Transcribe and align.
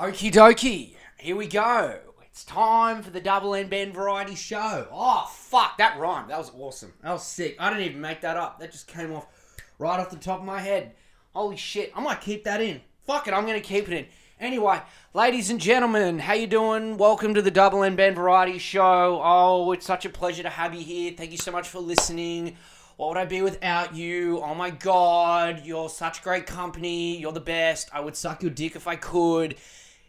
Okie 0.00 0.32
dokie, 0.32 0.94
here 1.18 1.36
we 1.36 1.46
go. 1.46 1.98
It's 2.22 2.42
time 2.42 3.02
for 3.02 3.10
the 3.10 3.20
Double 3.20 3.54
N 3.54 3.68
Ben 3.68 3.92
Variety 3.92 4.34
Show. 4.34 4.88
Oh, 4.90 5.30
fuck, 5.30 5.76
that 5.76 5.98
rhymed. 5.98 6.30
That 6.30 6.38
was 6.38 6.50
awesome. 6.58 6.94
That 7.02 7.12
was 7.12 7.26
sick. 7.26 7.54
I 7.58 7.68
didn't 7.68 7.84
even 7.84 8.00
make 8.00 8.22
that 8.22 8.38
up. 8.38 8.58
That 8.58 8.72
just 8.72 8.86
came 8.86 9.12
off 9.12 9.26
right 9.78 10.00
off 10.00 10.08
the 10.08 10.16
top 10.16 10.38
of 10.38 10.46
my 10.46 10.58
head. 10.58 10.94
Holy 11.34 11.58
shit, 11.58 11.92
I 11.94 12.00
might 12.00 12.22
keep 12.22 12.44
that 12.44 12.62
in. 12.62 12.80
Fuck 13.02 13.28
it, 13.28 13.34
I'm 13.34 13.44
gonna 13.44 13.60
keep 13.60 13.90
it 13.90 13.94
in. 13.94 14.06
Anyway, 14.40 14.80
ladies 15.12 15.50
and 15.50 15.60
gentlemen, 15.60 16.18
how 16.20 16.32
you 16.32 16.46
doing? 16.46 16.96
Welcome 16.96 17.34
to 17.34 17.42
the 17.42 17.50
Double 17.50 17.82
N 17.82 17.94
Ben 17.94 18.14
Variety 18.14 18.56
Show. 18.56 19.20
Oh, 19.22 19.70
it's 19.72 19.84
such 19.84 20.06
a 20.06 20.08
pleasure 20.08 20.44
to 20.44 20.48
have 20.48 20.74
you 20.74 20.82
here. 20.82 21.12
Thank 21.14 21.30
you 21.30 21.36
so 21.36 21.52
much 21.52 21.68
for 21.68 21.78
listening. 21.78 22.56
What 22.96 23.08
would 23.08 23.18
I 23.18 23.26
be 23.26 23.42
without 23.42 23.94
you? 23.94 24.40
Oh 24.42 24.54
my 24.54 24.70
god, 24.70 25.60
you're 25.66 25.90
such 25.90 26.22
great 26.22 26.46
company. 26.46 27.18
You're 27.18 27.32
the 27.32 27.40
best. 27.40 27.90
I 27.92 28.00
would 28.00 28.16
suck 28.16 28.42
your 28.42 28.50
dick 28.50 28.76
if 28.76 28.86
I 28.86 28.96
could. 28.96 29.56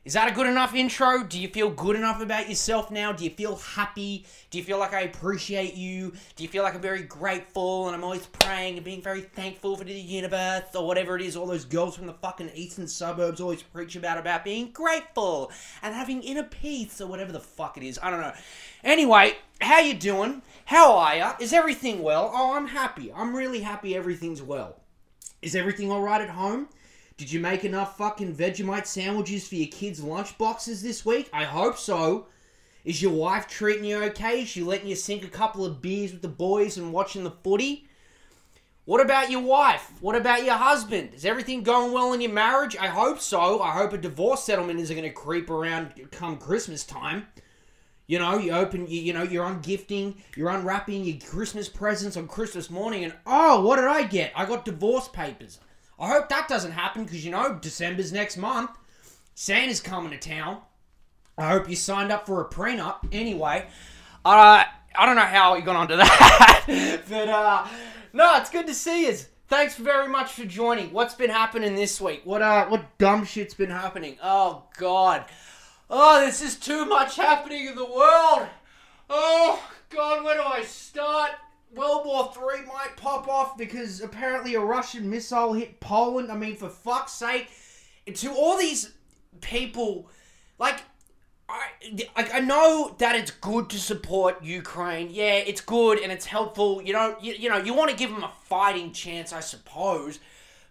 Is 0.03 0.13
that 0.13 0.31
a 0.31 0.33
good 0.33 0.47
enough 0.47 0.73
intro? 0.73 1.23
Do 1.23 1.39
you 1.39 1.47
feel 1.47 1.69
good 1.69 1.95
enough 1.95 2.19
about 2.23 2.49
yourself 2.49 2.89
now? 2.89 3.11
Do 3.11 3.23
you 3.23 3.29
feel 3.29 3.55
happy? 3.57 4.25
Do 4.49 4.57
you 4.57 4.63
feel 4.63 4.79
like 4.79 4.95
I 4.95 5.01
appreciate 5.01 5.75
you? 5.75 6.13
Do 6.35 6.41
you 6.41 6.49
feel 6.49 6.63
like 6.63 6.73
I'm 6.73 6.81
very 6.81 7.03
grateful 7.03 7.85
and 7.85 7.95
I'm 7.95 8.03
always 8.03 8.25
praying 8.25 8.77
and 8.77 8.83
being 8.83 9.03
very 9.03 9.21
thankful 9.21 9.75
for 9.75 9.83
the 9.83 9.93
universe 9.93 10.63
or 10.73 10.87
whatever 10.87 11.15
it 11.17 11.21
is 11.21 11.35
all 11.35 11.45
those 11.45 11.65
girls 11.65 11.95
from 11.95 12.07
the 12.07 12.15
fucking 12.15 12.49
eastern 12.55 12.87
suburbs 12.87 13.39
always 13.39 13.61
preach 13.61 13.95
about 13.95 14.17
about 14.17 14.43
being 14.43 14.71
grateful 14.71 15.51
and 15.83 15.93
having 15.93 16.23
inner 16.23 16.45
peace 16.45 16.99
or 16.99 17.05
whatever 17.05 17.31
the 17.31 17.39
fuck 17.39 17.77
it 17.77 17.83
is. 17.83 17.99
I 18.01 18.09
don't 18.09 18.21
know. 18.21 18.33
Anyway, 18.83 19.35
how 19.61 19.81
you 19.81 19.93
doing? 19.93 20.41
How 20.65 20.97
are 20.97 21.15
ya? 21.15 21.35
Is 21.39 21.53
everything 21.53 22.01
well? 22.01 22.31
Oh, 22.33 22.55
I'm 22.55 22.69
happy. 22.69 23.13
I'm 23.13 23.35
really 23.35 23.59
happy 23.59 23.95
everything's 23.95 24.41
well. 24.41 24.77
Is 25.43 25.55
everything 25.55 25.91
alright 25.91 26.21
at 26.21 26.31
home? 26.31 26.69
Did 27.21 27.31
you 27.31 27.39
make 27.39 27.63
enough 27.63 27.97
fucking 27.97 28.33
Vegemite 28.33 28.87
sandwiches 28.87 29.47
for 29.47 29.53
your 29.53 29.67
kids' 29.67 30.03
lunch 30.03 30.35
boxes 30.39 30.81
this 30.81 31.05
week? 31.05 31.29
I 31.31 31.43
hope 31.43 31.77
so. 31.77 32.25
Is 32.83 32.99
your 32.99 33.11
wife 33.11 33.47
treating 33.47 33.85
you 33.85 34.03
okay? 34.05 34.41
Is 34.41 34.47
she 34.47 34.63
letting 34.63 34.87
you 34.87 34.95
sink 34.95 35.23
a 35.23 35.27
couple 35.27 35.63
of 35.63 35.83
beers 35.83 36.13
with 36.13 36.23
the 36.23 36.27
boys 36.27 36.77
and 36.77 36.91
watching 36.91 37.23
the 37.23 37.29
footy? 37.29 37.85
What 38.85 39.01
about 39.01 39.29
your 39.29 39.41
wife? 39.41 39.91
What 40.01 40.15
about 40.15 40.45
your 40.45 40.55
husband? 40.55 41.13
Is 41.13 41.23
everything 41.23 41.61
going 41.61 41.93
well 41.93 42.11
in 42.13 42.21
your 42.21 42.31
marriage? 42.31 42.75
I 42.75 42.87
hope 42.87 43.19
so. 43.19 43.61
I 43.61 43.69
hope 43.73 43.93
a 43.93 43.99
divorce 43.99 44.43
settlement 44.43 44.79
isn't 44.79 44.97
going 44.97 45.07
to 45.07 45.13
creep 45.13 45.51
around 45.51 45.93
come 46.09 46.39
Christmas 46.39 46.83
time. 46.83 47.27
You 48.07 48.17
know, 48.17 48.39
you 48.39 48.51
open, 48.51 48.87
you, 48.87 48.99
you 48.99 49.13
know, 49.13 49.21
you're 49.21 49.45
ungifting, 49.45 50.15
you're 50.35 50.49
unwrapping 50.49 51.03
your 51.03 51.19
Christmas 51.19 51.69
presents 51.69 52.17
on 52.17 52.27
Christmas 52.27 52.71
morning, 52.71 53.03
and 53.03 53.13
oh, 53.27 53.61
what 53.61 53.75
did 53.75 53.85
I 53.85 54.05
get? 54.05 54.31
I 54.35 54.45
got 54.45 54.65
divorce 54.65 55.07
papers. 55.07 55.59
I 56.01 56.07
hope 56.07 56.29
that 56.29 56.47
doesn't 56.47 56.71
happen 56.71 57.03
because 57.03 57.23
you 57.23 57.29
know 57.29 57.59
December's 57.61 58.11
next 58.11 58.35
month. 58.35 58.71
Santa's 59.35 59.79
coming 59.79 60.09
to 60.11 60.17
town. 60.17 60.61
I 61.37 61.49
hope 61.49 61.69
you 61.69 61.75
signed 61.75 62.11
up 62.11 62.25
for 62.25 62.41
a 62.41 62.49
prenup. 62.49 63.07
Anyway, 63.11 63.67
uh, 64.25 64.63
I 64.95 65.05
don't 65.05 65.15
know 65.15 65.21
how 65.21 65.55
you 65.55 65.61
got 65.61 65.75
onto 65.75 65.95
that, 65.97 67.01
but 67.07 67.29
uh, 67.29 67.67
no, 68.13 68.37
it's 68.37 68.49
good 68.49 68.65
to 68.65 68.73
see 68.73 69.05
you. 69.05 69.15
Thanks 69.47 69.75
very 69.75 70.07
much 70.07 70.31
for 70.31 70.45
joining. 70.45 70.91
What's 70.91 71.13
been 71.13 71.29
happening 71.29 71.75
this 71.75 72.01
week? 72.01 72.21
What 72.23 72.41
uh, 72.41 72.65
what 72.65 72.97
dumb 72.97 73.23
shit's 73.23 73.53
been 73.53 73.69
happening? 73.69 74.17
Oh 74.23 74.63
God, 74.79 75.25
oh, 75.87 76.25
this 76.25 76.41
is 76.41 76.55
too 76.55 76.85
much 76.85 77.15
happening 77.15 77.67
in 77.67 77.75
the 77.75 77.85
world. 77.85 78.47
Oh 79.07 79.63
God, 79.89 80.23
where 80.23 80.35
do 80.35 80.43
I 80.43 80.63
start? 80.63 81.31
World 81.73 82.05
War 82.05 82.31
Three 82.33 82.65
might 82.65 82.97
pop 82.97 83.27
off 83.27 83.57
because 83.57 84.01
apparently 84.01 84.55
a 84.55 84.59
Russian 84.59 85.09
missile 85.09 85.53
hit 85.53 85.79
Poland. 85.79 86.31
I 86.31 86.35
mean, 86.35 86.55
for 86.55 86.69
fuck's 86.69 87.13
sake, 87.13 87.49
to 88.13 88.31
all 88.31 88.57
these 88.57 88.93
people, 89.39 90.09
like, 90.59 90.81
I, 91.47 92.29
I 92.33 92.39
know 92.39 92.95
that 92.99 93.15
it's 93.15 93.31
good 93.31 93.69
to 93.71 93.77
support 93.77 94.43
Ukraine. 94.43 95.09
Yeah, 95.11 95.35
it's 95.35 95.61
good 95.61 95.99
and 95.99 96.11
it's 96.11 96.25
helpful. 96.25 96.81
You 96.81 96.93
know, 96.93 97.15
you, 97.21 97.33
you 97.33 97.49
know, 97.49 97.57
you 97.57 97.73
want 97.73 97.89
to 97.89 97.95
give 97.95 98.09
them 98.09 98.23
a 98.23 98.31
fighting 98.45 98.93
chance, 98.93 99.33
I 99.33 99.41
suppose, 99.41 100.19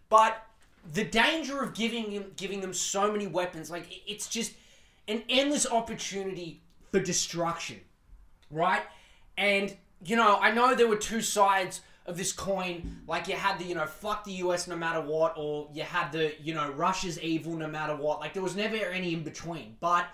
but 0.08 0.42
the 0.92 1.04
danger 1.04 1.62
of 1.62 1.74
giving 1.74 2.14
them 2.14 2.32
giving 2.36 2.60
them 2.60 2.72
so 2.72 3.12
many 3.12 3.26
weapons, 3.26 3.70
like 3.70 3.86
it's 4.06 4.28
just 4.28 4.52
an 5.08 5.22
endless 5.28 5.66
opportunity 5.66 6.62
for 6.90 7.00
destruction, 7.00 7.80
right? 8.50 8.82
And 9.36 9.76
you 10.04 10.16
know, 10.16 10.38
I 10.40 10.50
know 10.50 10.74
there 10.74 10.88
were 10.88 10.96
two 10.96 11.20
sides 11.20 11.80
of 12.06 12.16
this 12.16 12.32
coin. 12.32 13.02
Like 13.06 13.28
you 13.28 13.36
had 13.36 13.58
the, 13.58 13.64
you 13.64 13.74
know, 13.74 13.86
fuck 13.86 14.24
the 14.24 14.32
US 14.32 14.66
no 14.66 14.76
matter 14.76 15.00
what, 15.00 15.34
or 15.36 15.68
you 15.72 15.82
had 15.82 16.10
the, 16.12 16.34
you 16.42 16.54
know, 16.54 16.70
Russia's 16.70 17.20
evil 17.20 17.54
no 17.54 17.68
matter 17.68 17.96
what. 17.96 18.20
Like 18.20 18.34
there 18.34 18.42
was 18.42 18.56
never 18.56 18.76
any 18.76 19.14
in 19.14 19.22
between. 19.22 19.76
But 19.80 20.06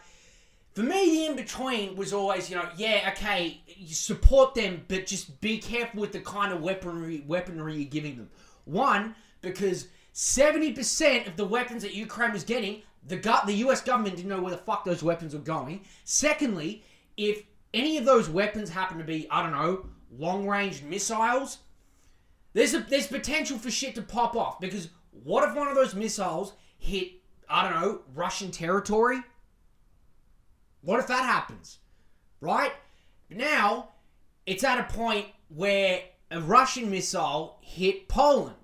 for 0.74 0.82
me, 0.82 1.10
the 1.10 1.26
in 1.26 1.36
between 1.36 1.96
was 1.96 2.12
always, 2.12 2.50
you 2.50 2.56
know, 2.56 2.68
yeah, 2.76 3.10
okay, 3.12 3.62
you 3.66 3.94
support 3.94 4.54
them, 4.54 4.84
but 4.88 5.06
just 5.06 5.40
be 5.40 5.58
careful 5.58 6.00
with 6.00 6.12
the 6.12 6.20
kind 6.20 6.52
of 6.52 6.60
weaponry 6.60 7.24
weaponry 7.26 7.76
you're 7.76 7.90
giving 7.90 8.16
them. 8.16 8.28
One, 8.64 9.14
because 9.40 9.88
70% 10.14 11.26
of 11.26 11.36
the 11.36 11.44
weapons 11.44 11.82
that 11.82 11.94
Ukraine 11.94 12.32
was 12.32 12.44
getting, 12.44 12.82
the 13.06 13.16
the 13.46 13.54
US 13.66 13.80
government 13.80 14.16
didn't 14.16 14.28
know 14.28 14.40
where 14.40 14.50
the 14.50 14.58
fuck 14.58 14.84
those 14.84 15.02
weapons 15.02 15.34
were 15.34 15.40
going. 15.40 15.82
Secondly, 16.04 16.82
if 17.16 17.42
any 17.76 17.98
of 17.98 18.06
those 18.06 18.28
weapons 18.28 18.70
happen 18.70 18.98
to 18.98 19.04
be, 19.04 19.28
I 19.30 19.42
don't 19.42 19.52
know, 19.52 19.86
long 20.10 20.48
range 20.48 20.82
missiles, 20.82 21.58
there's 22.54 22.72
a 22.72 22.80
there's 22.80 23.06
potential 23.06 23.58
for 23.58 23.70
shit 23.70 23.94
to 23.96 24.02
pop 24.02 24.34
off 24.34 24.58
because 24.58 24.88
what 25.10 25.46
if 25.48 25.54
one 25.54 25.68
of 25.68 25.74
those 25.74 25.94
missiles 25.94 26.54
hit, 26.78 27.12
I 27.48 27.62
don't 27.68 27.80
know, 27.80 28.00
Russian 28.14 28.50
territory? 28.50 29.20
What 30.80 31.00
if 31.00 31.06
that 31.08 31.24
happens? 31.24 31.78
Right? 32.40 32.72
Now, 33.28 33.90
it's 34.46 34.64
at 34.64 34.78
a 34.78 34.92
point 34.92 35.26
where 35.48 36.00
a 36.30 36.40
Russian 36.40 36.90
missile 36.90 37.58
hit 37.60 38.08
Poland. 38.08 38.54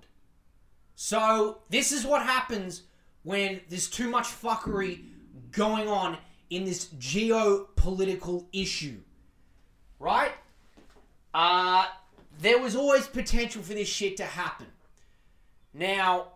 So, 0.95 1.59
this 1.69 1.91
is 1.91 2.05
what 2.05 2.23
happens 2.23 2.83
when 3.23 3.61
there's 3.67 3.89
too 3.89 4.09
much 4.09 4.25
fuckery 4.25 5.03
going 5.51 5.87
on 5.87 6.17
in 6.55 6.65
this 6.65 6.85
geopolitical 6.99 8.45
issue. 8.53 8.97
Right? 9.99 10.31
Uh, 11.33 11.85
there 12.39 12.59
was 12.59 12.75
always 12.75 13.07
potential 13.07 13.63
for 13.63 13.73
this 13.73 13.87
shit 13.87 14.17
to 14.17 14.25
happen. 14.25 14.67
Now, 15.73 16.33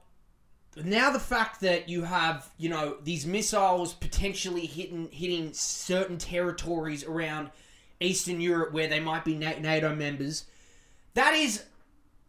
now 0.76 1.12
the 1.12 1.20
fact 1.20 1.62
that 1.62 1.88
you 1.88 2.04
have, 2.04 2.50
you 2.58 2.70
know, 2.70 2.98
these 3.04 3.26
missiles 3.26 3.94
potentially 3.94 4.66
hitting 4.66 5.10
hitting 5.12 5.54
certain 5.54 6.18
territories 6.18 7.04
around 7.04 7.52
Eastern 8.00 8.42
Europe 8.42 8.74
where 8.74 8.88
they 8.88 9.00
might 9.00 9.26
be 9.26 9.36
NATO 9.36 9.96
members, 9.96 10.46
that 11.14 11.34
is 11.34 11.64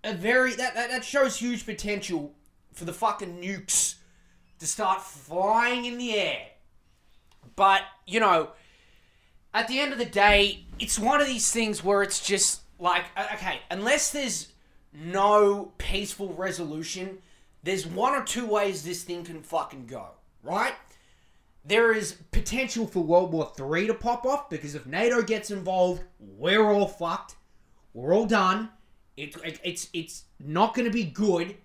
a 0.04 0.14
very 0.14 0.54
that, 0.54 0.74
that, 0.74 0.90
that 0.90 1.04
shows 1.04 1.36
huge 1.36 1.64
potential 1.64 2.34
for 2.72 2.84
the 2.84 2.92
fucking 2.92 3.40
nukes 3.40 3.96
to 4.58 4.66
start 4.66 5.00
flying 5.00 5.84
in 5.84 5.98
the 5.98 6.14
air. 6.14 6.48
But, 7.56 7.82
you 8.06 8.20
know, 8.20 8.50
at 9.54 9.68
the 9.68 9.80
end 9.80 9.92
of 9.92 9.98
the 9.98 10.04
day, 10.04 10.64
it's 10.78 10.98
one 10.98 11.20
of 11.20 11.26
these 11.26 11.50
things 11.50 11.82
where 11.82 12.02
it's 12.02 12.24
just 12.24 12.62
like, 12.78 13.04
okay, 13.34 13.60
unless 13.70 14.10
there's 14.10 14.48
no 14.92 15.72
peaceful 15.78 16.32
resolution, 16.34 17.18
there's 17.62 17.86
one 17.86 18.14
or 18.14 18.24
two 18.24 18.46
ways 18.46 18.82
this 18.82 19.02
thing 19.02 19.24
can 19.24 19.42
fucking 19.42 19.86
go, 19.86 20.06
right? 20.42 20.74
There 21.64 21.92
is 21.92 22.16
potential 22.30 22.86
for 22.86 23.00
World 23.00 23.32
War 23.32 23.52
III 23.58 23.88
to 23.88 23.94
pop 23.94 24.24
off 24.24 24.48
because 24.48 24.74
if 24.74 24.86
NATO 24.86 25.22
gets 25.22 25.50
involved, 25.50 26.02
we're 26.18 26.70
all 26.70 26.86
fucked. 26.86 27.36
We're 27.92 28.14
all 28.14 28.26
done. 28.26 28.70
It, 29.16 29.36
it 29.44 29.60
it's 29.64 29.88
it's 29.92 30.24
not 30.38 30.74
going 30.74 30.86
to 30.86 30.92
be 30.92 31.04
good, 31.04 31.56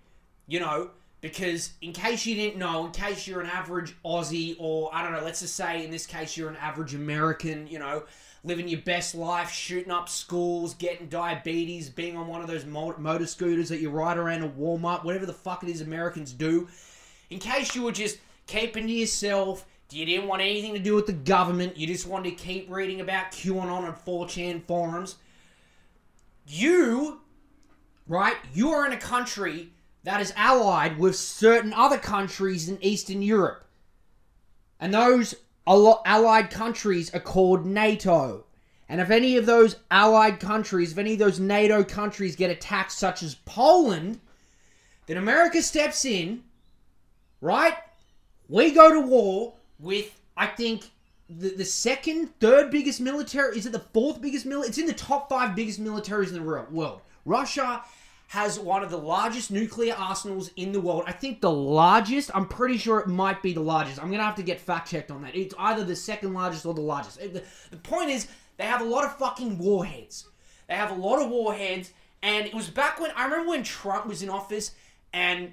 you 0.46 0.58
know, 0.58 0.90
because 1.24 1.72
in 1.80 1.94
case 1.94 2.26
you 2.26 2.34
didn't 2.34 2.58
know, 2.58 2.84
in 2.84 2.92
case 2.92 3.26
you're 3.26 3.40
an 3.40 3.46
average 3.46 3.96
Aussie 4.04 4.56
or 4.58 4.94
I 4.94 5.02
don't 5.02 5.12
know, 5.12 5.24
let's 5.24 5.40
just 5.40 5.56
say 5.56 5.82
in 5.82 5.90
this 5.90 6.04
case 6.04 6.36
you're 6.36 6.50
an 6.50 6.56
average 6.56 6.94
American, 6.94 7.66
you 7.66 7.78
know, 7.78 8.02
living 8.44 8.68
your 8.68 8.82
best 8.82 9.14
life, 9.14 9.50
shooting 9.50 9.90
up 9.90 10.10
schools, 10.10 10.74
getting 10.74 11.06
diabetes, 11.08 11.88
being 11.88 12.18
on 12.18 12.26
one 12.26 12.42
of 12.42 12.46
those 12.46 12.66
motor 12.66 13.26
scooters 13.26 13.70
that 13.70 13.80
you 13.80 13.88
ride 13.88 14.18
around 14.18 14.42
a 14.42 14.48
Walmart, 14.50 15.02
whatever 15.02 15.24
the 15.24 15.32
fuck 15.32 15.62
it 15.62 15.70
is 15.70 15.80
Americans 15.80 16.30
do. 16.30 16.68
In 17.30 17.38
case 17.38 17.74
you 17.74 17.84
were 17.84 17.92
just 17.92 18.18
keeping 18.46 18.86
to 18.86 18.92
yourself, 18.92 19.64
you 19.90 20.04
didn't 20.04 20.28
want 20.28 20.42
anything 20.42 20.74
to 20.74 20.78
do 20.78 20.94
with 20.94 21.06
the 21.06 21.14
government, 21.14 21.74
you 21.78 21.86
just 21.86 22.06
wanted 22.06 22.36
to 22.36 22.44
keep 22.44 22.70
reading 22.70 23.00
about 23.00 23.32
QAnon 23.32 23.86
and 23.86 23.94
4chan 23.94 24.62
forums, 24.64 25.16
you, 26.46 27.22
right, 28.06 28.36
you 28.52 28.72
are 28.72 28.84
in 28.84 28.92
a 28.92 28.98
country 28.98 29.70
that 30.04 30.20
is 30.20 30.32
allied 30.36 30.98
with 30.98 31.16
certain 31.16 31.72
other 31.72 31.98
countries 31.98 32.68
in 32.68 32.82
Eastern 32.82 33.22
Europe. 33.22 33.64
And 34.78 34.92
those 34.92 35.34
allied 35.66 36.50
countries 36.50 37.12
are 37.14 37.20
called 37.20 37.64
NATO. 37.64 38.44
And 38.88 39.00
if 39.00 39.10
any 39.10 39.36
of 39.38 39.46
those 39.46 39.76
allied 39.90 40.40
countries, 40.40 40.92
if 40.92 40.98
any 40.98 41.14
of 41.14 41.18
those 41.18 41.40
NATO 41.40 41.82
countries 41.82 42.36
get 42.36 42.50
attacked, 42.50 42.92
such 42.92 43.22
as 43.22 43.34
Poland, 43.46 44.20
then 45.06 45.16
America 45.16 45.62
steps 45.62 46.04
in, 46.04 46.44
right? 47.40 47.74
We 48.48 48.72
go 48.72 48.92
to 48.92 49.00
war 49.00 49.54
with 49.78 50.20
I 50.36 50.46
think 50.46 50.90
the, 51.30 51.50
the 51.50 51.64
second, 51.64 52.28
third 52.40 52.70
biggest 52.70 53.00
military. 53.00 53.56
Is 53.56 53.64
it 53.64 53.72
the 53.72 53.78
fourth 53.78 54.20
biggest 54.20 54.44
military? 54.44 54.68
It's 54.68 54.78
in 54.78 54.86
the 54.86 54.92
top 54.92 55.30
five 55.30 55.56
biggest 55.56 55.82
militaries 55.82 56.28
in 56.28 56.34
the 56.34 56.42
world. 56.42 57.00
Russia 57.24 57.82
has 58.28 58.58
one 58.58 58.82
of 58.82 58.90
the 58.90 58.98
largest 58.98 59.50
nuclear 59.50 59.94
arsenals 59.94 60.50
in 60.56 60.72
the 60.72 60.80
world. 60.80 61.04
I 61.06 61.12
think 61.12 61.40
the 61.40 61.50
largest. 61.50 62.30
I'm 62.34 62.48
pretty 62.48 62.78
sure 62.78 62.98
it 62.98 63.06
might 63.06 63.42
be 63.42 63.52
the 63.52 63.60
largest. 63.60 64.02
I'm 64.02 64.10
gonna 64.10 64.24
have 64.24 64.34
to 64.36 64.42
get 64.42 64.60
fact 64.60 64.90
checked 64.90 65.10
on 65.10 65.22
that. 65.22 65.34
It's 65.34 65.54
either 65.58 65.84
the 65.84 65.96
second 65.96 66.34
largest 66.34 66.66
or 66.66 66.74
the 66.74 66.80
largest. 66.80 67.18
The, 67.20 67.42
the 67.70 67.76
point 67.76 68.10
is, 68.10 68.26
they 68.56 68.64
have 68.64 68.80
a 68.80 68.84
lot 68.84 69.04
of 69.04 69.16
fucking 69.18 69.58
warheads. 69.58 70.26
They 70.68 70.74
have 70.74 70.90
a 70.90 70.94
lot 70.94 71.22
of 71.22 71.30
warheads, 71.30 71.92
and 72.22 72.46
it 72.46 72.54
was 72.54 72.70
back 72.70 72.98
when 72.98 73.10
I 73.16 73.24
remember 73.24 73.50
when 73.50 73.62
Trump 73.62 74.06
was 74.06 74.22
in 74.22 74.30
office, 74.30 74.72
and 75.12 75.52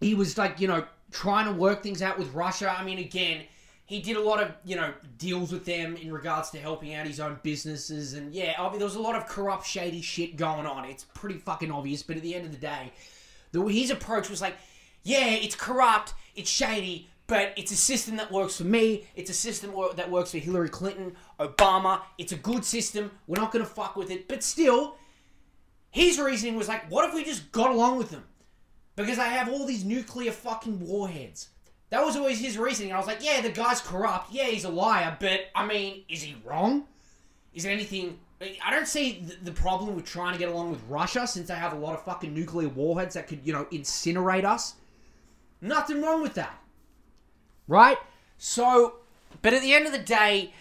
he 0.00 0.14
was 0.14 0.36
like, 0.36 0.60
you 0.60 0.68
know, 0.68 0.84
trying 1.12 1.46
to 1.46 1.52
work 1.52 1.82
things 1.82 2.02
out 2.02 2.18
with 2.18 2.34
Russia. 2.34 2.74
I 2.76 2.84
mean, 2.84 2.98
again 2.98 3.42
he 3.86 4.00
did 4.00 4.16
a 4.16 4.20
lot 4.20 4.42
of 4.42 4.52
you 4.64 4.76
know 4.76 4.92
deals 5.16 5.52
with 5.52 5.64
them 5.64 5.96
in 5.96 6.12
regards 6.12 6.50
to 6.50 6.58
helping 6.58 6.92
out 6.94 7.06
his 7.06 7.20
own 7.20 7.38
businesses. 7.42 8.12
And 8.12 8.34
yeah 8.34 8.54
I 8.58 8.68
mean, 8.68 8.78
there 8.78 8.86
was 8.86 8.96
a 8.96 9.00
lot 9.00 9.14
of 9.16 9.26
corrupt 9.26 9.66
shady 9.66 10.02
shit 10.02 10.36
going 10.36 10.66
on. 10.66 10.84
It's 10.84 11.04
pretty 11.14 11.38
fucking 11.38 11.70
obvious. 11.70 12.02
But 12.02 12.16
at 12.16 12.22
the 12.22 12.34
end 12.34 12.44
of 12.44 12.52
the 12.52 12.58
day 12.58 12.92
the, 13.52 13.64
his 13.66 13.90
approach 13.90 14.28
was 14.28 14.42
like 14.42 14.56
yeah 15.02 15.28
it's 15.28 15.54
corrupt 15.54 16.14
it's 16.34 16.50
shady 16.50 17.08
but 17.28 17.52
it's 17.56 17.72
a 17.72 17.76
system 17.76 18.16
that 18.18 18.30
works 18.30 18.56
for 18.58 18.62
me. 18.62 19.04
It's 19.16 19.30
a 19.30 19.34
system 19.34 19.72
that 19.96 20.08
works 20.08 20.30
for 20.30 20.38
hillary 20.38 20.68
clinton 20.68 21.16
obama. 21.40 22.02
It's 22.18 22.30
a 22.32 22.36
good 22.36 22.64
system. 22.64 23.10
We're 23.26 23.40
not 23.40 23.50
going 23.50 23.64
to 23.64 23.70
fuck 23.70 23.96
with 23.96 24.12
it. 24.12 24.28
But 24.28 24.44
still 24.44 24.96
his 25.90 26.18
reasoning 26.20 26.56
was 26.56 26.68
like 26.68 26.90
what 26.90 27.08
if 27.08 27.14
we 27.14 27.24
just 27.24 27.52
got 27.52 27.70
along 27.70 27.98
with 27.98 28.10
them? 28.10 28.24
Because 28.96 29.16
they 29.16 29.24
have 29.24 29.48
all 29.48 29.66
these 29.66 29.84
nuclear 29.84 30.32
fucking 30.32 30.80
warheads 30.80 31.50
that 31.90 32.04
was 32.04 32.16
always 32.16 32.40
his 32.40 32.58
reasoning. 32.58 32.92
I 32.92 32.98
was 32.98 33.06
like, 33.06 33.24
yeah, 33.24 33.40
the 33.40 33.50
guy's 33.50 33.80
corrupt. 33.80 34.32
Yeah, 34.32 34.44
he's 34.44 34.64
a 34.64 34.68
liar. 34.68 35.16
But, 35.20 35.42
I 35.54 35.66
mean, 35.66 36.02
is 36.08 36.22
he 36.22 36.36
wrong? 36.44 36.84
Is 37.54 37.62
there 37.62 37.72
anything... 37.72 38.18
I 38.40 38.70
don't 38.70 38.86
see 38.88 39.24
the 39.42 39.52
problem 39.52 39.96
with 39.96 40.04
trying 40.04 40.34
to 40.34 40.38
get 40.38 40.50
along 40.50 40.70
with 40.70 40.82
Russia 40.88 41.26
since 41.26 41.48
they 41.48 41.54
have 41.54 41.72
a 41.72 41.78
lot 41.78 41.94
of 41.94 42.04
fucking 42.04 42.34
nuclear 42.34 42.68
warheads 42.68 43.14
that 43.14 43.28
could, 43.28 43.40
you 43.44 43.52
know, 43.52 43.64
incinerate 43.72 44.44
us. 44.44 44.74
Nothing 45.62 46.02
wrong 46.02 46.20
with 46.20 46.34
that. 46.34 46.58
Right? 47.66 47.96
So, 48.36 48.96
but 49.40 49.54
at 49.54 49.62
the 49.62 49.72
end 49.72 49.86
of 49.86 49.92
the 49.92 49.98
day, 49.98 50.52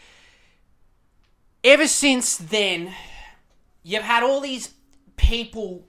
ever 1.65 1.85
since 1.87 2.37
then, 2.37 2.93
you've 3.83 4.03
had 4.03 4.23
all 4.23 4.39
these 4.39 4.69
people 5.17 5.83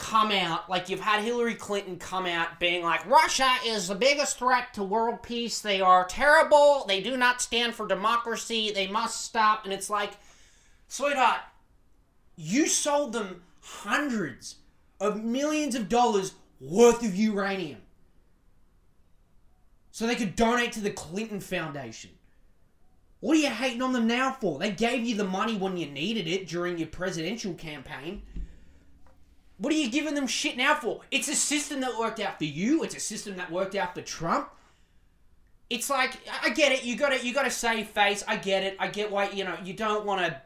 come 0.00 0.32
out, 0.32 0.68
like 0.70 0.88
you've 0.88 0.98
had 0.98 1.22
Hillary 1.22 1.54
Clinton 1.54 1.98
come 1.98 2.24
out 2.24 2.58
being 2.58 2.82
like, 2.82 3.06
Russia 3.06 3.50
is 3.66 3.86
the 3.86 3.94
biggest 3.94 4.38
threat 4.38 4.72
to 4.74 4.82
world 4.82 5.22
peace. 5.22 5.60
They 5.60 5.82
are 5.82 6.06
terrible. 6.06 6.86
They 6.88 7.02
do 7.02 7.18
not 7.18 7.42
stand 7.42 7.74
for 7.74 7.86
democracy. 7.86 8.72
They 8.72 8.86
must 8.86 9.26
stop. 9.26 9.64
And 9.64 9.74
it's 9.74 9.90
like, 9.90 10.12
sweetheart, 10.88 11.42
you 12.34 12.66
sold 12.66 13.12
them 13.12 13.42
hundreds 13.60 14.56
of 15.00 15.22
millions 15.22 15.74
of 15.74 15.90
dollars 15.90 16.32
worth 16.60 17.04
of 17.04 17.14
uranium 17.14 17.82
so 19.90 20.06
they 20.06 20.14
could 20.14 20.34
donate 20.34 20.72
to 20.72 20.80
the 20.80 20.90
Clinton 20.90 21.40
Foundation. 21.40 22.10
What 23.20 23.36
are 23.36 23.40
you 23.40 23.50
hating 23.50 23.82
on 23.82 23.92
them 23.92 24.06
now 24.06 24.32
for? 24.32 24.58
They 24.58 24.70
gave 24.70 25.04
you 25.04 25.14
the 25.14 25.24
money 25.24 25.58
when 25.58 25.76
you 25.76 25.86
needed 25.86 26.26
it 26.26 26.48
during 26.48 26.78
your 26.78 26.88
presidential 26.88 27.52
campaign. 27.52 28.22
What 29.60 29.74
are 29.74 29.76
you 29.76 29.90
giving 29.90 30.14
them 30.14 30.26
shit 30.26 30.56
now 30.56 30.74
for? 30.74 31.02
It's 31.10 31.28
a 31.28 31.34
system 31.34 31.80
that 31.80 31.98
worked 31.98 32.18
out 32.18 32.38
for 32.38 32.44
you. 32.44 32.82
It's 32.82 32.96
a 32.96 33.00
system 33.00 33.36
that 33.36 33.52
worked 33.52 33.74
out 33.74 33.94
for 33.94 34.00
Trump. 34.00 34.48
It's 35.68 35.90
like 35.90 36.16
I 36.42 36.48
get 36.48 36.72
it. 36.72 36.82
You 36.82 36.96
got 36.96 37.10
to 37.10 37.24
you 37.24 37.34
got 37.34 37.42
to 37.44 37.50
save 37.50 37.88
face. 37.88 38.24
I 38.26 38.36
get 38.36 38.64
it. 38.64 38.74
I 38.80 38.88
get 38.88 39.10
why 39.10 39.28
you 39.30 39.44
know 39.44 39.56
you 39.62 39.74
don't 39.74 40.06
want 40.06 40.22
to. 40.22 40.40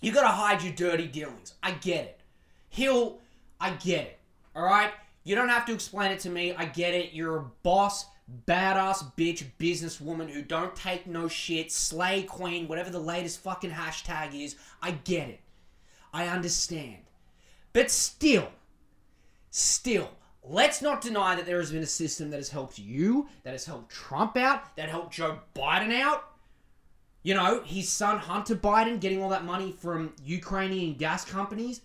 You 0.00 0.12
got 0.12 0.22
to 0.22 0.28
hide 0.28 0.62
your 0.62 0.72
dirty 0.72 1.08
dealings. 1.08 1.54
I 1.64 1.72
get 1.72 2.04
it. 2.04 2.20
Hill, 2.68 3.18
I 3.60 3.70
get 3.70 4.06
it. 4.06 4.18
All 4.54 4.64
right. 4.64 4.92
You 5.24 5.34
don't 5.34 5.48
have 5.48 5.66
to 5.66 5.74
explain 5.74 6.12
it 6.12 6.20
to 6.20 6.30
me. 6.30 6.54
I 6.54 6.64
get 6.64 6.94
it. 6.94 7.12
You're 7.12 7.38
a 7.38 7.44
boss, 7.64 8.06
badass 8.46 9.12
bitch, 9.16 9.44
businesswoman 9.58 10.30
who 10.30 10.42
don't 10.42 10.74
take 10.76 11.08
no 11.08 11.26
shit, 11.26 11.72
slay 11.72 12.22
queen, 12.22 12.68
whatever 12.68 12.90
the 12.90 13.00
latest 13.00 13.40
fucking 13.40 13.72
hashtag 13.72 14.40
is. 14.40 14.54
I 14.80 14.92
get 14.92 15.28
it. 15.28 15.40
I 16.14 16.28
understand. 16.28 16.98
But 17.78 17.92
still, 17.92 18.48
still, 19.50 20.10
let's 20.42 20.82
not 20.82 21.00
deny 21.00 21.36
that 21.36 21.46
there 21.46 21.60
has 21.60 21.70
been 21.70 21.84
a 21.84 21.86
system 21.86 22.28
that 22.30 22.38
has 22.38 22.48
helped 22.48 22.76
you, 22.76 23.28
that 23.44 23.52
has 23.52 23.66
helped 23.66 23.92
Trump 23.92 24.36
out, 24.36 24.74
that 24.74 24.88
helped 24.88 25.14
Joe 25.14 25.38
Biden 25.54 25.94
out. 25.94 26.24
You 27.22 27.34
know, 27.34 27.62
his 27.62 27.88
son 27.88 28.18
Hunter 28.18 28.56
Biden 28.56 28.98
getting 28.98 29.22
all 29.22 29.28
that 29.28 29.44
money 29.44 29.70
from 29.70 30.12
Ukrainian 30.24 30.94
gas 30.94 31.24
companies. 31.24 31.82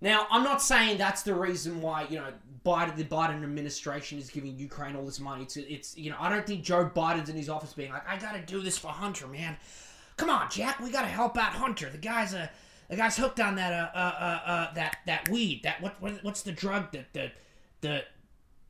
Now, 0.00 0.26
I'm 0.30 0.42
not 0.42 0.62
saying 0.62 0.96
that's 0.96 1.20
the 1.20 1.34
reason 1.34 1.82
why, 1.82 2.06
you 2.08 2.16
know, 2.16 2.32
Biden, 2.64 2.96
the 2.96 3.04
Biden 3.04 3.42
administration 3.42 4.18
is 4.18 4.30
giving 4.30 4.58
Ukraine 4.58 4.96
all 4.96 5.04
this 5.04 5.20
money. 5.20 5.42
It's, 5.42 5.58
it's, 5.58 5.98
you 5.98 6.08
know, 6.08 6.16
I 6.18 6.30
don't 6.30 6.46
think 6.46 6.64
Joe 6.64 6.90
Biden's 6.96 7.28
in 7.28 7.36
his 7.36 7.50
office 7.50 7.74
being 7.74 7.92
like, 7.92 8.08
I 8.08 8.16
gotta 8.16 8.40
do 8.40 8.62
this 8.62 8.78
for 8.78 8.88
Hunter, 8.88 9.26
man. 9.26 9.58
Come 10.16 10.30
on, 10.30 10.48
Jack, 10.50 10.80
we 10.80 10.90
gotta 10.90 11.08
help 11.08 11.36
out 11.36 11.52
Hunter. 11.52 11.90
The 11.90 11.98
guy's 11.98 12.32
a 12.32 12.48
the 12.88 12.96
guy's 12.96 13.16
hooked 13.16 13.40
on 13.40 13.56
that 13.56 13.72
uh, 13.72 13.96
uh, 13.96 14.14
uh, 14.18 14.50
uh, 14.50 14.74
that 14.74 14.98
that 15.06 15.28
weed. 15.28 15.62
That 15.62 15.80
what, 15.80 16.00
what 16.00 16.22
what's 16.22 16.42
the 16.42 16.52
drug 16.52 16.92
that 16.92 17.12
the 17.12 17.32
the 17.80 18.04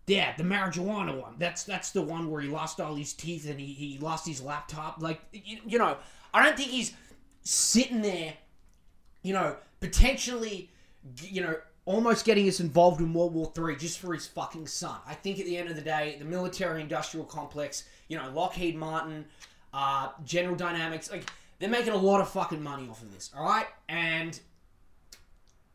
yeah 0.07 0.37
the 0.37 0.45
marijuana 0.45 1.21
one. 1.21 1.35
That's 1.39 1.65
that's 1.65 1.91
the 1.91 2.03
one 2.03 2.31
where 2.31 2.41
he 2.41 2.49
lost 2.49 2.81
all 2.81 2.95
his 2.95 3.13
teeth 3.13 3.49
and 3.49 3.59
he, 3.59 3.67
he 3.67 3.99
lost 3.99 4.27
his 4.27 4.43
laptop. 4.43 5.01
Like 5.01 5.21
you, 5.33 5.59
you 5.67 5.79
know, 5.79 5.97
I 6.33 6.43
don't 6.45 6.57
think 6.57 6.71
he's 6.71 6.93
sitting 7.43 8.03
there, 8.03 8.35
you 9.23 9.33
know, 9.33 9.57
potentially, 9.81 10.71
you 11.19 11.43
know, 11.43 11.57
almost 11.85 12.25
getting 12.25 12.49
us 12.49 12.61
involved 12.61 13.01
in 13.01 13.13
World 13.13 13.35
War 13.35 13.53
Three 13.55 13.77
just 13.77 13.99
for 13.99 14.15
his 14.15 14.27
fucking 14.27 14.67
son. 14.67 14.99
I 15.07 15.15
think 15.15 15.39
at 15.39 15.47
the 15.47 15.57
end 15.57 15.69
of 15.69 15.77
the 15.77 15.83
day, 15.83 16.17
the 16.19 16.25
military-industrial 16.25 17.27
complex, 17.27 17.85
you 18.09 18.17
know, 18.17 18.31
Lockheed 18.31 18.77
Martin, 18.77 19.27
uh, 19.73 20.11
General 20.25 20.57
Dynamics, 20.57 21.11
like 21.11 21.31
they're 21.65 21.71
making 21.71 21.95
a 21.95 21.97
lot 21.97 22.21
of 22.21 22.29
fucking 22.29 22.63
money 22.63 22.87
off 22.91 23.01
of 23.01 23.11
this, 23.15 23.31
all 23.35 23.43
right? 23.43 23.65
And 23.89 24.39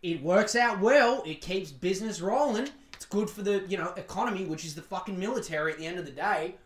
it 0.04 0.22
works 0.22 0.56
out 0.56 0.80
well. 0.80 1.24
It 1.26 1.42
keeps 1.42 1.72
business 1.72 2.22
rolling. 2.22 2.70
It's 2.94 3.06
good 3.06 3.28
for 3.28 3.42
the, 3.42 3.66
you 3.68 3.76
know, 3.76 3.92
economy, 3.98 4.46
which 4.46 4.66
is 4.66 4.76
the 4.76 4.84
fucking 4.84 5.18
military 5.20 5.72
at 5.72 5.80
the 5.80 5.88
end 5.88 5.98
of 5.98 6.06
the 6.06 6.12
day. 6.12 6.58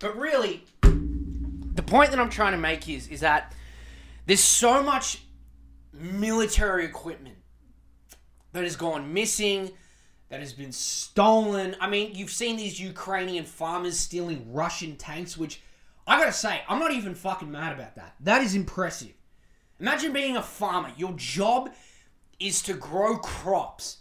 But 0.00 0.18
really, 0.18 0.64
the 0.82 1.82
point 1.82 2.10
that 2.10 2.20
I'm 2.20 2.28
trying 2.28 2.52
to 2.52 2.58
make 2.58 2.90
is 2.90 3.08
is 3.08 3.20
that 3.20 3.54
there's 4.26 4.44
so 4.44 4.82
much 4.82 5.22
military 5.94 6.84
equipment 6.84 7.38
that 8.52 8.64
has 8.64 8.76
gone 8.76 9.14
missing, 9.14 9.70
that 10.28 10.40
has 10.40 10.52
been 10.52 10.72
stolen. 10.72 11.74
I 11.80 11.88
mean, 11.88 12.14
you've 12.14 12.28
seen 12.28 12.58
these 12.58 12.78
Ukrainian 12.78 13.46
farmers 13.46 13.98
stealing 13.98 14.52
Russian 14.52 14.96
tanks, 14.96 15.38
which 15.38 15.62
I 16.06 16.18
gotta 16.18 16.32
say, 16.32 16.62
I'm 16.68 16.78
not 16.78 16.92
even 16.92 17.14
fucking 17.14 17.50
mad 17.50 17.72
about 17.72 17.96
that. 17.96 18.14
That 18.20 18.42
is 18.42 18.54
impressive. 18.54 19.14
Imagine 19.80 20.12
being 20.12 20.36
a 20.36 20.42
farmer. 20.42 20.92
Your 20.96 21.12
job 21.14 21.70
is 22.38 22.62
to 22.62 22.74
grow 22.74 23.16
crops. 23.16 23.98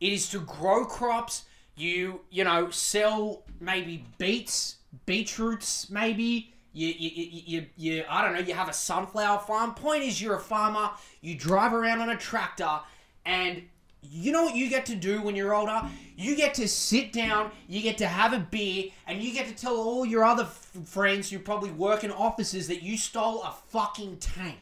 It 0.00 0.12
is 0.12 0.28
to 0.30 0.40
grow 0.40 0.84
crops. 0.84 1.44
You, 1.76 2.20
you 2.30 2.44
know, 2.44 2.70
sell 2.70 3.44
maybe 3.60 4.04
beets, 4.18 4.76
beetroots, 5.06 5.88
maybe. 5.90 6.54
You, 6.72 6.88
you, 6.88 7.10
you, 7.14 7.42
you, 7.46 7.66
you, 7.76 8.04
I 8.08 8.22
don't 8.22 8.34
know, 8.34 8.40
you 8.40 8.54
have 8.54 8.68
a 8.68 8.72
sunflower 8.72 9.40
farm. 9.40 9.74
Point 9.74 10.02
is, 10.02 10.20
you're 10.20 10.36
a 10.36 10.40
farmer. 10.40 10.90
You 11.20 11.36
drive 11.36 11.72
around 11.72 12.00
on 12.00 12.10
a 12.10 12.16
tractor 12.16 12.80
and 13.24 13.62
you 14.02 14.32
know 14.32 14.44
what 14.44 14.54
you 14.54 14.68
get 14.68 14.86
to 14.86 14.94
do 14.94 15.20
when 15.22 15.34
you're 15.34 15.54
older? 15.54 15.82
You 16.16 16.36
get 16.36 16.54
to 16.54 16.68
sit 16.68 17.12
down, 17.12 17.50
you 17.68 17.82
get 17.82 17.98
to 17.98 18.06
have 18.06 18.32
a 18.32 18.38
beer, 18.38 18.90
and 19.06 19.22
you 19.22 19.32
get 19.32 19.46
to 19.48 19.54
tell 19.54 19.76
all 19.76 20.06
your 20.06 20.24
other 20.24 20.44
f- 20.44 20.70
friends 20.84 21.30
who 21.30 21.38
probably 21.38 21.70
work 21.70 22.04
in 22.04 22.10
offices 22.10 22.68
that 22.68 22.82
you 22.82 22.96
stole 22.96 23.42
a 23.42 23.54
fucking 23.68 24.18
tank. 24.18 24.60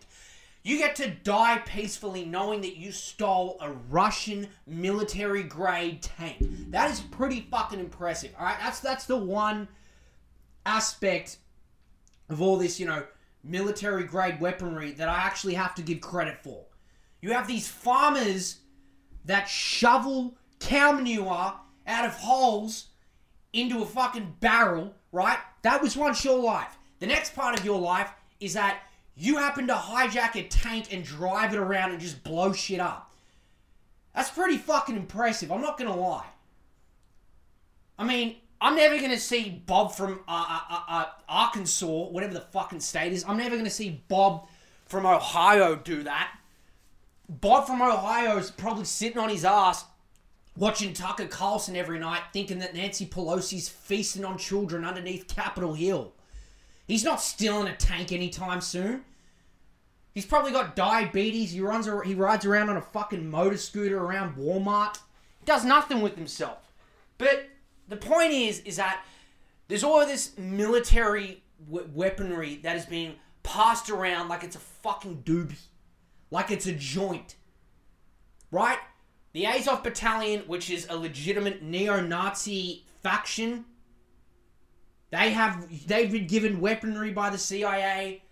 You 0.62 0.78
get 0.78 0.96
to 0.96 1.10
die 1.10 1.58
peacefully 1.64 2.24
knowing 2.24 2.60
that 2.62 2.76
you 2.76 2.90
stole 2.90 3.56
a 3.60 3.70
Russian 3.70 4.48
military 4.66 5.44
grade 5.44 6.02
tank. 6.02 6.38
That 6.70 6.90
is 6.90 7.00
pretty 7.00 7.46
fucking 7.50 7.78
impressive. 7.78 8.32
All 8.38 8.44
right, 8.44 8.58
that's 8.60 8.80
that's 8.80 9.04
the 9.04 9.16
one 9.16 9.68
aspect 10.64 11.38
of 12.28 12.42
all 12.42 12.56
this, 12.56 12.80
you 12.80 12.86
know, 12.86 13.04
military 13.44 14.04
grade 14.04 14.40
weaponry 14.40 14.90
that 14.92 15.08
I 15.08 15.18
actually 15.18 15.54
have 15.54 15.74
to 15.76 15.82
give 15.82 16.00
credit 16.00 16.42
for. 16.42 16.64
You 17.20 17.32
have 17.32 17.46
these 17.46 17.68
farmers 17.68 18.58
that 19.26 19.48
shovel 19.48 20.34
cow 20.60 20.92
manure 20.92 21.54
out 21.86 22.04
of 22.04 22.14
holes 22.14 22.86
into 23.52 23.82
a 23.82 23.86
fucking 23.86 24.36
barrel, 24.40 24.94
right? 25.12 25.38
That 25.62 25.82
was 25.82 25.96
once 25.96 26.24
your 26.24 26.38
life. 26.38 26.76
The 26.98 27.06
next 27.06 27.34
part 27.34 27.58
of 27.58 27.64
your 27.64 27.78
life 27.78 28.10
is 28.40 28.54
that 28.54 28.82
you 29.16 29.36
happen 29.36 29.66
to 29.66 29.74
hijack 29.74 30.34
a 30.36 30.46
tank 30.48 30.92
and 30.92 31.04
drive 31.04 31.54
it 31.54 31.58
around 31.58 31.92
and 31.92 32.00
just 32.00 32.22
blow 32.22 32.52
shit 32.52 32.80
up. 32.80 33.14
That's 34.14 34.30
pretty 34.30 34.56
fucking 34.56 34.96
impressive, 34.96 35.52
I'm 35.52 35.60
not 35.60 35.78
gonna 35.78 35.96
lie. 35.96 36.26
I 37.98 38.04
mean, 38.04 38.36
I'm 38.60 38.76
never 38.76 38.98
gonna 38.98 39.18
see 39.18 39.62
Bob 39.66 39.92
from 39.92 40.20
uh, 40.26 40.60
uh, 40.70 40.80
uh, 40.88 41.04
Arkansas, 41.28 41.86
whatever 41.86 42.34
the 42.34 42.40
fucking 42.40 42.80
state 42.80 43.12
is. 43.12 43.24
I'm 43.26 43.36
never 43.36 43.56
gonna 43.56 43.70
see 43.70 44.02
Bob 44.08 44.48
from 44.86 45.06
Ohio 45.06 45.76
do 45.76 46.02
that. 46.04 46.32
Bob 47.28 47.66
from 47.66 47.82
Ohio 47.82 48.36
is 48.38 48.50
probably 48.50 48.84
sitting 48.84 49.18
on 49.18 49.28
his 49.28 49.44
ass 49.44 49.84
watching 50.56 50.92
Tucker 50.92 51.26
Carlson 51.26 51.76
every 51.76 51.98
night, 51.98 52.22
thinking 52.32 52.58
that 52.60 52.74
Nancy 52.74 53.06
Pelosi's 53.06 53.68
feasting 53.68 54.24
on 54.24 54.38
children 54.38 54.84
underneath 54.84 55.28
Capitol 55.28 55.74
Hill. 55.74 56.12
He's 56.86 57.04
not 57.04 57.20
stealing 57.20 57.68
a 57.68 57.76
tank 57.76 58.12
anytime 58.12 58.60
soon. 58.60 59.04
He's 60.14 60.24
probably 60.24 60.52
got 60.52 60.76
diabetes. 60.76 61.52
He 61.52 61.60
runs. 61.60 61.88
He 62.06 62.14
rides 62.14 62.46
around 62.46 62.70
on 62.70 62.76
a 62.76 62.82
fucking 62.82 63.28
motor 63.28 63.58
scooter 63.58 63.98
around 63.98 64.36
Walmart. 64.36 64.98
He 65.40 65.44
does 65.44 65.64
nothing 65.64 66.00
with 66.00 66.16
himself. 66.16 66.72
But 67.18 67.48
the 67.88 67.96
point 67.96 68.32
is, 68.32 68.60
is 68.60 68.76
that 68.76 69.04
there's 69.68 69.84
all 69.84 70.06
this 70.06 70.36
military 70.38 71.42
weaponry 71.68 72.56
that 72.62 72.76
is 72.76 72.86
being 72.86 73.16
passed 73.42 73.90
around 73.90 74.28
like 74.28 74.42
it's 74.42 74.56
a 74.56 74.60
fucking 74.60 75.22
doobie, 75.24 75.58
like 76.36 76.50
it's 76.50 76.66
a 76.66 76.72
joint, 76.72 77.34
right? 78.50 78.76
The 79.32 79.46
Azov 79.46 79.82
Battalion, 79.82 80.42
which 80.42 80.68
is 80.68 80.86
a 80.90 80.94
legitimate 80.94 81.62
neo-Nazi 81.62 82.84
faction, 83.02 83.64
they 85.10 85.30
have 85.30 85.66
they've 85.88 86.12
been 86.12 86.26
given 86.26 86.60
weaponry 86.60 87.10
by 87.10 87.30
the 87.30 87.38
CIA, 87.38 88.22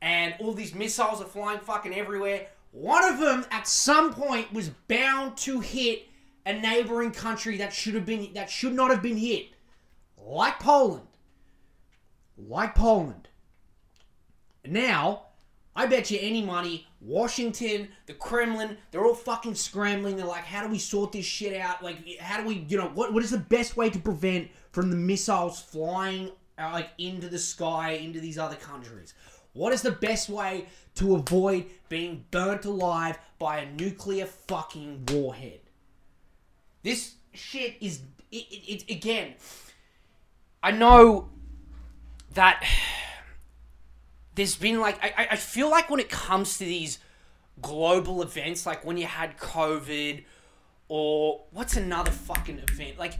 and 0.00 0.34
all 0.38 0.54
these 0.54 0.74
missiles 0.74 1.20
are 1.20 1.26
flying 1.26 1.60
fucking 1.60 1.92
everywhere. 1.92 2.46
One 2.72 3.04
of 3.04 3.20
them, 3.20 3.44
at 3.50 3.68
some 3.68 4.14
point, 4.14 4.54
was 4.54 4.70
bound 4.88 5.36
to 5.38 5.60
hit 5.60 6.08
a 6.46 6.54
neighboring 6.54 7.10
country 7.10 7.58
that 7.58 7.74
should 7.74 7.92
have 7.92 8.06
been 8.06 8.32
that 8.32 8.48
should 8.48 8.72
not 8.72 8.90
have 8.90 9.02
been 9.02 9.18
hit, 9.18 9.48
like 10.16 10.60
Poland. 10.60 11.08
Like 12.38 12.74
Poland. 12.74 13.28
Now, 14.64 15.26
I 15.76 15.84
bet 15.84 16.10
you 16.10 16.18
any 16.22 16.40
money, 16.40 16.86
Washington, 17.00 17.88
the 18.06 18.12
Kremlin, 18.12 18.76
they're 18.90 19.04
all 19.04 19.14
fucking 19.14 19.54
scrambling. 19.54 20.16
They're 20.16 20.26
like, 20.26 20.44
how 20.44 20.62
do 20.62 20.70
we 20.70 20.78
sort 20.78 21.12
this 21.12 21.24
shit 21.24 21.58
out? 21.58 21.82
Like, 21.82 22.18
how 22.18 22.40
do 22.40 22.46
we, 22.46 22.66
you 22.68 22.76
know, 22.76 22.90
what 22.94 23.12
what 23.12 23.22
is 23.22 23.30
the 23.30 23.38
best 23.38 23.76
way 23.76 23.88
to 23.90 23.98
prevent 23.98 24.50
from 24.72 24.90
the 24.90 24.96
missiles 24.96 25.60
flying 25.60 26.30
uh, 26.58 26.70
like 26.72 26.90
into 26.98 27.28
the 27.28 27.38
sky 27.38 27.92
into 27.92 28.20
these 28.20 28.38
other 28.38 28.56
countries? 28.56 29.14
What 29.52 29.72
is 29.72 29.82
the 29.82 29.92
best 29.92 30.28
way 30.28 30.66
to 30.96 31.16
avoid 31.16 31.66
being 31.88 32.24
burnt 32.30 32.66
alive 32.66 33.18
by 33.38 33.58
a 33.58 33.72
nuclear 33.72 34.26
fucking 34.26 35.06
warhead? 35.10 35.60
This 36.82 37.14
shit 37.32 37.76
is 37.80 38.02
it, 38.30 38.36
it, 38.36 38.84
it 38.84 38.90
again. 38.90 39.34
I 40.62 40.70
know 40.72 41.30
that 42.34 42.62
there's 44.34 44.56
been 44.56 44.80
like 44.80 44.98
I, 45.02 45.28
I 45.32 45.36
feel 45.36 45.70
like 45.70 45.90
when 45.90 46.00
it 46.00 46.10
comes 46.10 46.58
to 46.58 46.64
these 46.64 46.98
global 47.60 48.22
events, 48.22 48.66
like 48.66 48.84
when 48.84 48.96
you 48.96 49.06
had 49.06 49.36
COVID 49.38 50.24
or 50.88 51.44
what's 51.52 51.76
another 51.76 52.10
fucking 52.10 52.58
event? 52.58 52.98
Like 52.98 53.14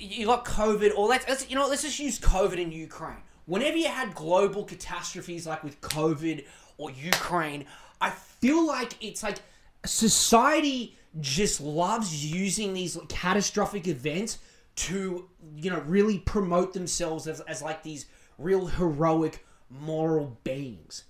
you 0.00 0.26
got 0.26 0.44
COVID 0.44 0.96
or 0.96 1.08
let's, 1.08 1.48
you 1.48 1.56
know 1.56 1.68
let's 1.68 1.82
just 1.82 1.98
use 1.98 2.18
COVID 2.18 2.58
in 2.58 2.72
Ukraine. 2.72 3.22
Whenever 3.46 3.76
you 3.76 3.88
had 3.88 4.14
global 4.14 4.64
catastrophes 4.64 5.46
like 5.46 5.62
with 5.62 5.80
COVID 5.80 6.44
or 6.78 6.90
Ukraine, 6.90 7.64
I 8.00 8.10
feel 8.10 8.66
like 8.66 9.02
it's 9.02 9.22
like 9.22 9.38
society 9.84 10.96
just 11.20 11.60
loves 11.60 12.24
using 12.26 12.74
these 12.74 12.98
catastrophic 13.08 13.86
events 13.86 14.38
to 14.74 15.28
you 15.56 15.70
know 15.70 15.80
really 15.86 16.18
promote 16.18 16.74
themselves 16.74 17.26
as, 17.26 17.40
as 17.42 17.62
like 17.62 17.82
these 17.82 18.06
real 18.38 18.66
heroic 18.66 19.45
moral 19.70 20.38
beings 20.44 21.04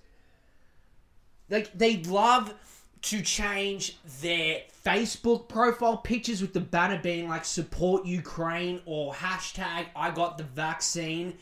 like 1.49 1.71
they 1.77 1.97
love 2.03 2.53
to 3.01 3.21
change 3.21 3.97
their 4.21 4.61
facebook 4.85 5.47
profile 5.47 5.97
pictures 5.97 6.41
with 6.41 6.53
the 6.53 6.59
banner 6.59 6.99
being 7.01 7.29
like 7.29 7.45
support 7.45 8.05
ukraine 8.05 8.81
or 8.85 9.13
hashtag 9.13 9.85
i 9.95 10.09
got 10.09 10.37
the 10.37 10.43
vaccine 10.43 11.33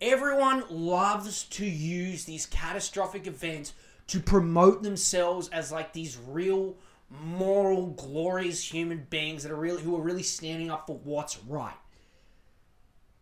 everyone 0.00 0.64
loves 0.70 1.44
to 1.44 1.64
use 1.64 2.24
these 2.24 2.46
catastrophic 2.46 3.26
events 3.26 3.74
to 4.06 4.18
promote 4.18 4.82
themselves 4.82 5.48
as 5.50 5.70
like 5.70 5.92
these 5.92 6.18
real 6.26 6.74
moral, 7.20 7.88
glorious 7.88 8.62
human 8.62 9.06
beings 9.10 9.42
that 9.42 9.52
are 9.52 9.56
really 9.56 9.82
who 9.82 9.96
are 9.96 10.02
really 10.02 10.22
standing 10.22 10.70
up 10.70 10.86
for 10.86 10.96
what's 11.04 11.38
right. 11.44 11.74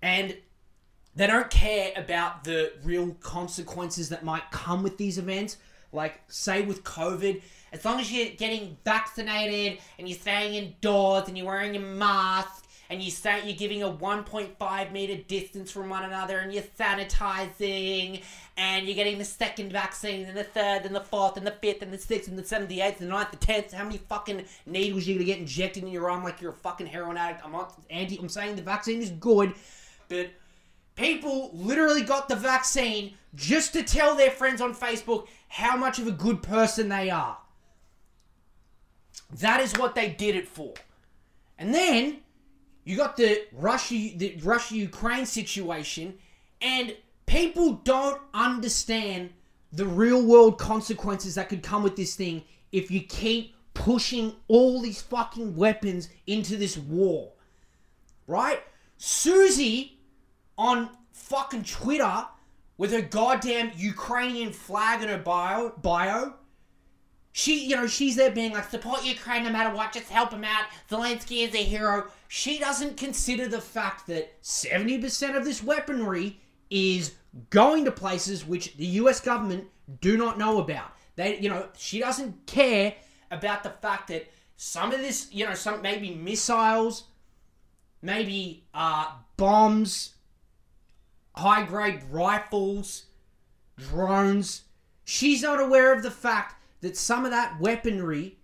And 0.02 0.36
they 1.14 1.26
don't 1.26 1.50
care 1.50 1.92
about 1.96 2.44
the 2.44 2.72
real 2.84 3.16
consequences 3.20 4.08
that 4.10 4.24
might 4.24 4.50
come 4.50 4.82
with 4.82 4.96
these 4.96 5.18
events. 5.18 5.56
Like, 5.92 6.20
say 6.28 6.62
with 6.62 6.84
COVID, 6.84 7.42
as 7.72 7.84
long 7.84 7.98
as 8.00 8.12
you're 8.12 8.30
getting 8.30 8.76
vaccinated 8.84 9.80
and 9.98 10.08
you're 10.08 10.18
staying 10.18 10.54
indoors 10.54 11.28
and 11.28 11.36
you're 11.36 11.46
wearing 11.46 11.74
your 11.74 11.82
mask 11.82 12.66
and 12.90 13.00
you 13.00 13.10
start 13.10 13.44
you're 13.44 13.56
giving 13.56 13.82
a 13.82 13.90
1.5 13.90 14.92
meter 14.92 15.16
distance 15.28 15.70
from 15.70 15.88
one 15.88 16.04
another 16.04 16.38
and 16.38 16.52
you're 16.52 16.64
sanitizing 16.78 18.22
and 18.56 18.86
you're 18.86 18.96
getting 18.96 19.18
the 19.18 19.24
second 19.24 19.72
vaccine 19.72 20.26
and 20.26 20.36
the 20.36 20.44
third 20.44 20.82
and 20.84 20.94
the 20.94 21.00
fourth 21.00 21.36
and 21.36 21.46
the 21.46 21.52
fifth 21.52 21.82
and 21.82 21.92
the 21.92 21.98
sixth 21.98 22.28
and 22.28 22.38
the 22.38 22.44
seventh, 22.44 22.68
the 22.68 22.80
eighth, 22.80 22.98
the 22.98 23.06
ninth, 23.06 23.30
the 23.30 23.36
tenth. 23.36 23.72
How 23.72 23.84
many 23.84 23.98
fucking 23.98 24.44
needles 24.66 25.06
are 25.06 25.10
you 25.10 25.14
gonna 25.14 25.24
get 25.24 25.38
injected 25.38 25.84
in 25.84 25.88
your 25.88 26.10
arm 26.10 26.24
like 26.24 26.40
you're 26.40 26.50
a 26.50 26.54
fucking 26.54 26.86
heroin 26.86 27.16
addict? 27.16 27.44
I'm 27.44 27.52
not 27.52 27.74
anti. 27.88 28.18
I'm 28.18 28.28
saying 28.28 28.56
the 28.56 28.62
vaccine 28.62 29.00
is 29.00 29.10
good, 29.10 29.54
but 30.08 30.30
people 30.96 31.50
literally 31.54 32.02
got 32.02 32.28
the 32.28 32.36
vaccine 32.36 33.14
just 33.34 33.72
to 33.72 33.82
tell 33.82 34.14
their 34.14 34.30
friends 34.30 34.60
on 34.60 34.74
Facebook 34.74 35.28
how 35.48 35.76
much 35.76 35.98
of 35.98 36.06
a 36.06 36.12
good 36.12 36.42
person 36.42 36.88
they 36.88 37.10
are. 37.10 37.38
That 39.38 39.60
is 39.60 39.72
what 39.74 39.94
they 39.94 40.08
did 40.10 40.34
it 40.34 40.48
for. 40.48 40.74
And 41.58 41.72
then 41.74 42.18
you 42.84 42.96
got 42.96 43.16
the 43.16 43.44
Russia 43.52 44.10
the 44.16 44.38
Russia 44.42 44.76
Ukraine 44.76 45.26
situation 45.26 46.14
and 46.60 46.96
people 47.26 47.74
don't 47.84 48.20
understand 48.34 49.30
the 49.72 49.86
real 49.86 50.24
world 50.24 50.58
consequences 50.58 51.36
that 51.36 51.48
could 51.48 51.62
come 51.62 51.82
with 51.82 51.96
this 51.96 52.16
thing 52.16 52.42
if 52.72 52.90
you 52.90 53.00
keep 53.02 53.54
pushing 53.74 54.34
all 54.48 54.80
these 54.80 55.00
fucking 55.00 55.54
weapons 55.54 56.08
into 56.26 56.56
this 56.56 56.76
war. 56.76 57.32
Right? 58.26 58.62
Susie 58.96 59.99
on 60.60 60.90
fucking 61.12 61.64
Twitter 61.64 62.26
with 62.76 62.92
her 62.92 63.00
goddamn 63.00 63.72
Ukrainian 63.76 64.52
flag 64.52 65.02
in 65.02 65.08
her 65.08 65.18
bio 65.18 65.70
bio 65.82 66.34
she, 67.32 67.66
you 67.66 67.76
know, 67.76 67.86
she's 67.86 68.16
there 68.16 68.30
being 68.30 68.52
like, 68.52 68.68
support 68.70 69.04
Ukraine 69.04 69.44
no 69.44 69.50
matter 69.50 69.74
what, 69.74 69.92
just 69.92 70.08
help 70.08 70.32
him 70.32 70.44
out. 70.44 70.64
Zelensky 70.90 71.46
is 71.46 71.54
a 71.54 71.62
hero. 71.62 72.10
She 72.28 72.58
doesn't 72.58 72.96
consider 72.96 73.46
the 73.46 73.60
fact 73.60 74.08
that 74.08 74.42
70% 74.42 75.36
of 75.36 75.44
this 75.44 75.62
weaponry 75.62 76.40
is 76.70 77.14
going 77.50 77.84
to 77.84 77.92
places 77.92 78.44
which 78.44 78.76
the 78.76 78.86
US 78.86 79.20
government 79.20 79.68
do 80.00 80.16
not 80.16 80.38
know 80.38 80.58
about. 80.58 80.92
They, 81.14 81.38
you 81.38 81.48
know, 81.48 81.68
she 81.76 82.00
doesn't 82.00 82.46
care 82.46 82.94
about 83.30 83.62
the 83.62 83.70
fact 83.70 84.08
that 84.08 84.28
some 84.56 84.92
of 84.92 84.98
this, 84.98 85.28
you 85.32 85.46
know, 85.46 85.54
some 85.54 85.82
maybe 85.82 86.14
missiles, 86.14 87.04
maybe 88.02 88.64
uh, 88.74 89.12
bombs, 89.36 90.14
high 91.40 91.64
grade 91.64 92.02
rifles, 92.10 93.06
drones. 93.78 94.62
She's 95.04 95.42
not 95.42 95.60
aware 95.60 95.92
of 95.92 96.02
the 96.02 96.10
fact 96.10 96.56
that 96.82 96.96
some 96.96 97.24
of 97.24 97.30
that 97.30 97.58
weaponry 97.60 98.36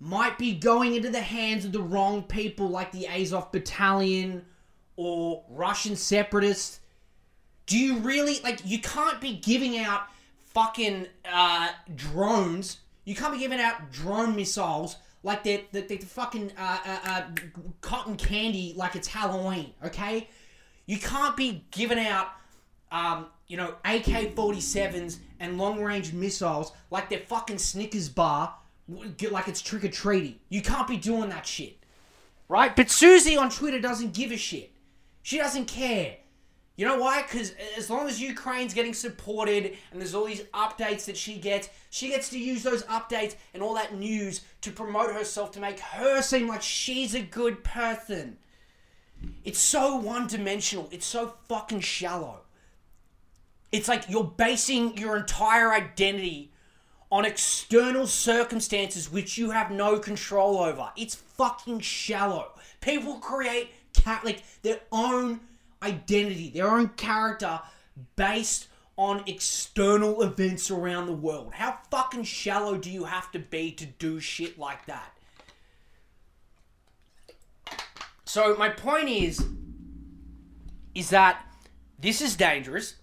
might 0.00 0.38
be 0.38 0.54
going 0.54 0.94
into 0.94 1.10
the 1.10 1.20
hands 1.20 1.64
of 1.64 1.72
the 1.72 1.82
wrong 1.82 2.22
people, 2.22 2.68
like 2.68 2.92
the 2.92 3.06
Azov 3.06 3.52
Battalion 3.52 4.44
or 4.96 5.44
Russian 5.48 5.94
separatists. 5.96 6.80
Do 7.66 7.78
you 7.78 7.98
really 7.98 8.40
like? 8.40 8.60
You 8.64 8.80
can't 8.80 9.20
be 9.20 9.34
giving 9.34 9.78
out 9.78 10.02
fucking 10.46 11.06
uh, 11.30 11.68
drones. 11.94 12.78
You 13.04 13.14
can't 13.14 13.32
be 13.32 13.38
giving 13.38 13.60
out 13.60 13.92
drone 13.92 14.34
missiles 14.34 14.96
like 15.22 15.42
they're, 15.44 15.62
they're, 15.72 15.82
they're 15.82 15.98
fucking 15.98 16.52
uh, 16.56 16.78
uh, 16.86 16.98
uh, 17.04 17.22
cotton 17.80 18.16
candy 18.16 18.72
like 18.76 18.96
it's 18.96 19.08
Halloween. 19.08 19.74
Okay, 19.84 20.28
you 20.86 20.98
can't 20.98 21.36
be 21.36 21.64
giving 21.70 21.98
out 21.98 22.28
um, 22.90 23.26
you 23.46 23.56
know, 23.56 23.74
AK 23.84 24.34
47s 24.34 25.18
and 25.40 25.58
long 25.58 25.82
range 25.82 26.12
missiles 26.12 26.72
like 26.90 27.08
they're 27.08 27.20
fucking 27.20 27.58
Snickers 27.58 28.08
bar, 28.08 28.54
like 29.30 29.48
it's 29.48 29.62
trick 29.62 29.84
or 29.84 29.88
treating. 29.88 30.36
You 30.48 30.62
can't 30.62 30.88
be 30.88 30.96
doing 30.96 31.28
that 31.30 31.46
shit. 31.46 31.76
Right? 32.48 32.74
But 32.74 32.90
Susie 32.90 33.36
on 33.36 33.50
Twitter 33.50 33.80
doesn't 33.80 34.14
give 34.14 34.32
a 34.32 34.36
shit. 34.36 34.72
She 35.22 35.36
doesn't 35.36 35.66
care. 35.66 36.16
You 36.76 36.86
know 36.86 36.98
why? 36.98 37.22
Because 37.22 37.54
as 37.76 37.90
long 37.90 38.06
as 38.06 38.20
Ukraine's 38.20 38.72
getting 38.72 38.94
supported 38.94 39.76
and 39.90 40.00
there's 40.00 40.14
all 40.14 40.24
these 40.24 40.42
updates 40.54 41.06
that 41.06 41.16
she 41.16 41.36
gets, 41.36 41.68
she 41.90 42.08
gets 42.08 42.28
to 42.30 42.38
use 42.38 42.62
those 42.62 42.84
updates 42.84 43.34
and 43.52 43.64
all 43.64 43.74
that 43.74 43.96
news 43.96 44.42
to 44.60 44.70
promote 44.70 45.12
herself 45.12 45.50
to 45.52 45.60
make 45.60 45.80
her 45.80 46.22
seem 46.22 46.46
like 46.46 46.62
she's 46.62 47.14
a 47.14 47.20
good 47.20 47.64
person. 47.64 48.38
It's 49.44 49.58
so 49.58 49.96
one 49.96 50.28
dimensional. 50.28 50.88
It's 50.92 51.04
so 51.04 51.34
fucking 51.48 51.80
shallow. 51.80 52.42
It's 53.70 53.88
like 53.88 54.04
you're 54.08 54.24
basing 54.24 54.96
your 54.96 55.16
entire 55.16 55.72
identity 55.72 56.52
on 57.10 57.24
external 57.24 58.06
circumstances 58.06 59.10
which 59.10 59.38
you 59.38 59.50
have 59.50 59.70
no 59.70 59.98
control 59.98 60.58
over. 60.58 60.90
It's 60.96 61.14
fucking 61.14 61.80
shallow. 61.80 62.52
People 62.80 63.14
create 63.14 63.70
ca- 63.94 64.20
like 64.24 64.42
their 64.62 64.80
own 64.92 65.40
identity, 65.82 66.50
their 66.50 66.70
own 66.70 66.88
character 66.90 67.60
based 68.16 68.68
on 68.96 69.22
external 69.26 70.22
events 70.22 70.70
around 70.70 71.06
the 71.06 71.12
world. 71.12 71.54
How 71.54 71.78
fucking 71.90 72.24
shallow 72.24 72.76
do 72.76 72.90
you 72.90 73.04
have 73.04 73.30
to 73.32 73.38
be 73.38 73.70
to 73.72 73.86
do 73.86 74.18
shit 74.18 74.58
like 74.58 74.86
that? 74.86 75.12
So 78.24 78.56
my 78.56 78.68
point 78.68 79.08
is 79.08 79.42
is 80.94 81.10
that 81.10 81.46
this 81.98 82.20
is 82.20 82.36
dangerous. 82.36 82.96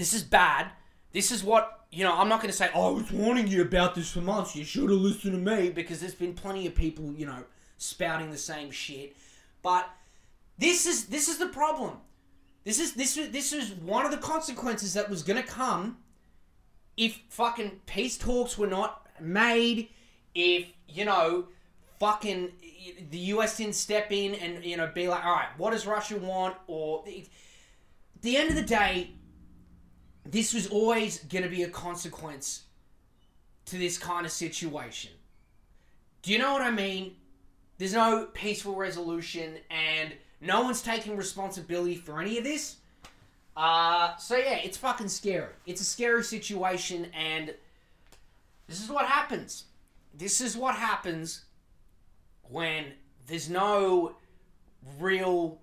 This 0.00 0.14
is 0.14 0.22
bad. 0.22 0.70
This 1.12 1.30
is 1.30 1.44
what, 1.44 1.84
you 1.92 2.04
know, 2.04 2.16
I'm 2.16 2.28
not 2.28 2.40
going 2.40 2.50
to 2.50 2.56
say, 2.56 2.70
oh, 2.74 2.88
I 2.88 3.00
was 3.02 3.12
warning 3.12 3.46
you 3.46 3.60
about 3.60 3.94
this 3.94 4.10
for 4.10 4.22
months. 4.22 4.56
You 4.56 4.64
should 4.64 4.88
have 4.88 4.98
listened 4.98 5.32
to 5.34 5.56
me 5.56 5.68
because 5.68 6.00
there's 6.00 6.14
been 6.14 6.32
plenty 6.32 6.66
of 6.66 6.74
people, 6.74 7.12
you 7.12 7.26
know, 7.26 7.44
spouting 7.76 8.30
the 8.30 8.38
same 8.38 8.70
shit. 8.70 9.14
But 9.60 9.90
this 10.56 10.86
is 10.86 11.06
this 11.06 11.28
is 11.28 11.36
the 11.36 11.48
problem. 11.48 11.98
This 12.64 12.80
is 12.80 12.94
this 12.94 13.18
is 13.18 13.30
this 13.30 13.52
is 13.52 13.72
one 13.72 14.06
of 14.06 14.10
the 14.10 14.16
consequences 14.16 14.94
that 14.94 15.10
was 15.10 15.22
going 15.22 15.42
to 15.42 15.46
come 15.46 15.98
if 16.96 17.20
fucking 17.28 17.80
peace 17.84 18.16
talks 18.16 18.56
were 18.56 18.66
not 18.66 19.06
made, 19.20 19.90
if, 20.34 20.66
you 20.88 21.04
know, 21.04 21.48
fucking 21.98 22.52
the 23.10 23.18
US 23.34 23.58
didn't 23.58 23.74
step 23.74 24.10
in 24.10 24.34
and, 24.34 24.64
you 24.64 24.78
know, 24.78 24.90
be 24.94 25.08
like, 25.08 25.24
all 25.24 25.32
right, 25.32 25.48
what 25.58 25.72
does 25.72 25.86
Russia 25.86 26.16
want? 26.16 26.56
Or, 26.66 27.04
the 28.22 28.36
end 28.36 28.50
of 28.50 28.56
the 28.56 28.62
day, 28.62 29.12
this 30.24 30.54
was 30.54 30.66
always 30.66 31.18
going 31.24 31.44
to 31.44 31.50
be 31.50 31.62
a 31.62 31.68
consequence 31.68 32.64
to 33.66 33.78
this 33.78 33.98
kind 33.98 34.26
of 34.26 34.32
situation. 34.32 35.12
Do 36.22 36.32
you 36.32 36.38
know 36.38 36.52
what 36.52 36.62
I 36.62 36.70
mean? 36.70 37.16
There's 37.78 37.94
no 37.94 38.26
peaceful 38.34 38.74
resolution, 38.74 39.58
and 39.70 40.12
no 40.40 40.62
one's 40.62 40.82
taking 40.82 41.16
responsibility 41.16 41.94
for 41.94 42.20
any 42.20 42.36
of 42.36 42.44
this. 42.44 42.76
Uh, 43.56 44.16
so 44.16 44.36
yeah, 44.36 44.56
it's 44.56 44.76
fucking 44.76 45.08
scary. 45.08 45.52
It's 45.66 45.80
a 45.80 45.84
scary 45.84 46.22
situation, 46.24 47.06
and 47.14 47.54
this 48.66 48.82
is 48.82 48.90
what 48.90 49.06
happens. 49.06 49.64
This 50.14 50.40
is 50.40 50.56
what 50.56 50.74
happens 50.74 51.44
when 52.42 52.92
there's 53.26 53.48
no 53.48 54.14
real 54.98 55.60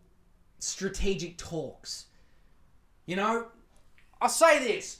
strategic 0.59 1.37
talks. 1.37 2.05
You 3.05 3.15
know, 3.15 3.45
I'll 4.21 4.29
say 4.29 4.59
this. 4.59 4.99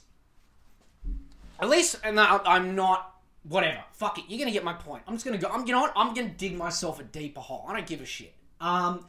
At 1.60 1.68
least, 1.68 1.96
and 2.04 2.18
I'm 2.20 2.74
not. 2.74 3.14
Whatever. 3.44 3.82
Fuck 3.92 4.18
it. 4.18 4.24
You're 4.28 4.38
gonna 4.38 4.50
get 4.50 4.64
my 4.64 4.74
point. 4.74 5.02
I'm 5.06 5.14
just 5.14 5.24
gonna 5.24 5.38
go. 5.38 5.48
I'm. 5.48 5.66
You 5.66 5.72
know 5.72 5.80
what? 5.80 5.92
I'm 5.96 6.14
gonna 6.14 6.28
dig 6.28 6.56
myself 6.56 7.00
a 7.00 7.04
deeper 7.04 7.40
hole. 7.40 7.64
I 7.68 7.74
don't 7.74 7.86
give 7.86 8.00
a 8.00 8.06
shit. 8.06 8.34
Um, 8.60 9.06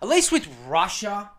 at 0.00 0.08
least 0.08 0.32
with 0.32 0.48
Russia, 0.66 1.30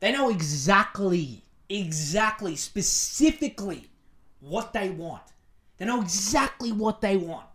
they 0.00 0.12
know 0.12 0.30
exactly, 0.30 1.44
exactly, 1.68 2.56
specifically 2.56 3.90
what 4.40 4.72
they 4.72 4.90
want. 4.90 5.22
They 5.78 5.86
know 5.86 6.00
exactly 6.00 6.72
what 6.72 7.00
they 7.00 7.16
want, 7.16 7.46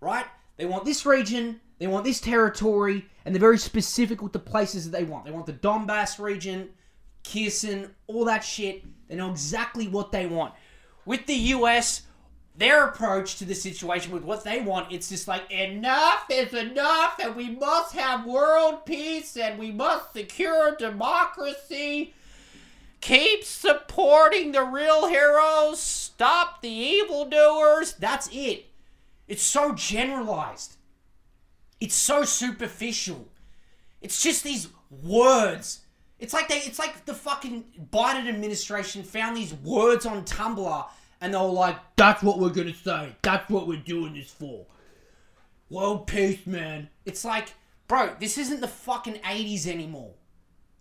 right? 0.00 0.26
They 0.56 0.66
want 0.66 0.84
this 0.84 1.06
region, 1.06 1.60
they 1.78 1.86
want 1.86 2.04
this 2.04 2.20
territory, 2.20 3.06
and 3.24 3.34
they're 3.34 3.40
very 3.40 3.58
specific 3.58 4.22
with 4.22 4.32
the 4.32 4.38
places 4.38 4.90
that 4.90 4.96
they 4.96 5.04
want. 5.04 5.24
They 5.24 5.30
want 5.30 5.46
the 5.46 5.52
Donbass 5.52 6.18
region, 6.18 6.70
Kherson, 7.24 7.94
all 8.06 8.24
that 8.26 8.44
shit. 8.44 8.84
They 9.08 9.16
know 9.16 9.30
exactly 9.30 9.88
what 9.88 10.12
they 10.12 10.26
want. 10.26 10.54
With 11.04 11.26
the 11.26 11.34
US, 11.34 12.02
their 12.56 12.86
approach 12.86 13.36
to 13.36 13.44
the 13.44 13.54
situation 13.54 14.12
with 14.12 14.24
what 14.24 14.44
they 14.44 14.60
want, 14.60 14.92
it's 14.92 15.08
just 15.08 15.28
like 15.28 15.50
enough 15.50 16.26
is 16.30 16.52
enough, 16.52 17.18
and 17.20 17.36
we 17.36 17.50
must 17.50 17.94
have 17.94 18.26
world 18.26 18.84
peace, 18.84 19.36
and 19.36 19.58
we 19.58 19.70
must 19.70 20.12
secure 20.12 20.74
democracy. 20.76 22.14
Keep 23.00 23.44
supporting 23.44 24.52
the 24.52 24.64
real 24.64 25.06
heroes. 25.06 25.80
Stop 25.80 26.60
the 26.62 26.68
evildoers. 26.68 27.92
That's 27.92 28.28
it. 28.32 28.66
It's 29.28 29.42
so 29.42 29.72
generalized. 29.72 30.76
It's 31.80 31.94
so 31.94 32.24
superficial. 32.24 33.28
It's 34.00 34.20
just 34.20 34.42
these 34.42 34.68
words. 34.90 35.80
It's 36.18 36.32
like 36.32 36.48
they 36.48 36.58
it's 36.58 36.78
like 36.78 37.04
the 37.06 37.14
fucking 37.14 37.64
Biden 37.92 38.28
administration 38.28 39.02
found 39.02 39.36
these 39.36 39.54
words 39.54 40.04
on 40.04 40.24
Tumblr 40.24 40.86
and 41.20 41.34
they 41.34 41.38
were 41.38 41.46
like, 41.46 41.76
that's 41.96 42.22
what 42.22 42.38
we're 42.38 42.50
gonna 42.50 42.74
say. 42.74 43.14
That's 43.22 43.48
what 43.50 43.66
we're 43.66 43.78
doing 43.78 44.14
this 44.14 44.30
for. 44.30 44.66
World 45.70 46.06
peace, 46.06 46.46
man. 46.46 46.88
It's 47.04 47.24
like, 47.24 47.54
bro, 47.86 48.14
this 48.18 48.38
isn't 48.38 48.60
the 48.60 48.68
fucking 48.68 49.14
80s 49.14 49.66
anymore. 49.66 50.14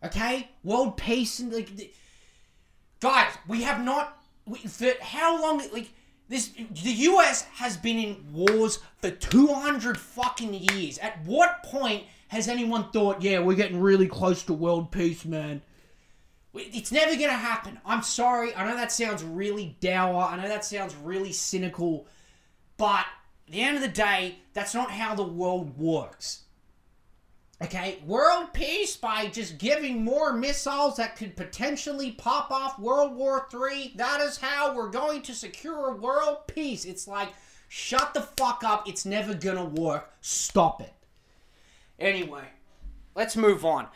Okay? 0.03 0.49
World 0.63 0.97
peace 0.97 1.39
and 1.39 1.53
like 1.53 1.75
the- 1.75 1.91
guys, 2.99 3.31
we 3.47 3.63
have 3.63 3.83
not 3.83 4.23
we, 4.45 4.59
for 4.59 4.91
how 5.01 5.41
long 5.41 5.61
like 5.71 5.91
this 6.29 6.49
the 6.49 6.91
US 6.91 7.43
has 7.53 7.77
been 7.77 7.97
in 7.97 8.25
wars 8.33 8.79
for 9.01 9.11
200 9.11 9.97
fucking 9.97 10.53
years. 10.53 10.97
At 10.97 11.23
what 11.25 11.63
point 11.63 12.03
has 12.29 12.47
anyone 12.47 12.91
thought, 12.91 13.21
yeah, 13.21 13.39
we're 13.39 13.55
getting 13.55 13.79
really 13.79 14.07
close 14.07 14.43
to 14.43 14.53
world 14.53 14.91
peace, 14.91 15.25
man? 15.25 15.61
It's 16.53 16.91
never 16.91 17.15
going 17.15 17.29
to 17.29 17.33
happen. 17.33 17.79
I'm 17.85 18.01
sorry. 18.01 18.55
I 18.55 18.65
know 18.65 18.75
that 18.75 18.91
sounds 18.91 19.23
really 19.23 19.77
dour. 19.79 20.23
I 20.23 20.37
know 20.37 20.47
that 20.47 20.65
sounds 20.65 20.95
really 20.95 21.31
cynical. 21.31 22.07
But 22.77 23.05
at 23.47 23.51
the 23.53 23.61
end 23.61 23.75
of 23.75 23.81
the 23.81 23.87
day, 23.87 24.39
that's 24.53 24.73
not 24.73 24.91
how 24.91 25.15
the 25.15 25.23
world 25.23 25.77
works. 25.77 26.43
Okay, 27.59 27.97
world 28.05 28.53
peace 28.53 28.95
by 28.95 29.27
just 29.27 29.57
giving 29.57 30.03
more 30.03 30.31
missiles 30.31 30.97
that 30.97 31.15
could 31.15 31.35
potentially 31.35 32.11
pop 32.11 32.51
off 32.51 32.77
World 32.77 33.15
War 33.15 33.47
III. 33.51 33.93
That 33.95 34.21
is 34.21 34.37
how 34.37 34.75
we're 34.75 34.91
going 34.91 35.23
to 35.23 35.33
secure 35.33 35.95
world 35.95 36.45
peace. 36.45 36.85
It's 36.85 37.07
like, 37.07 37.29
shut 37.67 38.13
the 38.13 38.21
fuck 38.21 38.63
up. 38.63 38.87
It's 38.87 39.05
never 39.05 39.33
gonna 39.33 39.65
work. 39.65 40.13
Stop 40.21 40.81
it. 40.81 40.93
Anyway, 41.99 42.45
let's 43.15 43.35
move 43.35 43.65
on. 43.65 43.87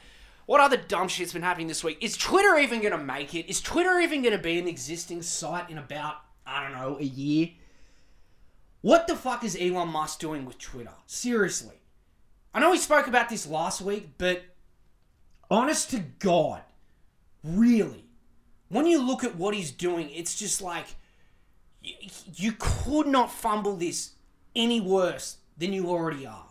What 0.46 0.62
other 0.62 0.78
dumb 0.78 1.08
shit's 1.08 1.34
been 1.34 1.44
happening 1.44 1.68
this 1.68 1.84
week? 1.84 1.98
Is 2.02 2.18
Twitter 2.18 2.58
even 2.58 2.82
gonna 2.82 2.98
make 2.98 3.34
it? 3.36 3.50
Is 3.50 3.62
Twitter 3.62 4.00
even 4.00 4.22
gonna 4.22 4.38
be 4.38 4.60
an 4.60 4.68
existing 4.68 5.22
site 5.22 5.70
in 5.70 5.78
about, 5.78 6.18
I 6.46 6.64
don't 6.64 6.74
know, 6.74 6.98
a 7.00 7.04
year? 7.04 7.50
What 8.82 9.08
the 9.08 9.16
fuck 9.16 9.44
is 9.44 9.56
Elon 9.60 9.90
Musk 9.90 10.20
doing 10.20 10.46
with 10.46 10.58
Twitter? 10.58 10.94
Seriously. 11.06 11.76
I 12.54 12.60
know 12.60 12.72
we 12.72 12.78
spoke 12.78 13.08
about 13.08 13.30
this 13.30 13.48
last 13.48 13.82
week, 13.82 14.10
but 14.18 14.44
honest 15.50 15.92
to 15.92 16.00
God, 16.00 16.64
really, 17.44 18.06
when 18.70 18.86
you 18.88 19.02
look 19.02 19.24
at 19.24 19.36
what 19.36 19.54
he's 19.54 19.72
doing, 19.72 20.10
it's 20.10 20.38
just 20.38 20.62
like 20.62 20.88
you, 21.82 21.94
you 22.36 22.54
could 22.58 23.08
not 23.08 23.32
fumble 23.32 23.76
this 23.76 24.16
any 24.56 24.82
worse 24.82 25.38
than 25.58 25.72
you 25.72 25.88
already 25.88 26.26
are. 26.26 26.48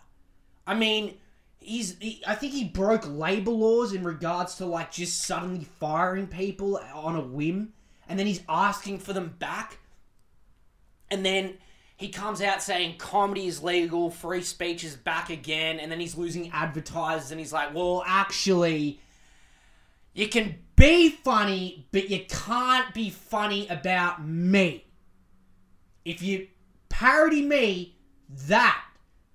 I 0.66 0.74
mean, 0.74 1.18
he's 1.60 1.96
he, 1.98 2.22
I 2.26 2.34
think 2.34 2.52
he 2.52 2.64
broke 2.64 3.06
labor 3.06 3.50
laws 3.50 3.92
in 3.92 4.02
regards 4.02 4.56
to 4.56 4.66
like 4.66 4.90
just 4.90 5.22
suddenly 5.22 5.64
firing 5.78 6.26
people 6.26 6.80
on 6.94 7.14
a 7.14 7.20
whim, 7.20 7.72
and 8.08 8.18
then 8.18 8.26
he's 8.26 8.42
asking 8.48 8.98
for 8.98 9.12
them 9.12 9.36
back, 9.38 9.78
and 11.10 11.24
then 11.24 11.58
he 11.96 12.08
comes 12.08 12.40
out 12.40 12.62
saying 12.62 12.96
comedy 12.96 13.46
is 13.46 13.62
legal, 13.62 14.10
free 14.10 14.42
speech 14.42 14.84
is 14.84 14.96
back 14.96 15.28
again, 15.28 15.78
and 15.78 15.92
then 15.92 16.00
he's 16.00 16.16
losing 16.16 16.50
advertisers, 16.50 17.30
and 17.30 17.38
he's 17.38 17.52
like, 17.52 17.74
well, 17.74 18.02
actually, 18.06 19.00
you 20.14 20.26
can 20.26 20.54
be 20.76 21.10
funny, 21.10 21.86
but 21.92 22.08
you 22.08 22.24
can't 22.26 22.94
be 22.94 23.10
funny 23.10 23.68
about 23.68 24.26
me. 24.26 24.86
If 26.06 26.22
you 26.22 26.48
parody 26.88 27.42
me, 27.42 27.96
that 28.48 28.82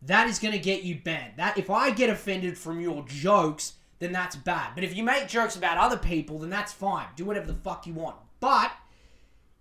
that 0.06 0.28
is 0.28 0.40
going 0.40 0.54
to 0.54 0.60
get 0.60 0.84
you 0.84 1.00
banned. 1.04 1.34
That 1.38 1.58
if 1.58 1.70
I 1.70 1.92
get 1.92 2.10
offended 2.10 2.58
from 2.58 2.80
your 2.80 3.04
jokes, 3.08 3.74
then 4.00 4.12
that's 4.12 4.36
bad. 4.36 4.72
But 4.76 4.84
if 4.84 4.96
you 4.96 5.04
make 5.04 5.28
jokes 5.28 5.56
about 5.56 5.78
other 5.78 5.98
people, 5.98 6.40
then 6.40 6.50
that's 6.50 6.74
fine. 6.74 7.08
Do 7.16 7.26
whatever 7.26 7.48
the 7.48 7.56
fuck 7.56 7.88
you 7.88 7.94
want. 7.94 8.18
But 8.40 8.72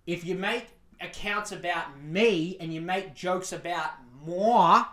if 0.05 0.25
you 0.25 0.35
make 0.35 0.67
accounts 1.01 1.51
about 1.51 2.01
me 2.01 2.57
and 2.59 2.73
you 2.73 2.81
make 2.81 3.15
jokes 3.15 3.51
about 3.51 3.91
moi, 4.25 4.85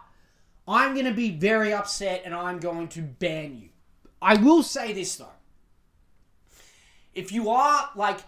I'm 0.66 0.94
going 0.94 1.06
to 1.06 1.12
be 1.12 1.30
very 1.30 1.72
upset 1.72 2.22
and 2.24 2.34
I'm 2.34 2.58
going 2.58 2.88
to 2.88 3.02
ban 3.02 3.56
you. 3.56 3.68
I 4.20 4.36
will 4.36 4.62
say 4.62 4.92
this 4.92 5.16
though. 5.16 5.28
If 7.14 7.30
you 7.32 7.50
are 7.50 7.90
like 7.94 8.20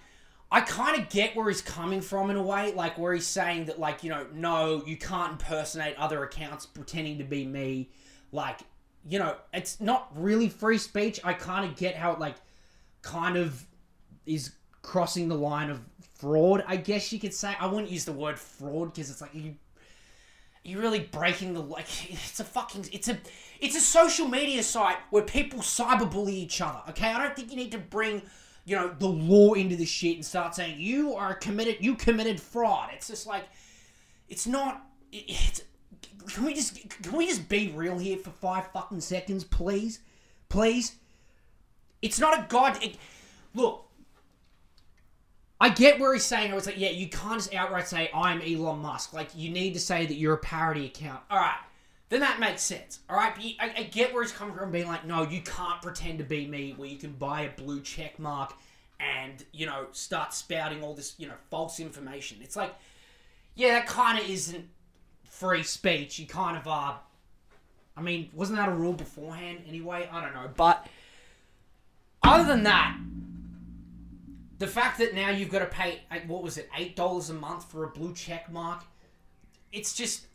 I 0.55 0.61
kind 0.61 0.97
of 0.97 1.09
get 1.09 1.35
where 1.35 1.49
he's 1.49 1.61
coming 1.61 2.01
from 2.01 2.31
in 2.31 2.37
a 2.37 2.43
way, 2.43 2.73
like 2.75 2.97
where 2.97 3.13
he's 3.13 3.27
saying 3.27 3.65
that, 3.65 3.81
like, 3.81 4.05
you 4.05 4.11
know, 4.11 4.25
no, 4.33 4.85
you 4.87 4.97
can't 4.97 5.33
impersonate 5.33 5.97
other 5.97 6.23
accounts 6.23 6.65
pretending 6.65 7.19
to 7.19 7.25
be 7.25 7.45
me. 7.45 7.91
Like, 8.31 8.61
you 9.05 9.19
know, 9.19 9.35
it's 9.53 9.81
not 9.81 10.13
really 10.15 10.49
free 10.49 10.79
speech. 10.79 11.19
I 11.25 11.33
kind 11.33 11.69
of 11.69 11.77
get 11.77 11.97
how 11.97 12.13
it 12.13 12.21
like 12.21 12.37
kind 13.03 13.37
of 13.37 13.67
is 14.27 14.53
crossing 14.81 15.27
the 15.29 15.35
line 15.35 15.71
of 15.71 15.81
fraud. 16.19 16.63
I 16.69 16.77
guess 16.77 17.13
you 17.13 17.19
could 17.19 17.35
say. 17.35 17.57
I 17.59 17.67
wouldn't 17.67 17.91
use 17.91 18.05
the 18.05 18.13
word 18.13 18.39
fraud 18.39 18.95
because 18.95 19.11
it's 19.11 19.21
like 19.21 19.35
you 19.35 19.57
you're 20.63 20.81
really 20.81 21.01
breaking 21.01 21.55
the 21.55 21.61
like 21.63 22.13
it's 22.13 22.39
a 22.39 22.45
fucking 22.45 22.89
it's 22.93 23.09
a 23.09 23.19
it's 23.59 23.75
a 23.75 23.81
social 23.81 24.29
media 24.29 24.63
site 24.63 24.99
where 25.11 25.25
people 25.25 25.59
cyberbully 25.59 26.31
each 26.31 26.63
other 26.63 26.81
okay 26.89 27.09
i 27.09 27.23
don't 27.23 27.37
think 27.37 27.51
you 27.51 27.57
need 27.57 27.71
to 27.71 27.77
bring 27.79 28.23
you 28.65 28.77
know 28.77 28.95
the 28.99 29.07
law 29.07 29.53
into 29.53 29.77
the 29.77 29.85
shit 29.85 30.17
and 30.17 30.25
start 30.25 30.55
saying 30.55 30.79
you 30.79 31.15
are 31.15 31.35
committed 31.35 31.77
you 31.81 31.95
committed 31.95 32.41
fraud 32.41 32.91
it's 32.93 33.09
just 33.09 33.27
like 33.27 33.45
it's 34.29 34.47
not 34.47 34.87
it's 35.13 35.63
can 36.29 36.45
we 36.45 36.55
just 36.55 36.89
can 37.03 37.17
we 37.17 37.27
just 37.27 37.49
be 37.49 37.73
real 37.75 37.99
here 37.99 38.17
for 38.17 38.31
five 38.31 38.67
fucking 38.73 39.01
seconds 39.01 39.45
please 39.45 40.01
please 40.49 40.97
it's 42.03 42.19
not 42.19 42.39
a 42.39 42.47
god 42.49 42.83
it, 42.83 42.97
look 43.55 43.85
I 45.61 45.71
get 45.71 45.99
where 45.99 46.13
he's 46.13 46.25
saying. 46.25 46.53
I 46.53 46.55
was 46.55 46.67
like, 46.67 46.79
yeah, 46.79 46.91
you 46.91 47.09
can't 47.09 47.41
just 47.41 47.55
outright 47.55 47.89
say 47.89 48.11
I'm 48.13 48.43
Elon 48.43 48.81
Musk. 48.81 49.15
Like, 49.15 49.31
you 49.35 49.49
need 49.49 49.73
to 49.73 49.81
say 49.81 50.05
that 50.05 50.15
you're 50.15 50.35
a 50.35 50.39
parody 50.39 50.85
account. 50.85 51.23
All 51.31 51.39
right, 51.39 51.57
then 52.15 52.21
that 52.21 52.39
makes 52.39 52.63
sense. 52.63 53.01
All 53.11 53.17
right, 53.17 53.35
but 53.35 53.45
I, 53.59 53.81
I 53.81 53.83
get 53.83 54.15
where 54.15 54.23
he's 54.23 54.31
coming 54.31 54.55
from, 54.55 54.71
being 54.71 54.87
like, 54.87 55.05
no, 55.05 55.23
you 55.23 55.41
can't 55.41 55.83
pretend 55.83 56.19
to 56.19 56.25
be 56.25 56.47
me, 56.47 56.73
where 56.77 56.89
you 56.89 56.97
can 56.97 57.11
buy 57.13 57.43
a 57.43 57.51
blue 57.51 57.81
check 57.81 58.21
mark 58.21 58.55
and 59.01 59.45
you 59.53 59.67
know 59.67 59.87
start 59.91 60.33
spouting 60.33 60.83
all 60.85 60.95
this 60.95 61.15
you 61.19 61.27
know 61.27 61.35
false 61.51 61.81
information. 61.81 62.39
It's 62.41 62.55
like, 62.55 62.73
yeah, 63.57 63.73
that 63.73 63.89
kind 63.89 64.19
of 64.19 64.31
isn't 64.31 64.69
free 65.25 65.65
speech. 65.65 66.21
You 66.21 66.27
kind 66.27 66.57
of 66.57 66.69
are. 66.69 67.01
I 67.97 68.01
mean, 68.01 68.31
wasn't 68.33 68.59
that 68.59 68.69
a 68.69 68.73
rule 68.73 68.93
beforehand 68.93 69.65
anyway? 69.67 70.09
I 70.11 70.21
don't 70.21 70.35
know, 70.35 70.51
but 70.57 70.87
other 72.23 72.45
than 72.45 72.63
that, 72.63 72.97
the 74.59 74.69
fact 74.69 74.99
that 74.99 75.15
now 75.15 75.31
you've 75.31 75.51
got 75.51 75.59
to 75.61 75.67
pay 75.67 76.03
uh, 76.13 76.19
what 76.29 76.45
was 76.45 76.59
it 76.59 76.71
eight 76.79 76.95
dollars 76.95 77.29
a 77.31 77.35
month 77.35 77.65
for 77.65 77.83
a 77.83 77.89
blue 77.89 78.15
check 78.15 78.51
mark 78.53 78.85
it's 79.73 79.95
just 79.95 80.27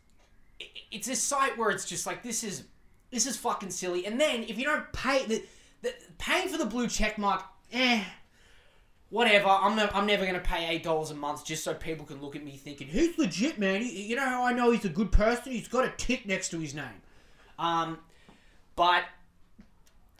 it's 0.90 1.08
a 1.08 1.16
site 1.16 1.56
where 1.58 1.70
it's 1.70 1.84
just 1.84 2.06
like 2.06 2.22
this 2.22 2.44
is 2.44 2.64
this 3.10 3.26
is 3.26 3.36
fucking 3.36 3.70
silly. 3.70 4.06
And 4.06 4.20
then 4.20 4.44
if 4.44 4.58
you 4.58 4.64
don't 4.64 4.90
pay 4.92 5.26
the, 5.26 5.42
the 5.82 5.94
paying 6.18 6.48
for 6.48 6.58
the 6.58 6.66
blue 6.66 6.88
check 6.88 7.18
mark 7.18 7.44
eh 7.72 8.04
whatever. 9.10 9.48
I'm, 9.48 9.78
I'm 9.92 10.06
never 10.06 10.24
to 10.24 10.38
pay 10.40 10.68
eight 10.68 10.82
dollars 10.82 11.10
a 11.10 11.14
month 11.14 11.44
just 11.44 11.64
so 11.64 11.74
people 11.74 12.06
can 12.06 12.20
look 12.20 12.36
at 12.36 12.44
me 12.44 12.52
thinking 12.52 12.86
he's 12.86 13.18
legit 13.18 13.58
man. 13.58 13.82
He, 13.82 14.02
you 14.02 14.16
know 14.16 14.24
how 14.24 14.44
i 14.44 14.52
know 14.52 14.70
he's 14.70 14.84
a 14.84 14.90
good 14.90 15.12
person? 15.12 15.52
He's 15.52 15.68
got 15.68 15.84
a 15.84 15.92
tick 15.96 16.26
next 16.26 16.50
to 16.50 16.58
his 16.58 16.74
name. 16.74 17.02
Um 17.58 17.98
but 18.76 19.04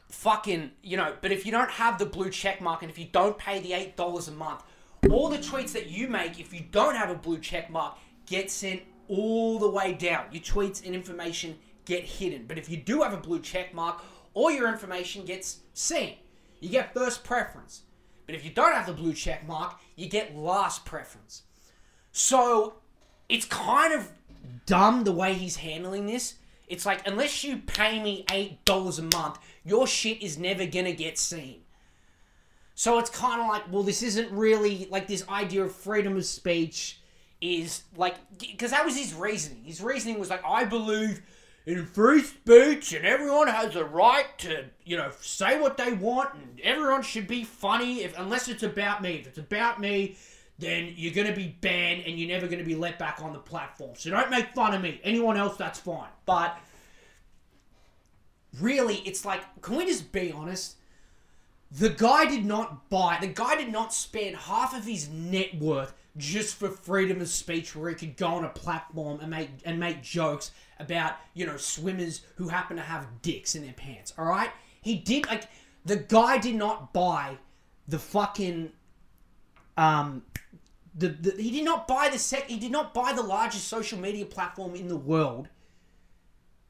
fucking, 0.09 0.71
you 0.83 0.97
know, 0.97 1.15
but 1.21 1.31
if 1.31 1.45
you 1.45 1.51
don't 1.51 1.71
have 1.71 1.97
the 1.97 2.05
blue 2.05 2.29
check 2.29 2.61
mark 2.61 2.81
and 2.81 2.91
if 2.91 2.99
you 2.99 3.07
don't 3.11 3.37
pay 3.37 3.59
the 3.59 3.71
$8 3.71 4.27
a 4.27 4.31
month, 4.31 4.61
all 5.09 5.29
the 5.29 5.37
tweets 5.37 5.71
that 5.71 5.89
you 5.89 6.07
make, 6.07 6.39
if 6.39 6.53
you 6.53 6.61
don't 6.71 6.95
have 6.95 7.09
a 7.09 7.15
blue 7.15 7.39
check 7.39 7.71
mark, 7.71 7.97
get 8.27 8.51
sent 8.51 8.81
all 9.11 9.59
the 9.59 9.69
way 9.69 9.93
down. 9.93 10.25
Your 10.31 10.41
tweets 10.41 10.85
and 10.85 10.95
information 10.95 11.57
get 11.85 12.03
hidden. 12.03 12.45
But 12.47 12.57
if 12.57 12.69
you 12.69 12.77
do 12.77 13.01
have 13.01 13.13
a 13.13 13.17
blue 13.17 13.39
check 13.39 13.73
mark, 13.73 14.01
all 14.33 14.49
your 14.49 14.67
information 14.67 15.25
gets 15.25 15.59
seen. 15.73 16.15
You 16.59 16.69
get 16.69 16.93
first 16.93 17.23
preference. 17.23 17.81
But 18.25 18.35
if 18.35 18.45
you 18.45 18.51
don't 18.51 18.73
have 18.73 18.85
the 18.85 18.93
blue 18.93 19.13
check 19.13 19.45
mark, 19.47 19.79
you 19.95 20.07
get 20.07 20.35
last 20.35 20.85
preference. 20.85 21.43
So 22.11 22.75
it's 23.27 23.45
kind 23.45 23.93
of 23.93 24.09
dumb 24.65 25.03
the 25.03 25.11
way 25.11 25.33
he's 25.33 25.57
handling 25.57 26.05
this 26.05 26.35
it's 26.71 26.85
like, 26.85 27.05
unless 27.05 27.43
you 27.43 27.57
pay 27.57 28.01
me 28.01 28.23
$8 28.29 28.97
a 28.97 29.17
month, 29.17 29.39
your 29.65 29.85
shit 29.85 30.23
is 30.23 30.37
never 30.37 30.65
gonna 30.65 30.93
get 30.93 31.17
seen. 31.17 31.63
So 32.75 32.97
it's 32.97 33.09
kind 33.09 33.41
of 33.41 33.47
like, 33.49 33.69
well, 33.69 33.83
this 33.83 34.01
isn't 34.01 34.31
really 34.31 34.87
like 34.89 35.05
this 35.05 35.27
idea 35.27 35.65
of 35.65 35.75
freedom 35.75 36.15
of 36.15 36.23
speech 36.23 37.00
is 37.41 37.83
like, 37.97 38.15
because 38.39 38.71
that 38.71 38.85
was 38.85 38.95
his 38.95 39.13
reasoning. 39.13 39.63
His 39.63 39.81
reasoning 39.81 40.19
was 40.19 40.29
like, 40.29 40.43
I 40.45 40.63
believe 40.63 41.21
in 41.65 41.85
free 41.85 42.21
speech 42.21 42.93
and 42.93 43.05
everyone 43.05 43.47
has 43.47 43.75
a 43.75 43.83
right 43.83 44.25
to, 44.39 44.65
you 44.85 44.97
know, 44.97 45.11
say 45.21 45.59
what 45.59 45.77
they 45.77 45.93
want 45.93 46.33
and 46.35 46.59
everyone 46.61 47.01
should 47.01 47.27
be 47.27 47.43
funny 47.43 48.03
if 48.03 48.17
unless 48.17 48.47
it's 48.47 48.63
about 48.63 49.01
me. 49.01 49.15
If 49.15 49.27
it's 49.27 49.37
about 49.37 49.79
me, 49.79 50.17
then 50.59 50.93
you're 50.95 51.13
going 51.13 51.27
to 51.27 51.33
be 51.33 51.57
banned 51.61 52.03
and 52.05 52.17
you're 52.19 52.29
never 52.29 52.45
going 52.47 52.59
to 52.59 52.65
be 52.65 52.75
let 52.75 52.99
back 52.99 53.21
on 53.21 53.33
the 53.33 53.39
platform. 53.39 53.91
So 53.95 54.11
don't 54.11 54.29
make 54.29 54.53
fun 54.53 54.73
of 54.73 54.81
me. 54.81 55.01
Anyone 55.03 55.35
else, 55.35 55.57
that's 55.57 55.79
fine. 55.79 56.09
But 56.25 56.57
really, 58.59 58.97
it's 58.97 59.25
like, 59.25 59.41
can 59.61 59.75
we 59.75 59.85
just 59.85 60.11
be 60.11 60.31
honest? 60.31 60.75
The 61.71 61.89
guy 61.89 62.25
did 62.25 62.45
not 62.45 62.89
buy, 62.89 63.17
the 63.21 63.27
guy 63.27 63.55
did 63.55 63.71
not 63.71 63.93
spend 63.93 64.35
half 64.35 64.75
of 64.75 64.85
his 64.85 65.07
net 65.07 65.55
worth 65.57 65.93
just 66.17 66.55
for 66.55 66.67
freedom 66.67 67.21
of 67.21 67.29
speech 67.29 67.75
where 67.75 67.89
he 67.89 67.95
could 67.95 68.17
go 68.17 68.27
on 68.27 68.43
a 68.43 68.49
platform 68.49 69.21
and 69.21 69.29
make 69.29 69.49
and 69.63 69.79
make 69.79 70.01
jokes 70.01 70.51
about, 70.79 71.13
you 71.33 71.45
know, 71.45 71.55
swimmers 71.55 72.21
who 72.35 72.49
happen 72.49 72.75
to 72.75 72.83
have 72.83 73.21
dicks 73.21 73.55
in 73.55 73.63
their 73.63 73.73
pants. 73.73 74.13
Alright? 74.19 74.51
He 74.81 74.95
did 74.95 75.27
like 75.27 75.43
the 75.85 75.95
guy 75.95 76.37
did 76.37 76.55
not 76.55 76.91
buy 76.91 77.37
the 77.87 77.99
fucking 77.99 78.71
um 79.77 80.23
the, 80.93 81.07
the, 81.07 81.41
he 81.41 81.51
did 81.51 81.63
not 81.63 81.87
buy 81.87 82.09
the 82.09 82.19
sec 82.19 82.49
he 82.49 82.57
did 82.57 82.71
not 82.71 82.93
buy 82.93 83.13
the 83.13 83.23
largest 83.23 83.69
social 83.69 83.97
media 83.97 84.25
platform 84.25 84.75
in 84.75 84.89
the 84.89 84.97
world 84.97 85.47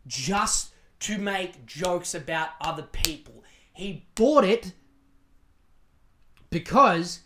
just 0.05 0.73
to 0.99 1.17
make 1.17 1.65
jokes 1.65 2.13
about 2.13 2.49
other 2.61 2.83
people. 2.83 3.43
He 3.73 4.05
bought 4.13 4.43
it 4.43 4.73
because 6.51 7.21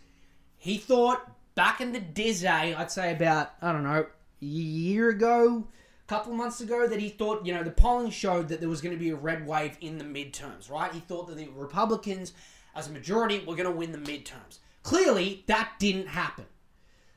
he 0.56 0.78
thought 0.78 1.30
back 1.54 1.82
in 1.82 1.92
the 1.92 2.00
Disney, 2.00 2.48
I'd 2.48 2.90
say 2.90 3.12
about 3.12 3.52
I 3.60 3.72
don't 3.72 3.84
know, 3.84 4.06
a 4.40 4.44
year 4.44 5.10
ago, 5.10 5.66
a 6.04 6.08
couple 6.08 6.32
months 6.32 6.62
ago, 6.62 6.86
that 6.86 7.00
he 7.00 7.10
thought, 7.10 7.44
you 7.44 7.52
know, 7.52 7.62
the 7.62 7.70
polling 7.70 8.10
showed 8.10 8.48
that 8.48 8.60
there 8.60 8.68
was 8.68 8.80
going 8.80 8.94
to 8.94 8.98
be 8.98 9.10
a 9.10 9.16
red 9.16 9.46
wave 9.46 9.76
in 9.82 9.98
the 9.98 10.04
midterms, 10.04 10.70
right? 10.70 10.92
He 10.92 11.00
thought 11.00 11.26
that 11.28 11.36
the 11.36 11.48
Republicans, 11.48 12.32
as 12.74 12.88
a 12.88 12.92
majority, 12.92 13.40
were 13.40 13.56
going 13.56 13.70
to 13.70 13.76
win 13.76 13.92
the 13.92 13.98
midterms. 13.98 14.58
Clearly, 14.82 15.44
that 15.46 15.72
didn't 15.78 16.06
happen. 16.06 16.46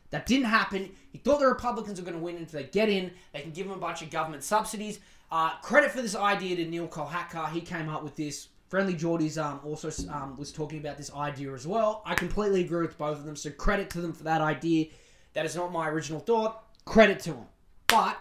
That 0.09 0.25
didn't 0.25 0.47
happen. 0.47 0.89
He 1.11 1.19
thought 1.19 1.39
the 1.39 1.45
Republicans 1.47 1.99
were 1.99 2.05
going 2.05 2.17
to 2.17 2.23
win, 2.23 2.37
if 2.37 2.51
they 2.51 2.63
get 2.63 2.89
in, 2.89 3.11
they 3.31 3.41
can 3.41 3.51
give 3.51 3.67
them 3.67 3.77
a 3.77 3.79
bunch 3.79 4.01
of 4.01 4.09
government 4.09 4.43
subsidies. 4.43 4.99
Uh, 5.31 5.51
credit 5.61 5.91
for 5.91 6.01
this 6.01 6.15
idea 6.15 6.55
to 6.55 6.65
Neel 6.65 6.87
Kolhatkar. 6.87 7.51
He 7.51 7.61
came 7.61 7.89
up 7.89 8.03
with 8.03 8.15
this. 8.15 8.47
Friendlyjordies 8.69 9.43
um, 9.43 9.59
also 9.63 9.89
um, 10.11 10.37
was 10.37 10.51
talking 10.51 10.79
about 10.79 10.97
this 10.97 11.11
idea 11.13 11.53
as 11.53 11.65
well. 11.65 12.03
I 12.05 12.13
completely 12.13 12.61
agree 12.61 12.85
with 12.85 12.97
both 12.97 13.17
of 13.17 13.25
them, 13.25 13.35
so 13.35 13.49
credit 13.49 13.89
to 13.91 14.01
them 14.01 14.13
for 14.13 14.23
that 14.25 14.41
idea. 14.41 14.87
That 15.33 15.45
is 15.45 15.55
not 15.55 15.71
my 15.71 15.89
original 15.89 16.19
thought. 16.19 16.63
Credit 16.85 17.19
to 17.21 17.31
them. 17.31 17.45
But 17.87 18.17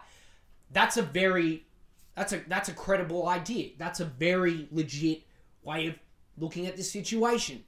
that's 0.73 0.97
a 0.97 1.03
very 1.03 1.65
that's 2.15 2.33
a 2.33 2.43
that's 2.49 2.69
a 2.69 2.73
credible 2.73 3.29
idea. 3.29 3.71
That's 3.79 4.01
a 4.01 4.05
very 4.07 4.69
legit 4.73 5.23
way 5.63 5.89
of 5.89 5.99
looking 6.39 6.67
at 6.67 6.77
this 6.77 6.91
situation. 6.91 7.63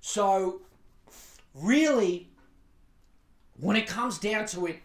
So 0.00 0.62
really 1.54 2.30
when 3.60 3.76
it 3.76 3.86
comes 3.86 4.18
down 4.18 4.46
to 4.46 4.66
it, 4.66 4.80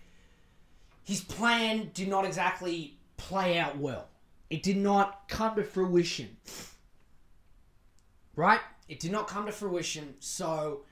his 1.04 1.22
plan 1.22 1.92
did 1.94 2.08
not 2.08 2.26
exactly 2.26 2.98
play 3.16 3.58
out 3.58 3.78
well. 3.78 4.08
It 4.50 4.64
did 4.64 4.78
not 4.78 5.28
come 5.28 5.56
to 5.56 5.64
fruition. 5.64 6.38
Right? 8.38 8.62
It 8.88 9.02
did 9.02 9.12
not 9.12 9.28
come 9.28 9.46
to 9.48 9.52
fruition. 9.52 10.16
So 10.20 10.86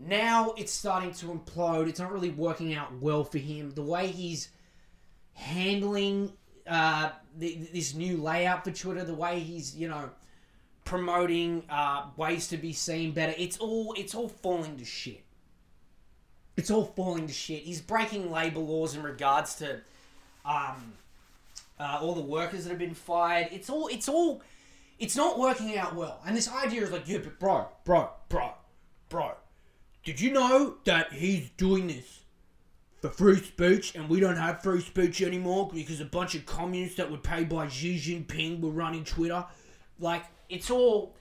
now 0.00 0.54
it's 0.56 0.72
starting 0.72 1.12
to 1.12 1.26
implode. 1.26 1.88
It's 1.88 2.00
not 2.00 2.10
really 2.10 2.30
working 2.30 2.74
out 2.74 3.00
well 3.00 3.22
for 3.22 3.38
him. 3.38 3.70
The 3.70 3.82
way 3.82 4.08
he's 4.08 4.48
handling 5.34 6.32
uh, 6.66 7.10
the, 7.36 7.68
this 7.72 7.94
new 7.94 8.16
layout 8.16 8.64
for 8.64 8.72
Twitter, 8.72 9.04
the 9.04 9.14
way 9.14 9.38
he's, 9.38 9.76
you 9.76 9.86
know, 9.86 10.10
promoting 10.84 11.62
uh, 11.70 12.06
ways 12.16 12.48
to 12.48 12.56
be 12.56 12.72
seen 12.72 13.12
better, 13.12 13.34
it's 13.38 13.58
all 13.58 13.94
it's 13.96 14.16
all 14.16 14.28
falling 14.28 14.76
to 14.78 14.84
shit 14.84 15.22
it's 16.58 16.72
all 16.72 16.84
falling 16.84 17.28
to 17.28 17.32
shit. 17.32 17.62
He's 17.62 17.80
breaking 17.80 18.32
labor 18.32 18.58
laws 18.58 18.96
in 18.96 19.02
regards 19.04 19.54
to 19.56 19.80
um, 20.44 20.92
uh, 21.78 22.00
all 22.02 22.16
the 22.16 22.20
workers 22.20 22.64
that 22.64 22.70
have 22.70 22.80
been 22.80 22.94
fired. 22.94 23.48
It's 23.52 23.70
all, 23.70 23.86
it's 23.86 24.08
all, 24.08 24.42
it's 24.98 25.16
not 25.16 25.38
working 25.38 25.76
out 25.76 25.94
well. 25.94 26.20
And 26.26 26.36
this 26.36 26.50
idea 26.50 26.82
is 26.82 26.90
like, 26.90 27.08
yeah, 27.08 27.18
but 27.18 27.38
bro, 27.38 27.68
bro, 27.84 28.10
bro, 28.28 28.52
bro, 29.08 29.32
did 30.04 30.20
you 30.20 30.32
know 30.32 30.76
that 30.84 31.12
he's 31.12 31.50
doing 31.56 31.86
this 31.86 32.20
for 33.00 33.08
free 33.08 33.36
speech 33.36 33.94
and 33.94 34.08
we 34.08 34.18
don't 34.18 34.36
have 34.36 34.62
free 34.62 34.80
speech 34.80 35.22
anymore 35.22 35.70
because 35.72 36.00
a 36.00 36.04
bunch 36.04 36.34
of 36.34 36.46
communists 36.46 36.96
that 36.96 37.10
were 37.10 37.18
paid 37.18 37.48
by 37.48 37.68
Xi 37.68 37.96
Jinping 37.96 38.60
were 38.60 38.70
running 38.70 39.04
Twitter? 39.04 39.44
Like, 40.00 40.24
it's 40.48 40.70
all, 40.70 41.14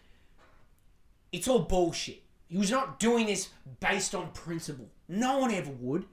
it's 1.31 1.47
all 1.47 1.59
bullshit. 1.59 2.23
He 2.47 2.57
was 2.57 2.71
not 2.71 2.99
doing 2.99 3.27
this 3.27 3.49
based 3.79 4.15
on 4.15 4.31
principle. 4.31 4.87
No 5.07 5.37
one 5.39 5.51
ever 5.51 5.71
would. 5.71 6.05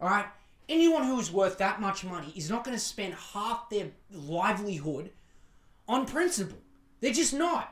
Alright? 0.00 0.26
Anyone 0.68 1.04
who 1.04 1.18
is 1.18 1.32
worth 1.32 1.58
that 1.58 1.80
much 1.80 2.04
money 2.04 2.32
is 2.36 2.48
not 2.48 2.64
going 2.64 2.76
to 2.76 2.82
spend 2.82 3.14
half 3.14 3.68
their 3.68 3.88
livelihood 4.10 5.10
on 5.88 6.06
principle. 6.06 6.58
They're 7.04 7.12
just 7.12 7.34
not. 7.34 7.70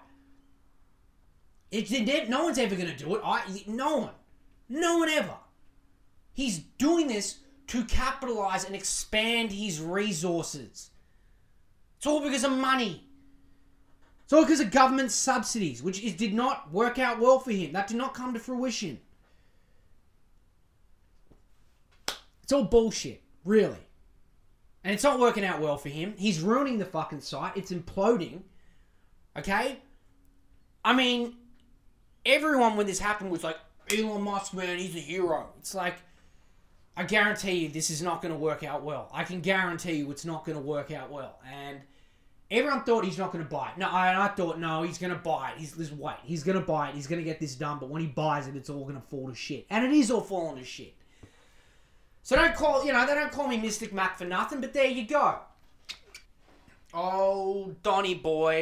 No 1.73 2.45
one's 2.45 2.59
ever 2.59 2.77
going 2.77 2.95
to 2.95 2.95
do 2.95 3.15
it. 3.15 3.23
I, 3.25 3.43
no 3.67 3.97
one. 3.97 4.11
No 4.69 4.99
one 4.99 5.09
ever. 5.09 5.37
He's 6.35 6.59
doing 6.59 7.07
this 7.09 7.39
to 7.69 7.83
capitalize 7.85 8.67
and 8.67 8.75
expand 8.75 9.51
his 9.51 9.81
resources. 9.81 10.91
It's 11.97 12.07
all 12.07 12.21
because 12.21 12.45
of 12.45 12.53
money. 12.53 13.09
It's 14.25 14.35
all 14.35 14.43
because 14.43 14.61
of 14.61 14.71
government 14.71 15.11
subsidies, 15.11 15.83
which 15.83 16.03
is, 16.03 16.13
did 16.13 16.35
not 16.35 16.71
work 16.71 16.99
out 16.99 17.19
well 17.19 17.39
for 17.39 17.53
him. 17.53 17.73
That 17.73 17.87
did 17.87 17.97
not 17.97 18.13
come 18.13 18.35
to 18.35 18.39
fruition. 18.39 19.01
It's 22.43 22.53
all 22.53 22.65
bullshit, 22.65 23.23
really. 23.47 23.87
And 24.85 24.93
it's 24.93 25.05
not 25.05 25.19
working 25.19 25.43
out 25.43 25.63
well 25.63 25.79
for 25.79 25.89
him. 25.89 26.13
He's 26.19 26.43
ruining 26.43 26.77
the 26.77 26.85
fucking 26.85 27.23
site. 27.23 27.57
It's 27.57 27.73
imploding. 27.73 28.43
Okay? 29.37 29.79
I 30.85 30.95
mean, 30.95 31.37
everyone 32.25 32.77
when 32.77 32.87
this 32.87 32.99
happened 32.99 33.31
was 33.31 33.45
like, 33.45 33.59
Elon 33.91 34.23
Musk, 34.23 34.55
man, 34.55 34.79
he's 34.79 34.97
a 34.97 35.01
hero. 35.01 35.49
It's 35.59 35.75
like, 35.75 35.97
I 36.97 37.05
guarantee 37.05 37.53
you 37.53 37.69
this 37.69 37.91
is 37.91 38.03
not 38.03 38.23
going 38.23 38.33
to 38.35 38.39
work 38.39 38.63
out 38.63 38.83
well. 38.83 39.11
I 39.13 39.25
can 39.25 39.41
guarantee 39.41 39.95
you 39.95 40.11
it's 40.11 40.25
not 40.25 40.45
going 40.45 40.57
to 40.57 40.63
work 40.63 40.91
out 40.91 41.11
well. 41.11 41.39
And 41.51 41.81
everyone 42.51 42.85
thought 42.85 43.05
he's 43.05 43.19
not 43.19 43.33
going 43.33 43.45
to 43.45 43.51
buy 43.51 43.71
it. 43.71 43.79
No, 43.79 43.89
I, 43.89 44.27
I 44.27 44.29
thought, 44.29 44.59
no, 44.59 44.83
he's 44.83 44.99
going 44.99 45.13
to 45.13 45.19
buy 45.19 45.51
it. 45.51 45.59
He's 45.59 45.73
just 45.73 45.93
wait. 45.93 46.17
He's 46.23 46.43
going 46.43 46.59
to 46.59 46.65
buy 46.65 46.91
it. 46.91 46.95
He's 46.95 47.07
going 47.07 47.19
to 47.19 47.25
get 47.25 47.41
this 47.41 47.55
done. 47.55 47.79
But 47.79 47.89
when 47.89 48.03
he 48.03 48.09
buys 48.09 48.47
it, 48.47 48.57
it's 48.57 48.71
all 48.71 48.85
going 48.85 49.01
to 49.01 49.07
fall 49.09 49.29
to 49.29 49.35
shit. 49.35 49.67
And 49.71 49.85
it 49.85 49.93
is 49.93 50.11
all 50.11 50.21
falling 50.21 50.59
to 50.59 50.65
shit. 50.65 50.95
So 52.23 52.37
don't 52.37 52.55
call, 52.55 52.85
you 52.85 52.93
know, 52.93 53.05
they 53.05 53.15
don't 53.15 53.33
call 53.33 53.49
me 53.49 53.57
Mystic 53.57 53.93
Mac 53.93 54.17
for 54.17 54.25
nothing, 54.25 54.61
but 54.61 54.73
there 54.73 54.87
you 54.87 55.07
go. 55.07 55.41
Oh, 56.95 57.75
Donny 57.83 58.15
boy, 58.15 58.61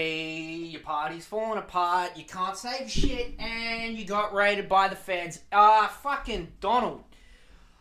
your 0.68 0.82
party's 0.82 1.26
falling 1.26 1.58
apart, 1.58 2.16
you 2.16 2.24
can't 2.24 2.56
save 2.56 2.88
shit, 2.88 3.34
and 3.40 3.98
you 3.98 4.04
got 4.04 4.32
raided 4.32 4.68
by 4.68 4.86
the 4.86 4.94
feds. 4.94 5.40
Ah, 5.50 5.86
uh, 5.86 5.88
fucking 5.88 6.52
Donald. 6.60 7.02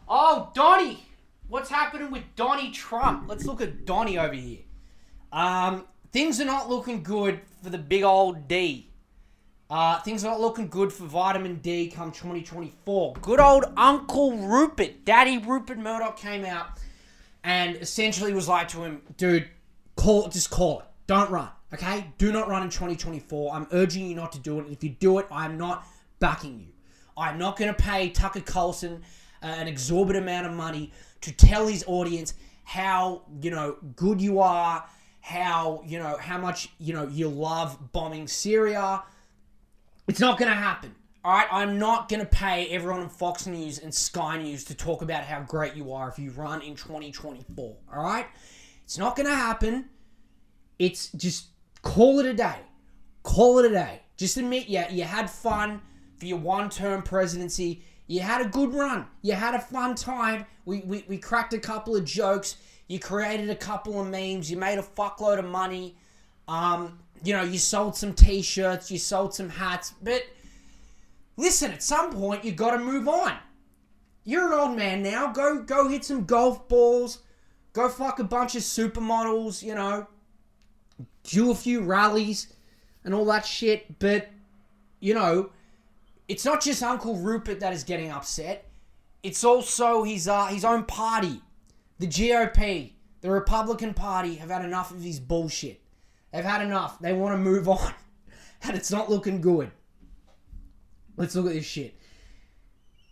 Oh, 0.07 0.49
Donny! 0.55 1.05
What's 1.47 1.69
happening 1.69 2.09
with 2.09 2.23
Donny 2.35 2.71
Trump? 2.71 3.29
Let's 3.29 3.45
look 3.45 3.61
at 3.61 3.85
Donny 3.85 4.17
over 4.17 4.33
here. 4.33 4.59
Um, 5.31 5.85
things 6.11 6.41
are 6.41 6.45
not 6.45 6.67
looking 6.67 7.03
good 7.03 7.41
for 7.61 7.69
the 7.69 7.77
big 7.77 8.01
old 8.01 8.47
D. 8.47 8.89
Uh, 9.69 9.99
things 10.01 10.25
are 10.25 10.31
not 10.31 10.41
looking 10.41 10.67
good 10.67 10.91
for 10.91 11.05
vitamin 11.05 11.57
D 11.57 11.91
come 11.91 12.11
2024. 12.11 13.13
Good 13.21 13.39
old 13.39 13.65
Uncle 13.77 14.35
Rupert, 14.35 15.05
Daddy 15.05 15.37
Rupert 15.37 15.77
Murdoch 15.77 16.17
came 16.17 16.43
out 16.43 16.79
and 17.43 17.75
essentially 17.75 18.33
was 18.33 18.47
like 18.47 18.67
to 18.69 18.83
him, 18.83 19.03
dude, 19.15 19.47
call 19.99 20.27
just 20.29 20.49
call 20.49 20.79
it. 20.81 20.85
Don't 21.07 21.29
run, 21.29 21.49
okay? 21.73 22.11
Do 22.17 22.31
not 22.31 22.47
run 22.47 22.63
in 22.63 22.69
2024. 22.69 23.53
I'm 23.53 23.67
urging 23.71 24.07
you 24.07 24.15
not 24.15 24.31
to 24.33 24.39
do 24.39 24.59
it. 24.59 24.67
If 24.69 24.83
you 24.83 24.91
do 24.91 25.19
it, 25.19 25.27
I'm 25.31 25.57
not 25.57 25.85
backing 26.19 26.59
you. 26.59 26.67
I'm 27.17 27.37
not 27.37 27.57
going 27.57 27.73
to 27.73 27.81
pay 27.81 28.09
Tucker 28.09 28.41
Carlson 28.41 29.01
uh, 29.41 29.47
an 29.47 29.67
exorbitant 29.67 30.23
amount 30.23 30.47
of 30.47 30.53
money 30.53 30.91
to 31.21 31.31
tell 31.31 31.67
his 31.67 31.83
audience 31.87 32.33
how, 32.63 33.23
you 33.41 33.51
know, 33.51 33.77
good 33.95 34.21
you 34.21 34.39
are, 34.39 34.85
how, 35.21 35.81
you 35.85 35.97
know, 35.97 36.17
how 36.17 36.37
much, 36.37 36.69
you 36.77 36.93
know, 36.93 37.07
you 37.07 37.27
love 37.27 37.91
bombing 37.91 38.27
Syria 38.27 39.03
it's 40.09 40.19
not 40.19 40.39
going 40.39 40.49
to 40.49 40.57
happen. 40.57 40.95
All 41.23 41.31
right, 41.31 41.47
I'm 41.51 41.77
not 41.77 42.09
going 42.09 42.21
to 42.21 42.25
pay 42.25 42.67
everyone 42.69 43.01
on 43.01 43.09
Fox 43.09 43.45
News 43.45 43.77
and 43.77 43.93
Sky 43.93 44.41
News 44.41 44.63
to 44.65 44.73
talk 44.73 45.03
about 45.03 45.23
how 45.23 45.41
great 45.41 45.75
you 45.75 45.93
are 45.93 46.09
if 46.09 46.17
you 46.17 46.31
run 46.31 46.61
in 46.61 46.73
2024. 46.73 47.75
All 47.93 48.03
right, 48.03 48.25
it's 48.89 48.97
not 48.97 49.15
going 49.15 49.27
to 49.29 49.35
happen. 49.35 49.85
It's 50.79 51.11
just 51.11 51.49
call 51.83 52.19
it 52.21 52.25
a 52.25 52.33
day. 52.33 52.55
Call 53.21 53.59
it 53.59 53.65
a 53.65 53.69
day. 53.69 54.01
Just 54.17 54.35
admit, 54.37 54.67
yeah, 54.67 54.89
you 54.89 55.03
had 55.03 55.29
fun 55.29 55.79
for 56.17 56.25
your 56.25 56.39
one-term 56.39 57.03
presidency. 57.03 57.83
You 58.07 58.21
had 58.21 58.41
a 58.41 58.49
good 58.49 58.73
run. 58.73 59.05
You 59.21 59.33
had 59.33 59.53
a 59.53 59.59
fun 59.59 59.93
time. 59.93 60.47
We, 60.65 60.79
we, 60.79 61.05
we 61.07 61.19
cracked 61.19 61.53
a 61.53 61.59
couple 61.59 61.95
of 61.95 62.03
jokes. 62.03 62.55
You 62.87 62.97
created 62.97 63.51
a 63.51 63.55
couple 63.55 64.01
of 64.01 64.07
memes. 64.07 64.49
You 64.49 64.57
made 64.57 64.79
a 64.79 64.81
fuckload 64.81 65.37
of 65.37 65.45
money. 65.45 65.95
Um, 66.47 66.97
you 67.23 67.33
know, 67.33 67.43
you 67.43 67.59
sold 67.59 67.95
some 67.95 68.13
t-shirts, 68.13 68.89
you 68.89 68.97
sold 68.97 69.35
some 69.35 69.49
hats, 69.49 69.93
but 70.01 70.23
listen, 71.37 71.69
at 71.69 71.83
some 71.83 72.11
point 72.11 72.43
you 72.43 72.53
got 72.53 72.71
to 72.71 72.79
move 72.79 73.07
on. 73.07 73.33
You're 74.23 74.51
an 74.51 74.59
old 74.59 74.75
man 74.75 75.03
now. 75.03 75.31
Go 75.31 75.61
go 75.61 75.87
hit 75.87 76.05
some 76.05 76.25
golf 76.25 76.67
balls. 76.67 77.19
Go 77.79 77.87
fuck 77.87 78.19
a 78.19 78.25
bunch 78.25 78.55
of 78.55 78.61
supermodels, 78.61 79.63
you 79.63 79.73
know. 79.73 80.05
Do 81.23 81.49
a 81.51 81.55
few 81.55 81.79
rallies 81.79 82.53
and 83.05 83.13
all 83.13 83.23
that 83.27 83.45
shit, 83.45 83.99
but 83.99 84.27
you 84.99 85.13
know, 85.13 85.51
it's 86.27 86.43
not 86.43 86.59
just 86.59 86.83
Uncle 86.83 87.15
Rupert 87.15 87.61
that 87.61 87.71
is 87.71 87.85
getting 87.85 88.11
upset. 88.11 88.69
It's 89.23 89.45
also 89.45 90.03
his 90.03 90.27
uh, 90.27 90.47
his 90.47 90.65
own 90.65 90.83
party. 90.83 91.39
The 91.99 92.07
GOP, 92.07 92.91
the 93.21 93.31
Republican 93.31 93.93
Party 93.93 94.35
have 94.35 94.49
had 94.49 94.65
enough 94.65 94.91
of 94.91 95.01
his 95.01 95.21
bullshit. 95.21 95.79
They've 96.33 96.43
had 96.43 96.61
enough. 96.61 96.99
They 96.99 97.13
want 97.13 97.31
to 97.31 97.37
move 97.37 97.69
on. 97.79 97.93
And 98.61 98.75
it's 98.75 98.91
not 98.91 99.09
looking 99.09 99.39
good. 99.39 99.71
Let's 101.15 101.33
look 101.33 101.45
at 101.45 101.53
this 101.53 101.65
shit. 101.65 101.95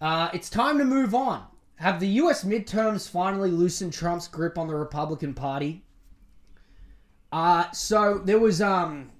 Uh, 0.01 0.27
it's 0.33 0.49
time 0.49 0.77
to 0.77 0.83
move 0.83 1.15
on. 1.15 1.45
Have 1.77 1.99
the 1.99 2.07
US 2.07 2.43
midterms 2.43 3.09
finally 3.09 3.51
loosened 3.51 3.93
Trump's 3.93 4.27
grip 4.27 4.57
on 4.57 4.67
the 4.67 4.75
Republican 4.75 5.33
Party? 5.33 5.83
Uh, 7.31 7.69
so 7.71 8.19
there 8.23 8.39
was 8.39 8.61
um 8.61 9.11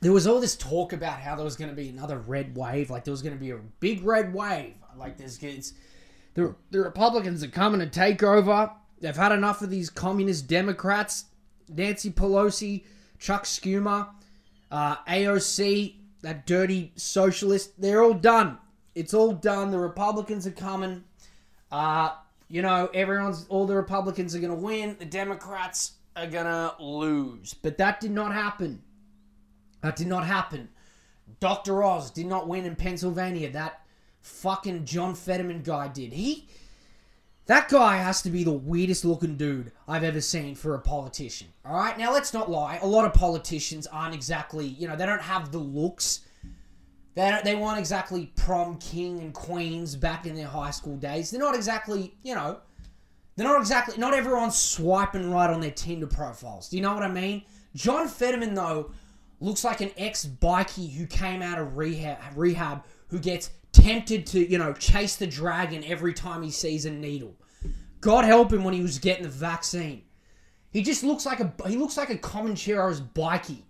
there 0.00 0.12
was 0.12 0.26
all 0.26 0.40
this 0.40 0.56
talk 0.56 0.92
about 0.92 1.20
how 1.20 1.34
there 1.34 1.44
was 1.44 1.56
going 1.56 1.70
to 1.70 1.76
be 1.76 1.88
another 1.88 2.18
red 2.18 2.56
wave, 2.56 2.90
like 2.90 3.04
there 3.04 3.12
was 3.12 3.22
going 3.22 3.34
to 3.34 3.40
be 3.40 3.50
a 3.50 3.58
big 3.80 4.04
red 4.04 4.34
wave. 4.34 4.74
Like 4.96 5.16
there's 5.16 5.42
it's 5.42 5.72
the 6.34 6.54
the 6.70 6.80
Republicans 6.80 7.42
are 7.42 7.48
coming 7.48 7.80
to 7.80 7.86
take 7.86 8.22
over. 8.22 8.70
They've 9.00 9.16
had 9.16 9.32
enough 9.32 9.62
of 9.62 9.70
these 9.70 9.90
communist 9.90 10.46
Democrats. 10.46 11.26
Nancy 11.68 12.10
Pelosi 12.10 12.84
Chuck 13.18 13.44
Schumer, 13.44 14.08
uh, 14.70 14.96
AOC, 15.08 15.94
that 16.20 16.46
dirty 16.46 16.92
socialist, 16.96 17.80
they're 17.80 18.02
all 18.02 18.12
done. 18.12 18.58
It's 18.94 19.14
all 19.14 19.32
done. 19.32 19.70
The 19.70 19.78
Republicans 19.78 20.46
are 20.46 20.50
coming. 20.52 21.04
Uh, 21.74 22.14
you 22.48 22.62
know, 22.62 22.88
everyone's, 22.94 23.46
all 23.48 23.66
the 23.66 23.74
Republicans 23.74 24.32
are 24.32 24.38
going 24.38 24.54
to 24.54 24.56
win. 24.56 24.94
The 25.00 25.04
Democrats 25.04 25.94
are 26.14 26.28
going 26.28 26.44
to 26.44 26.72
lose. 26.78 27.52
But 27.52 27.78
that 27.78 27.98
did 27.98 28.12
not 28.12 28.32
happen. 28.32 28.80
That 29.80 29.96
did 29.96 30.06
not 30.06 30.24
happen. 30.24 30.68
Dr. 31.40 31.82
Oz 31.82 32.12
did 32.12 32.26
not 32.26 32.46
win 32.46 32.64
in 32.64 32.76
Pennsylvania. 32.76 33.50
That 33.50 33.80
fucking 34.20 34.84
John 34.84 35.16
Fetterman 35.16 35.62
guy 35.62 35.88
did. 35.88 36.12
He 36.12 36.46
that 37.46 37.68
guy 37.68 37.96
has 37.96 38.22
to 38.22 38.30
be 38.30 38.44
the 38.44 38.52
weirdest 38.52 39.04
looking 39.04 39.36
dude 39.36 39.72
I've 39.88 40.04
ever 40.04 40.20
seen 40.20 40.54
for 40.54 40.74
a 40.74 40.80
politician. 40.80 41.48
All 41.66 41.74
right, 41.74 41.98
now 41.98 42.12
let's 42.12 42.32
not 42.32 42.50
lie. 42.50 42.78
A 42.82 42.86
lot 42.86 43.04
of 43.04 43.12
politicians 43.12 43.86
aren't 43.88 44.14
exactly, 44.14 44.66
you 44.66 44.88
know, 44.88 44.96
they 44.96 45.04
don't 45.04 45.20
have 45.20 45.50
the 45.50 45.58
looks. 45.58 46.20
They 47.14 47.40
they 47.44 47.54
weren't 47.54 47.78
exactly 47.78 48.32
prom 48.36 48.78
king 48.78 49.20
and 49.20 49.32
queens 49.32 49.94
back 49.96 50.26
in 50.26 50.34
their 50.34 50.48
high 50.48 50.70
school 50.70 50.96
days. 50.96 51.30
They're 51.30 51.40
not 51.40 51.54
exactly, 51.54 52.14
you 52.22 52.34
know, 52.34 52.58
they're 53.36 53.46
not 53.46 53.60
exactly. 53.60 53.96
Not 53.98 54.14
everyone's 54.14 54.56
swiping 54.56 55.30
right 55.30 55.50
on 55.50 55.60
their 55.60 55.70
Tinder 55.70 56.06
profiles. 56.06 56.68
Do 56.68 56.76
you 56.76 56.82
know 56.82 56.94
what 56.94 57.02
I 57.02 57.10
mean? 57.10 57.42
John 57.74 58.08
Fetterman 58.08 58.54
though 58.54 58.90
looks 59.40 59.64
like 59.64 59.80
an 59.80 59.90
ex 59.96 60.24
bikie 60.26 60.92
who 60.92 61.06
came 61.06 61.42
out 61.42 61.58
of 61.58 61.76
rehab, 61.76 62.18
rehab 62.36 62.84
who 63.08 63.18
gets 63.18 63.50
tempted 63.72 64.26
to, 64.28 64.50
you 64.50 64.58
know, 64.58 64.72
chase 64.72 65.16
the 65.16 65.26
dragon 65.26 65.84
every 65.84 66.14
time 66.14 66.42
he 66.42 66.50
sees 66.50 66.86
a 66.86 66.90
needle. 66.90 67.36
God 68.00 68.24
help 68.24 68.52
him 68.52 68.64
when 68.64 68.74
he 68.74 68.82
was 68.82 68.98
getting 68.98 69.24
the 69.24 69.28
vaccine. 69.28 70.02
He 70.70 70.82
just 70.82 71.04
looks 71.04 71.24
like 71.24 71.40
a 71.40 71.52
he 71.66 71.76
looks 71.76 71.96
like 71.96 72.10
a 72.10 72.18
common 72.18 72.54
Comanchero's 72.54 73.00
bikie. 73.00 73.62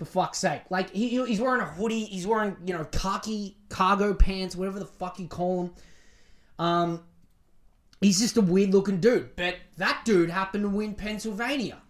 For 0.00 0.06
fuck's 0.06 0.38
sake. 0.38 0.62
Like 0.70 0.88
he, 0.94 1.22
he's 1.26 1.42
wearing 1.42 1.60
a 1.60 1.66
hoodie, 1.66 2.06
he's 2.06 2.26
wearing, 2.26 2.56
you 2.64 2.72
know, 2.72 2.86
khaki 2.86 3.58
cargo 3.68 4.14
pants, 4.14 4.56
whatever 4.56 4.78
the 4.78 4.86
fuck 4.86 5.20
you 5.20 5.28
call 5.28 5.64
them. 5.64 5.74
Um 6.58 7.02
he's 8.00 8.18
just 8.18 8.38
a 8.38 8.40
weird 8.40 8.70
looking 8.70 8.98
dude. 8.98 9.36
But 9.36 9.56
that 9.76 10.06
dude 10.06 10.30
happened 10.30 10.64
to 10.64 10.70
win 10.70 10.94
Pennsylvania. 10.94 11.82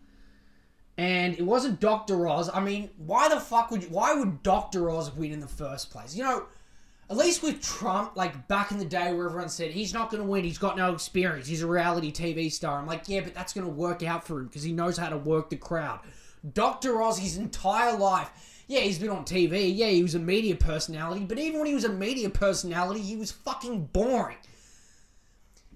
And 0.98 1.34
it 1.34 1.42
wasn't 1.42 1.78
Dr. 1.78 2.26
Oz. 2.26 2.50
I 2.52 2.58
mean, 2.58 2.90
why 2.96 3.28
the 3.28 3.38
fuck 3.38 3.70
would 3.70 3.84
you, 3.84 3.90
why 3.90 4.12
would 4.12 4.42
Dr. 4.42 4.90
Oz 4.90 5.14
win 5.14 5.30
in 5.30 5.38
the 5.38 5.46
first 5.46 5.92
place? 5.92 6.16
You 6.16 6.24
know, 6.24 6.46
at 7.08 7.16
least 7.16 7.44
with 7.44 7.62
Trump, 7.62 8.16
like 8.16 8.48
back 8.48 8.72
in 8.72 8.78
the 8.78 8.84
day 8.84 9.14
where 9.14 9.26
everyone 9.26 9.50
said 9.50 9.70
he's 9.70 9.94
not 9.94 10.10
going 10.10 10.20
to 10.20 10.28
win, 10.28 10.42
he's 10.42 10.58
got 10.58 10.76
no 10.76 10.92
experience, 10.92 11.46
he's 11.46 11.62
a 11.62 11.66
reality 11.68 12.10
TV 12.10 12.50
star. 12.50 12.76
I'm 12.76 12.88
like, 12.88 13.04
yeah, 13.08 13.20
but 13.20 13.34
that's 13.34 13.52
going 13.52 13.68
to 13.68 13.72
work 13.72 14.02
out 14.02 14.26
for 14.26 14.40
him 14.40 14.46
because 14.46 14.64
he 14.64 14.72
knows 14.72 14.96
how 14.96 15.10
to 15.10 15.16
work 15.16 15.48
the 15.48 15.56
crowd. 15.56 16.00
Dr. 16.54 17.02
Oz, 17.02 17.18
his 17.18 17.36
entire 17.36 17.96
life, 17.96 18.30
yeah, 18.66 18.80
he's 18.80 18.98
been 18.98 19.10
on 19.10 19.24
TV, 19.24 19.74
yeah, 19.74 19.88
he 19.88 20.02
was 20.02 20.14
a 20.14 20.18
media 20.18 20.54
personality, 20.54 21.24
but 21.24 21.38
even 21.38 21.58
when 21.58 21.66
he 21.66 21.74
was 21.74 21.84
a 21.84 21.88
media 21.88 22.30
personality, 22.30 23.00
he 23.00 23.16
was 23.16 23.32
fucking 23.32 23.86
boring. 23.86 24.36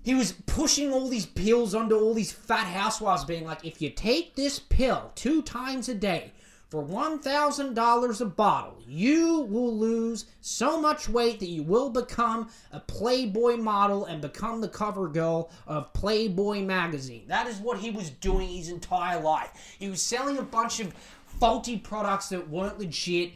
he 0.04 0.14
was 0.14 0.32
pushing 0.46 0.92
all 0.92 1.08
these 1.08 1.26
pills 1.26 1.74
onto 1.74 1.98
all 1.98 2.14
these 2.14 2.32
fat 2.32 2.66
housewives, 2.66 3.24
being 3.24 3.44
like, 3.44 3.64
if 3.64 3.82
you 3.82 3.90
take 3.90 4.36
this 4.36 4.58
pill 4.58 5.12
two 5.14 5.42
times 5.42 5.88
a 5.88 5.94
day 5.94 6.32
for 6.74 6.82
$1,000 6.82 8.20
a 8.20 8.24
bottle, 8.24 8.82
you 8.84 9.42
will 9.42 9.78
lose 9.78 10.24
so 10.40 10.80
much 10.80 11.08
weight 11.08 11.38
that 11.38 11.46
you 11.46 11.62
will 11.62 11.88
become 11.88 12.48
a 12.72 12.80
Playboy 12.80 13.58
model 13.58 14.06
and 14.06 14.20
become 14.20 14.60
the 14.60 14.66
cover 14.66 15.06
girl 15.06 15.52
of 15.68 15.92
Playboy 15.92 16.62
magazine. 16.62 17.26
That 17.28 17.46
is 17.46 17.58
what 17.58 17.78
he 17.78 17.92
was 17.92 18.10
doing 18.10 18.48
his 18.48 18.70
entire 18.70 19.20
life. 19.20 19.76
He 19.78 19.88
was 19.88 20.02
selling 20.02 20.36
a 20.38 20.42
bunch 20.42 20.80
of 20.80 20.92
faulty 21.38 21.78
products 21.78 22.30
that 22.30 22.50
weren't 22.50 22.80
legit. 22.80 23.34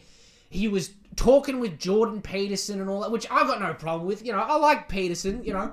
He 0.50 0.66
was 0.66 0.90
talking 1.14 1.60
with 1.60 1.78
Jordan 1.78 2.20
Peterson 2.20 2.80
and 2.80 2.90
all 2.90 3.02
that, 3.02 3.12
which 3.12 3.30
I've 3.30 3.46
got 3.46 3.60
no 3.60 3.72
problem 3.72 4.08
with. 4.08 4.26
You 4.26 4.32
know, 4.32 4.40
I 4.40 4.56
like 4.56 4.88
Peterson, 4.88 5.44
you 5.44 5.52
know. 5.52 5.70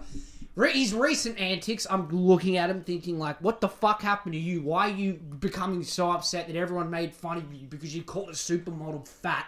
His 0.58 0.94
recent 0.94 1.38
antics, 1.40 1.86
I'm 1.90 2.08
looking 2.10 2.56
at 2.56 2.70
him 2.70 2.84
thinking 2.84 3.20
like, 3.20 3.42
what 3.42 3.60
the 3.60 3.68
fuck 3.68 4.02
happened 4.02 4.34
to 4.34 4.40
you? 4.40 4.62
Why 4.62 4.90
are 4.90 4.94
you 4.94 5.14
becoming 5.14 5.84
so 5.84 6.12
upset 6.12 6.48
that 6.48 6.56
everyone 6.56 6.90
made 6.90 7.14
fun 7.14 7.38
of 7.38 7.54
you 7.54 7.68
because 7.68 7.94
you 7.94 8.04
called 8.04 8.30
a 8.30 8.34
supermodel 8.34 9.06
fat? 9.06 9.48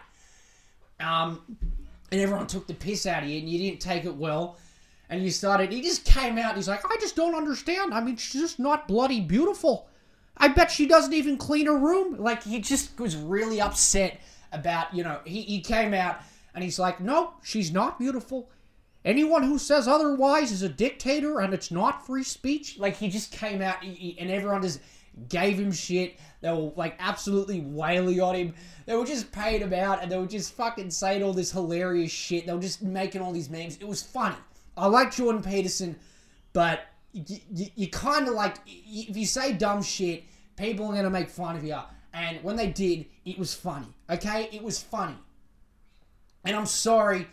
Um, 1.00 1.42
and 2.12 2.20
everyone 2.20 2.48
took 2.48 2.68
the 2.68 2.74
piss 2.74 3.06
out 3.06 3.24
of 3.24 3.30
you 3.30 3.40
and 3.40 3.50
you 3.50 3.58
didn't 3.58 3.80
take 3.80 4.04
it 4.04 4.16
well. 4.16 4.58
And 5.10 5.24
you 5.24 5.32
started, 5.32 5.72
he 5.72 5.82
just 5.82 6.04
came 6.04 6.38
out 6.38 6.50
and 6.50 6.58
he's 6.58 6.68
like, 6.68 6.84
I 6.86 6.98
just 7.00 7.16
don't 7.16 7.36
understand. 7.36 7.94
I 7.94 8.02
mean, 8.02 8.18
she's 8.18 8.42
just 8.42 8.60
not 8.60 8.88
bloody 8.88 9.22
beautiful. 9.22 9.88
I 10.36 10.50
bet 10.50 10.70
she 10.70 10.86
doesn't 10.86 11.14
even 11.14 11.38
clean 11.38 11.68
her 11.68 11.78
room. 11.78 12.18
Like, 12.20 12.44
he 12.44 12.60
just 12.60 13.00
was 13.00 13.16
really 13.16 13.62
upset 13.62 14.20
about, 14.52 14.94
you 14.94 15.04
know, 15.04 15.22
he, 15.24 15.42
he 15.44 15.62
came 15.62 15.94
out 15.94 16.20
and 16.54 16.64
he's 16.64 16.78
like, 16.78 17.00
no, 17.00 17.34
she's 17.44 17.72
not 17.72 17.98
beautiful. 17.98 18.50
Anyone 19.08 19.44
who 19.44 19.58
says 19.58 19.88
otherwise 19.88 20.52
is 20.52 20.64
a 20.64 20.68
dictator 20.70 21.40
and 21.40 21.54
it's 21.54 21.72
not 21.72 22.06
free 22.06 22.24
speech. 22.24 22.78
Like, 22.78 22.98
he 22.98 23.08
just 23.08 23.32
came 23.32 23.62
out 23.62 23.82
and 23.82 24.30
everyone 24.30 24.62
just 24.62 24.82
gave 25.30 25.58
him 25.58 25.72
shit. 25.72 26.20
They 26.42 26.52
were 26.52 26.74
like 26.76 26.98
absolutely 27.00 27.62
wailing 27.62 28.20
on 28.20 28.36
him. 28.36 28.54
They 28.86 28.98
were 28.98 29.06
just 29.06 29.32
paying 29.32 29.62
him 29.62 29.72
out 29.72 30.04
and 30.04 30.12
they 30.12 30.18
were 30.18 30.28
just 30.28 30.54
fucking 30.56 30.92
saying 30.92 31.24
all 31.24 31.32
this 31.32 31.54
hilarious 31.54 32.12
shit. 32.12 32.48
They 32.48 32.54
were 32.54 32.60
just 32.60 32.82
making 32.82 33.22
all 33.22 33.32
these 33.32 33.50
memes. 33.50 33.78
It 33.78 33.88
was 33.88 34.04
funny. 34.04 34.36
I 34.76 34.88
like 34.88 35.16
Jordan 35.16 35.42
Peterson, 35.42 35.98
but 36.52 36.82
you, 37.14 37.38
you, 37.76 37.88
kind 37.88 38.28
of 38.28 38.34
like, 38.34 38.58
if 38.68 39.16
you 39.16 39.26
say 39.26 39.54
dumb 39.54 39.84
shit, 39.84 40.26
people 40.58 40.86
are 40.88 40.92
going 40.92 41.06
to 41.06 41.10
make 41.10 41.30
fun 41.30 41.56
of 41.56 41.64
you. 41.64 41.80
And 42.14 42.44
when 42.44 42.58
they 42.58 42.68
did, 42.68 43.06
it 43.24 43.40
was 43.40 43.54
funny. 43.54 43.88
Okay? 44.10 44.50
It 44.52 44.62
was 44.62 44.84
funny. 44.84 45.16
And 46.44 46.58
I'm 46.58 46.66
sorry, 46.66 47.26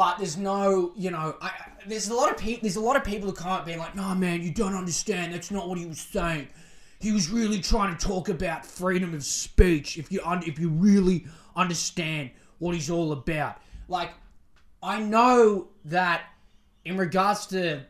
but 0.00 0.16
there's 0.16 0.38
no, 0.38 0.92
you 0.96 1.10
know, 1.10 1.36
I, 1.42 1.50
there's 1.86 2.08
a 2.08 2.14
lot 2.14 2.30
of 2.30 2.38
people. 2.38 2.60
There's 2.62 2.76
a 2.76 2.80
lot 2.80 2.96
of 2.96 3.04
people 3.04 3.28
who 3.28 3.34
come 3.34 3.50
up 3.50 3.66
being 3.66 3.76
like, 3.76 3.94
"No, 3.94 4.14
man, 4.14 4.40
you 4.40 4.50
don't 4.50 4.74
understand. 4.74 5.34
That's 5.34 5.50
not 5.50 5.68
what 5.68 5.76
he 5.76 5.84
was 5.84 6.00
saying. 6.00 6.48
He 7.00 7.12
was 7.12 7.28
really 7.28 7.60
trying 7.60 7.94
to 7.94 8.06
talk 8.06 8.30
about 8.30 8.64
freedom 8.64 9.12
of 9.12 9.22
speech. 9.22 9.98
If 9.98 10.10
you 10.10 10.22
un- 10.24 10.42
if 10.46 10.58
you 10.58 10.70
really 10.70 11.26
understand 11.54 12.30
what 12.60 12.74
he's 12.74 12.88
all 12.88 13.12
about, 13.12 13.58
like, 13.88 14.12
I 14.82 15.00
know 15.00 15.68
that 15.84 16.22
in 16.86 16.96
regards 16.96 17.44
to 17.48 17.82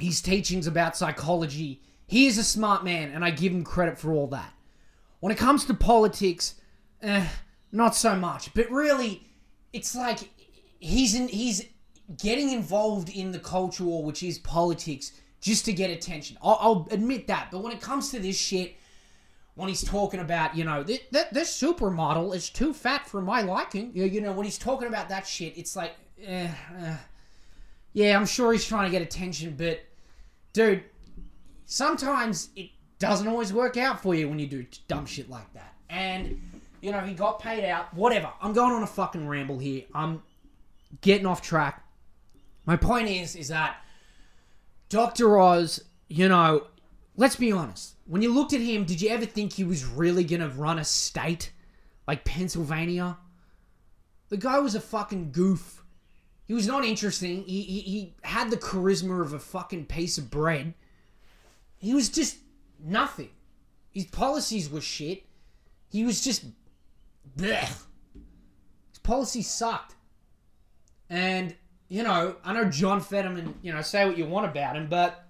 his 0.00 0.20
teachings 0.20 0.66
about 0.66 0.96
psychology, 0.96 1.82
he 2.08 2.26
is 2.26 2.36
a 2.36 2.42
smart 2.42 2.82
man, 2.82 3.12
and 3.12 3.24
I 3.24 3.30
give 3.30 3.52
him 3.52 3.62
credit 3.62 3.96
for 3.96 4.12
all 4.12 4.26
that. 4.26 4.52
When 5.20 5.30
it 5.30 5.38
comes 5.38 5.66
to 5.66 5.74
politics, 5.74 6.56
eh, 7.00 7.28
not 7.70 7.94
so 7.94 8.16
much. 8.16 8.52
But 8.54 8.68
really, 8.72 9.28
it's 9.72 9.94
like 9.94 10.30
he's 10.80 11.14
in, 11.14 11.28
he's 11.28 11.64
getting 12.18 12.50
involved 12.50 13.08
in 13.08 13.32
the 13.32 13.38
culture 13.38 13.84
war, 13.84 14.04
which 14.04 14.22
is 14.22 14.38
politics, 14.38 15.12
just 15.40 15.64
to 15.64 15.72
get 15.72 15.90
attention. 15.90 16.36
I'll, 16.42 16.58
I'll 16.60 16.88
admit 16.90 17.26
that. 17.28 17.48
But 17.50 17.62
when 17.62 17.72
it 17.72 17.80
comes 17.80 18.10
to 18.10 18.18
this 18.18 18.38
shit, 18.38 18.76
when 19.54 19.68
he's 19.68 19.82
talking 19.82 20.20
about, 20.20 20.56
you 20.56 20.64
know, 20.64 20.82
this, 20.82 21.00
this 21.10 21.60
supermodel 21.60 22.34
is 22.34 22.50
too 22.50 22.74
fat 22.74 23.08
for 23.08 23.20
my 23.22 23.40
liking, 23.40 23.90
you, 23.94 24.04
you 24.04 24.20
know, 24.20 24.32
when 24.32 24.44
he's 24.44 24.58
talking 24.58 24.88
about 24.88 25.08
that 25.08 25.26
shit, 25.26 25.56
it's 25.56 25.74
like, 25.74 25.94
eh, 26.22 26.48
eh. 26.78 26.96
yeah, 27.92 28.16
I'm 28.16 28.26
sure 28.26 28.52
he's 28.52 28.66
trying 28.66 28.84
to 28.84 28.90
get 28.90 29.02
attention, 29.02 29.54
but 29.56 29.80
dude, 30.52 30.84
sometimes 31.64 32.50
it 32.54 32.70
doesn't 32.98 33.28
always 33.28 33.52
work 33.52 33.76
out 33.76 34.02
for 34.02 34.14
you 34.14 34.28
when 34.28 34.38
you 34.38 34.46
do 34.46 34.66
dumb 34.88 35.06
shit 35.06 35.30
like 35.30 35.52
that. 35.54 35.74
And 35.88 36.40
you 36.80 36.92
know, 36.92 37.00
he 37.00 37.14
got 37.14 37.40
paid 37.40 37.68
out. 37.68 37.92
Whatever. 37.94 38.30
I'm 38.40 38.52
going 38.52 38.72
on 38.72 38.82
a 38.82 38.86
fucking 38.86 39.26
ramble 39.26 39.58
here. 39.58 39.82
I'm 39.94 40.22
getting 41.00 41.26
off 41.26 41.42
track. 41.42 41.84
My 42.64 42.76
point 42.76 43.08
is, 43.08 43.36
is 43.36 43.48
that 43.48 43.76
Dr. 44.88 45.38
Oz, 45.38 45.84
you 46.08 46.28
know, 46.28 46.66
let's 47.16 47.36
be 47.36 47.52
honest. 47.52 47.94
When 48.06 48.22
you 48.22 48.32
looked 48.32 48.52
at 48.52 48.60
him, 48.60 48.84
did 48.84 49.00
you 49.00 49.08
ever 49.10 49.26
think 49.26 49.52
he 49.52 49.64
was 49.64 49.84
really 49.84 50.24
gonna 50.24 50.48
run 50.48 50.78
a 50.78 50.84
state 50.84 51.52
like 52.06 52.24
Pennsylvania? 52.24 53.18
The 54.28 54.36
guy 54.36 54.58
was 54.58 54.74
a 54.74 54.80
fucking 54.80 55.32
goof. 55.32 55.82
He 56.44 56.54
was 56.54 56.66
not 56.66 56.84
interesting. 56.84 57.42
He, 57.44 57.62
he, 57.62 57.80
he 57.80 58.14
had 58.22 58.50
the 58.50 58.56
charisma 58.56 59.20
of 59.20 59.32
a 59.32 59.38
fucking 59.38 59.86
piece 59.86 60.18
of 60.18 60.30
bread. 60.30 60.74
He 61.78 61.92
was 61.92 62.08
just 62.08 62.38
nothing. 62.78 63.30
His 63.92 64.06
policies 64.06 64.70
were 64.70 64.80
shit. 64.80 65.24
He 65.90 66.04
was 66.04 66.22
just 66.22 66.44
blech. 67.36 67.82
His 68.90 68.98
policies 69.02 69.50
sucked. 69.50 69.95
And, 71.08 71.54
you 71.88 72.02
know, 72.02 72.36
I 72.44 72.52
know 72.52 72.64
John 72.64 73.00
Fetterman, 73.00 73.54
you 73.62 73.72
know, 73.72 73.82
say 73.82 74.04
what 74.06 74.18
you 74.18 74.26
want 74.26 74.46
about 74.46 74.76
him, 74.76 74.88
but 74.88 75.24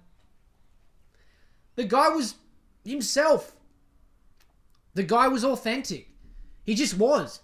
the 1.75 1.83
guy 1.83 2.09
was 2.09 2.35
himself. 2.83 3.55
The 4.93 5.03
guy 5.03 5.27
was 5.27 5.43
authentic. 5.43 6.09
He 6.63 6.73
just 6.73 6.97
was. 6.97 7.41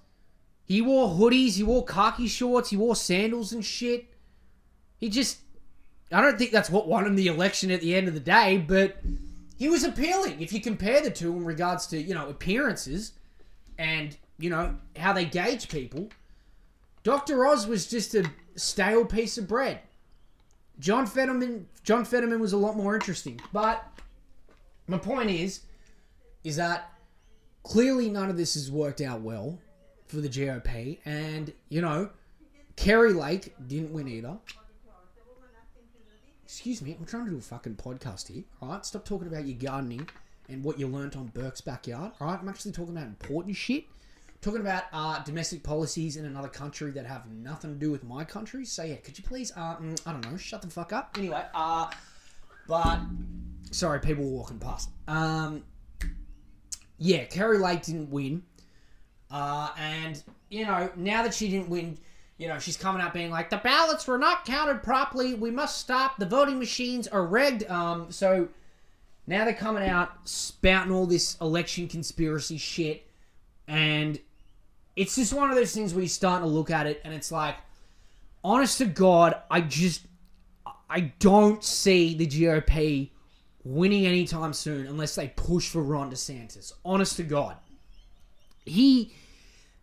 He 0.66 0.82
wore 0.82 1.10
hoodies, 1.10 1.56
he 1.56 1.64
wore 1.64 1.86
khaki 1.86 2.28
shorts, 2.28 2.70
he 2.70 2.78
wore 2.78 2.96
sandals 2.96 3.52
and 3.52 3.64
shit. 3.64 4.06
He 4.98 5.10
just 5.10 5.40
I 6.14 6.22
don't 6.22 6.38
think 6.38 6.52
that's 6.52 6.70
what 6.70 6.88
won 6.88 7.06
him 7.06 7.16
the 7.16 7.28
election 7.28 7.72
at 7.72 7.82
the 7.82 7.96
end 7.96 8.08
of 8.08 8.14
the 8.14 8.20
day, 8.20 8.64
but 8.66 8.98
he 9.58 9.68
was 9.68 9.84
appealing 9.84 10.42
if 10.42 10.54
you 10.54 10.62
compare 10.62 11.02
the 11.02 11.10
two 11.10 11.34
in 11.34 11.44
regards 11.44 11.88
to, 11.88 12.00
you 12.00 12.14
know, 12.14 12.30
appearances 12.30 13.14
and, 13.78 14.16
you 14.38 14.50
know, 14.50 14.76
how 14.96 15.14
they 15.14 15.26
gauge 15.26 15.70
people. 15.70 16.10
Dr. 17.04 17.46
Oz 17.46 17.68
was 17.68 17.88
just 17.88 18.16
a 18.16 18.26
stale 18.56 19.06
piece 19.06 19.38
of 19.38 19.48
bread. 19.48 19.82
John 20.80 21.06
Fetterman 21.06 21.68
John 21.84 22.06
Fetterman 22.06 22.40
was 22.40 22.54
a 22.54 22.58
lot 22.58 22.76
more 22.76 22.96
interesting. 22.96 23.40
But 23.52 23.86
my 24.88 24.98
point 24.98 25.30
is 25.30 25.62
is 26.44 26.56
that 26.58 26.92
clearly 27.64 28.10
none 28.10 28.30
of 28.30 28.38
this 28.38 28.56
has 28.56 28.72
worked 28.72 29.02
out 29.02 29.22
well 29.22 29.60
for 30.08 30.18
the 30.18 30.30
GOP 30.30 31.00
and, 31.06 31.54
you 31.70 31.82
know, 31.82 32.10
Kari 32.76 33.14
Lake 33.14 33.54
didn't 33.68 33.94
win 33.94 34.08
either. 34.08 34.38
Excuse 36.44 36.82
me, 36.82 36.96
I'm 37.00 37.06
trying 37.06 37.26
to 37.26 37.32
do 37.32 37.38
a 37.38 37.42
fucking 37.42 37.76
podcast 37.76 38.28
here. 38.28 38.44
Alright, 38.62 38.86
stop 38.86 39.06
talking 39.06 39.28
about 39.28 39.46
your 39.46 39.58
gardening 39.58 40.08
and 40.50 40.64
what 40.64 40.78
you 40.78 40.88
learnt 40.88 41.16
on 41.16 41.28
Burke's 41.28 41.62
backyard. 41.62 42.12
Alright, 42.20 42.40
I'm 42.42 42.50
actually 42.50 42.74
talking 42.74 42.96
about 42.96 43.08
important 43.08 43.56
shit. 43.56 43.86
Talking 44.44 44.60
about 44.60 44.84
uh, 44.92 45.24
domestic 45.24 45.64
policies 45.64 46.18
in 46.18 46.26
another 46.26 46.50
country 46.50 46.92
that 46.92 47.06
have 47.06 47.32
nothing 47.32 47.74
to 47.74 47.80
do 47.80 47.90
with 47.90 48.04
my 48.04 48.26
country. 48.26 48.66
So 48.66 48.84
yeah, 48.84 48.98
could 48.98 49.18
you 49.18 49.24
please, 49.24 49.54
uh, 49.56 49.78
mm, 49.78 49.98
I 50.06 50.12
don't 50.12 50.30
know, 50.30 50.36
shut 50.36 50.62
the 50.62 50.68
fuck 50.68 50.92
up. 50.92 51.16
Anyway, 51.18 51.42
uh, 51.56 51.90
but 52.68 53.00
sorry, 53.72 54.02
people 54.02 54.26
were 54.26 54.38
walking 54.40 54.60
past. 54.60 54.90
Um, 55.08 55.64
yeah, 56.98 57.24
Kari 57.24 57.58
Lake 57.58 57.84
didn't 57.84 58.10
win. 58.10 58.44
Uh, 59.32 59.70
and, 59.78 60.22
you 60.50 60.66
know, 60.66 60.92
now 60.98 61.24
that 61.24 61.34
she 61.34 61.48
didn't 61.48 61.70
win, 61.70 61.98
you 62.38 62.50
know, 62.50 62.60
she's 62.60 62.76
coming 62.76 63.02
out 63.02 63.14
being 63.14 63.32
like, 63.32 63.50
the 63.50 63.62
ballots 63.64 64.06
were 64.08 64.18
not 64.18 64.44
counted 64.44 64.84
properly. 64.84 65.36
We 65.36 65.52
must 65.52 65.78
stop. 65.78 66.18
The 66.18 66.26
voting 66.26 66.60
machines 66.60 67.08
are 67.08 67.26
rigged. 67.26 67.64
Um, 67.70 68.12
so 68.12 68.50
now 69.26 69.46
they're 69.46 69.54
coming 69.54 69.88
out 69.88 70.12
spouting 70.26 70.92
all 70.92 71.06
this 71.06 71.38
election 71.40 71.88
conspiracy 71.88 72.58
shit. 72.58 73.08
And 73.70 74.20
it's 74.96 75.16
just 75.16 75.34
one 75.34 75.50
of 75.50 75.56
those 75.56 75.74
things 75.74 75.94
where 75.94 76.04
you 76.04 76.10
start 76.10 76.42
to 76.42 76.48
look 76.48 76.70
at 76.70 76.88
it 76.88 77.02
and 77.04 77.14
it's 77.14 77.32
like, 77.32 77.56
honest 78.44 78.78
to 78.80 78.86
God, 78.86 79.36
I 79.50 79.62
just, 79.62 80.06
I 80.90 81.14
don't 81.20 81.64
see 81.64 82.14
the 82.14 82.28
GOP 82.28 83.10
winning 83.64 84.06
anytime 84.06 84.54
soon 84.54 84.86
unless 84.88 85.16
they 85.16 85.30
push 85.30 85.70
for 85.70 85.82
Ron 85.82 86.12
DeSantis. 86.12 86.74
Honest 86.86 87.18
to 87.18 87.24
God. 87.24 87.56
He, 88.66 89.14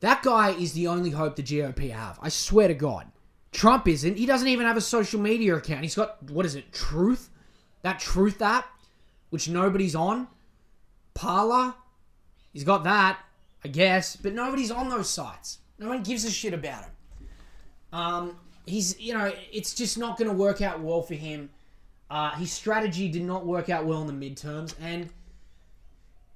that 0.01 0.23
guy 0.23 0.51
is 0.51 0.73
the 0.73 0.87
only 0.87 1.11
hope 1.11 1.37
the 1.37 1.43
GOP 1.43 1.91
have. 1.91 2.19
I 2.23 2.29
swear 2.29 2.69
to 2.69 2.75
God. 2.75 3.07
Trump 3.53 3.89
isn't. 3.89 4.17
He 4.17 4.27
doesn't 4.27 4.47
even 4.47 4.67
have 4.67 4.77
a 4.77 4.83
social 4.83 5.21
media 5.21 5.57
account. 5.57 5.83
He's 5.83 5.97
got, 5.97 6.23
what 6.31 6.47
is 6.47 6.55
it, 6.55 6.73
Truth? 6.73 7.31
That 7.83 7.99
Truth 7.99 8.41
app, 8.41 8.69
which 9.31 9.49
nobody's 9.49 9.97
on. 9.97 10.29
Parler. 11.15 11.75
He's 12.53 12.65
got 12.65 12.85
that, 12.85 13.19
I 13.65 13.69
guess. 13.69 14.17
But 14.17 14.35
nobody's 14.35 14.71
on 14.71 14.89
those 14.89 15.09
sites. 15.09 15.59
No 15.79 15.89
one 15.89 16.03
gives 16.03 16.25
a 16.25 16.31
shit 16.31 16.55
about 16.55 16.85
him. 16.85 16.93
Um, 17.93 18.37
he's, 18.67 18.99
you 19.01 19.15
know, 19.15 19.33
it's 19.53 19.75
just 19.75 19.99
not 19.99 20.19
going 20.19 20.31
to 20.31 20.37
work 20.37 20.61
out 20.63 20.81
well 20.81 21.03
for 21.03 21.15
him. 21.15 21.51
Uh, 22.11 22.33
his 22.33 22.53
strategy 22.53 23.09
did 23.09 23.23
not 23.23 23.47
work 23.47 23.69
out 23.69 23.87
well 23.87 24.01
in 24.01 24.07
the 24.07 24.13
midterms, 24.31 24.75
and 24.81 25.09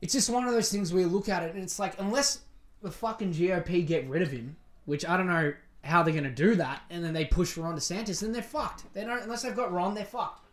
it's 0.00 0.12
just 0.12 0.30
one 0.30 0.46
of 0.46 0.52
those 0.52 0.70
things 0.70 0.92
where 0.92 1.02
you 1.02 1.08
look 1.08 1.28
at 1.28 1.42
it 1.42 1.52
and 1.54 1.62
it's 1.62 1.80
like, 1.80 1.98
unless 1.98 2.42
the 2.82 2.90
fucking 2.90 3.32
GOP 3.32 3.84
get 3.84 4.08
rid 4.08 4.22
of 4.22 4.30
him, 4.30 4.56
which 4.84 5.04
I 5.04 5.16
don't 5.16 5.26
know 5.26 5.52
how 5.82 6.02
they're 6.02 6.12
going 6.12 6.24
to 6.24 6.30
do 6.30 6.54
that, 6.54 6.82
and 6.90 7.02
then 7.02 7.12
they 7.12 7.24
push 7.24 7.56
Ron 7.56 7.76
DeSantis, 7.76 8.20
then 8.20 8.30
they're 8.32 8.42
fucked. 8.42 8.84
They 8.94 9.04
don't 9.04 9.22
unless 9.22 9.42
they've 9.42 9.56
got 9.56 9.72
Ron, 9.72 9.94
they're 9.94 10.04
fucked. 10.04 10.46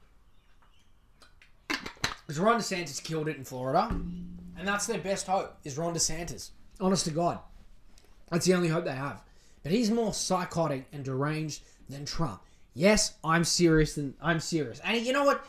Because 1.67 2.39
Ron 2.39 2.59
DeSantis 2.59 3.03
killed 3.03 3.27
it 3.27 3.37
in 3.37 3.43
Florida, 3.43 3.89
and 4.57 4.67
that's 4.67 4.87
their 4.87 4.99
best 4.99 5.27
hope 5.27 5.55
is 5.63 5.77
Ron 5.77 5.93
DeSantis. 5.93 6.49
Honest 6.81 7.05
to 7.05 7.11
God, 7.11 7.39
that's 8.29 8.45
the 8.45 8.53
only 8.53 8.67
hope 8.67 8.85
they 8.85 8.91
have. 8.91 9.21
But 9.63 9.71
he's 9.71 9.91
more 9.91 10.13
psychotic 10.13 10.87
and 10.91 11.05
deranged 11.05 11.61
than 11.89 12.05
Trump. 12.05 12.41
Yes, 12.73 13.13
I'm 13.23 13.43
serious. 13.43 13.95
Than 13.95 14.15
I'm 14.21 14.39
serious. 14.39 14.79
And 14.83 15.05
you 15.05 15.13
know 15.13 15.23
what? 15.23 15.45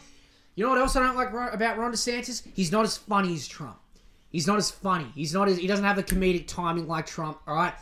You 0.55 0.65
know 0.65 0.71
what 0.71 0.79
else 0.79 0.97
I 0.97 1.01
don't 1.01 1.17
like 1.17 1.31
about 1.31 1.79
Ron 1.79 1.93
DeSantis? 1.93 2.47
He's 2.55 2.71
not 2.71 2.85
as 2.85 2.99
funny 2.99 3.33
as 3.35 3.49
Trump. 3.49 3.79
He's 4.31 4.47
not 4.47 4.59
as 4.59 4.71
funny. 4.71 5.11
He's 5.15 5.33
not 5.33 5.49
as 5.49 5.57
he 5.57 5.67
doesn't 5.67 5.85
have 5.85 5.97
the 5.97 6.03
comedic 6.03 6.47
timing 6.47 6.89
like 6.89 7.07
Trump. 7.07 7.39
All 7.47 7.55
right. 7.55 7.75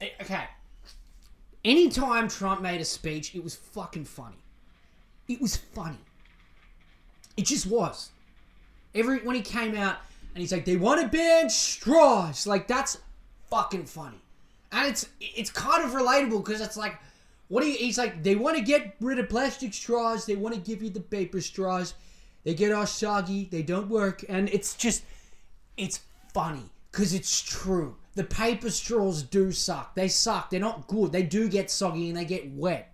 Eh, 0.00 0.08
okay. 0.22 0.44
Anytime 1.64 2.28
Trump 2.28 2.60
made 2.60 2.80
a 2.80 2.84
speech, 2.84 3.34
it 3.34 3.42
was 3.42 3.54
fucking 3.54 4.04
funny. 4.04 4.36
It 5.28 5.40
was 5.40 5.56
funny. 5.56 5.98
It 7.36 7.46
just 7.46 7.66
was. 7.66 8.10
Every 8.94 9.18
when 9.18 9.34
he 9.34 9.42
came 9.42 9.74
out 9.74 9.96
and 10.34 10.40
he's 10.40 10.52
like, 10.52 10.64
they 10.64 10.76
want 10.76 11.00
to 11.00 11.08
ban 11.08 11.48
straws. 11.48 12.46
Like 12.46 12.66
that's 12.66 12.98
fucking 13.50 13.86
funny, 13.86 14.20
and 14.72 14.88
it's 14.88 15.08
it's 15.20 15.50
kind 15.50 15.84
of 15.84 15.90
relatable 15.92 16.44
because 16.44 16.60
it's 16.60 16.76
like, 16.76 16.98
what 17.48 17.62
do 17.62 17.68
you? 17.68 17.78
He's 17.78 17.98
like, 17.98 18.22
they 18.22 18.34
want 18.34 18.56
to 18.56 18.62
get 18.62 18.96
rid 19.00 19.18
of 19.18 19.28
plastic 19.28 19.72
straws. 19.72 20.26
They 20.26 20.36
want 20.36 20.54
to 20.54 20.60
give 20.60 20.82
you 20.82 20.90
the 20.90 21.00
paper 21.00 21.40
straws. 21.40 21.94
They 22.42 22.54
get 22.54 22.72
all 22.72 22.86
soggy. 22.86 23.48
They 23.50 23.62
don't 23.62 23.88
work, 23.88 24.24
and 24.28 24.48
it's 24.50 24.74
just 24.74 25.04
it's 25.76 26.00
funny 26.32 26.70
because 26.90 27.14
it's 27.14 27.40
true. 27.40 27.96
The 28.14 28.24
paper 28.24 28.70
straws 28.70 29.22
do 29.22 29.50
suck. 29.50 29.94
They 29.94 30.08
suck. 30.08 30.50
They're 30.50 30.60
not 30.60 30.86
good. 30.86 31.10
They 31.10 31.22
do 31.22 31.48
get 31.48 31.70
soggy 31.70 32.08
and 32.08 32.16
they 32.16 32.24
get 32.24 32.52
wet. 32.52 32.93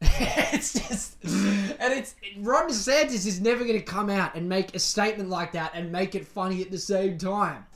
it's 0.02 0.72
just, 0.72 1.22
and 1.24 1.92
it's 1.92 2.14
Ron 2.38 2.68
DeSantis 2.68 3.26
is 3.26 3.40
never 3.40 3.64
going 3.64 3.78
to 3.78 3.84
come 3.84 4.08
out 4.08 4.34
and 4.34 4.48
make 4.48 4.74
a 4.74 4.78
statement 4.78 5.28
like 5.28 5.52
that 5.52 5.72
and 5.74 5.92
make 5.92 6.14
it 6.14 6.26
funny 6.26 6.62
at 6.62 6.70
the 6.70 6.78
same 6.78 7.18
time. 7.18 7.66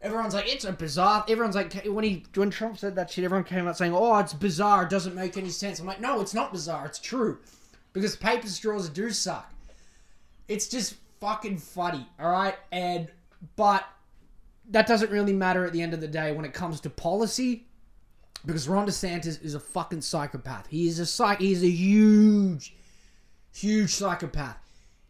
Everyone's 0.00 0.34
like, 0.34 0.48
it's 0.48 0.64
a 0.64 0.72
bizarre. 0.72 1.24
Everyone's 1.28 1.56
like, 1.56 1.74
when 1.84 2.04
he 2.04 2.24
when 2.34 2.50
Trump 2.50 2.78
said 2.78 2.94
that 2.96 3.10
shit, 3.10 3.24
everyone 3.24 3.44
came 3.44 3.66
out 3.68 3.76
saying, 3.76 3.92
"Oh, 3.94 4.16
it's 4.18 4.32
bizarre. 4.32 4.84
It 4.84 4.90
doesn't 4.90 5.14
make 5.14 5.36
any 5.36 5.48
sense." 5.48 5.78
I'm 5.78 5.86
like, 5.86 6.00
no, 6.00 6.20
it's 6.20 6.34
not 6.34 6.52
bizarre. 6.52 6.86
It's 6.86 6.98
true, 6.98 7.38
because 7.92 8.16
paper 8.16 8.48
straws 8.48 8.88
do 8.88 9.10
suck. 9.10 9.52
It's 10.48 10.68
just 10.68 10.96
fucking 11.20 11.58
funny, 11.58 12.06
all 12.18 12.30
right? 12.30 12.56
And 12.72 13.08
but 13.54 13.84
that 14.70 14.86
doesn't 14.88 15.10
really 15.10 15.32
matter 15.32 15.64
at 15.64 15.72
the 15.72 15.82
end 15.82 15.94
of 15.94 16.00
the 16.00 16.08
day 16.08 16.32
when 16.32 16.44
it 16.44 16.52
comes 16.52 16.80
to 16.80 16.90
policy 16.90 17.66
because 18.44 18.68
Ron 18.68 18.86
DeSantis 18.86 19.42
is 19.42 19.54
a 19.54 19.60
fucking 19.60 20.00
psychopath. 20.00 20.66
He 20.68 20.88
is 20.88 20.98
a 20.98 21.06
psych 21.06 21.40
he's 21.40 21.62
a 21.62 21.70
huge 21.70 22.74
huge 23.52 23.90
psychopath. 23.90 24.56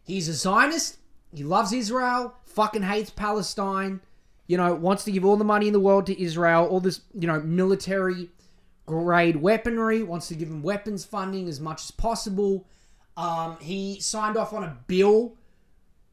He's 0.05 0.27
a 0.27 0.33
Zionist, 0.33 0.97
he 1.33 1.43
loves 1.43 1.71
Israel, 1.71 2.35
fucking 2.45 2.83
hates 2.83 3.09
Palestine, 3.09 4.01
you 4.47 4.57
know, 4.57 4.75
wants 4.75 5.05
to 5.05 5.11
give 5.11 5.23
all 5.23 5.37
the 5.37 5.45
money 5.45 5.67
in 5.67 5.73
the 5.73 5.79
world 5.79 6.05
to 6.07 6.21
Israel, 6.21 6.65
all 6.67 6.81
this, 6.81 7.01
you 7.17 7.27
know, 7.27 7.39
military 7.39 8.29
grade 8.85 9.37
weaponry, 9.37 10.03
wants 10.03 10.27
to 10.27 10.35
give 10.35 10.49
them 10.49 10.61
weapons 10.61 11.05
funding 11.05 11.47
as 11.47 11.59
much 11.59 11.83
as 11.83 11.91
possible. 11.91 12.67
Um, 13.15 13.57
he 13.61 13.99
signed 14.01 14.37
off 14.37 14.53
on 14.53 14.63
a 14.63 14.77
bill 14.87 15.37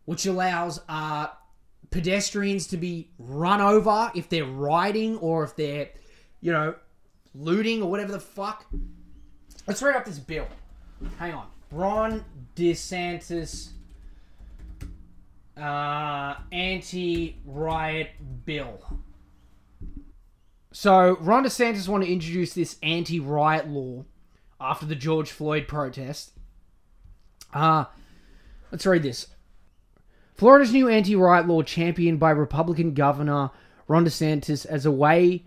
which 0.05 0.27
allows 0.27 0.81
uh, 0.89 1.29
pedestrians 1.91 2.67
to 2.69 2.77
be 2.77 3.11
run 3.19 3.61
over 3.61 4.11
if 4.15 4.29
they're 4.29 4.45
riding 4.45 5.17
or 5.19 5.45
if 5.45 5.57
they're, 5.57 5.91
you 6.41 6.53
know, 6.53 6.75
looting 7.35 7.83
or 7.83 7.91
whatever 7.91 8.13
the 8.13 8.21
fuck. 8.21 8.67
Let's 9.67 9.83
read 9.83 9.97
up 9.97 10.05
this 10.05 10.19
bill. 10.19 10.47
Hang 11.19 11.35
on. 11.35 11.47
Ron 11.71 12.25
DeSantis 12.57 13.71
uh, 15.57 16.35
anti 16.53 17.39
riot 17.45 18.11
bill. 18.45 18.81
So, 20.73 21.17
Ron 21.21 21.45
DeSantis 21.45 21.89
want 21.89 22.05
to 22.05 22.13
introduce 22.13 22.55
this 22.55 22.77
anti 22.83 23.21
riot 23.21 23.69
law 23.69 24.05
after 24.61 24.87
the 24.87 24.95
George 24.95 25.31
Floyd 25.31 25.67
protest. 25.69 26.33
Uh, 27.53 27.87
let's 28.71 28.87
read 28.87 29.03
this. 29.03 29.29
Florida's 30.35 30.73
new 30.73 30.89
anti 30.89 31.15
riot 31.15 31.47
law, 31.47 31.63
championed 31.63 32.19
by 32.19 32.31
Republican 32.31 32.95
Governor 32.95 33.51
Ron 33.89 34.05
DeSantis 34.05 34.65
as 34.65 34.87
a 34.87 34.91
way 34.91 35.45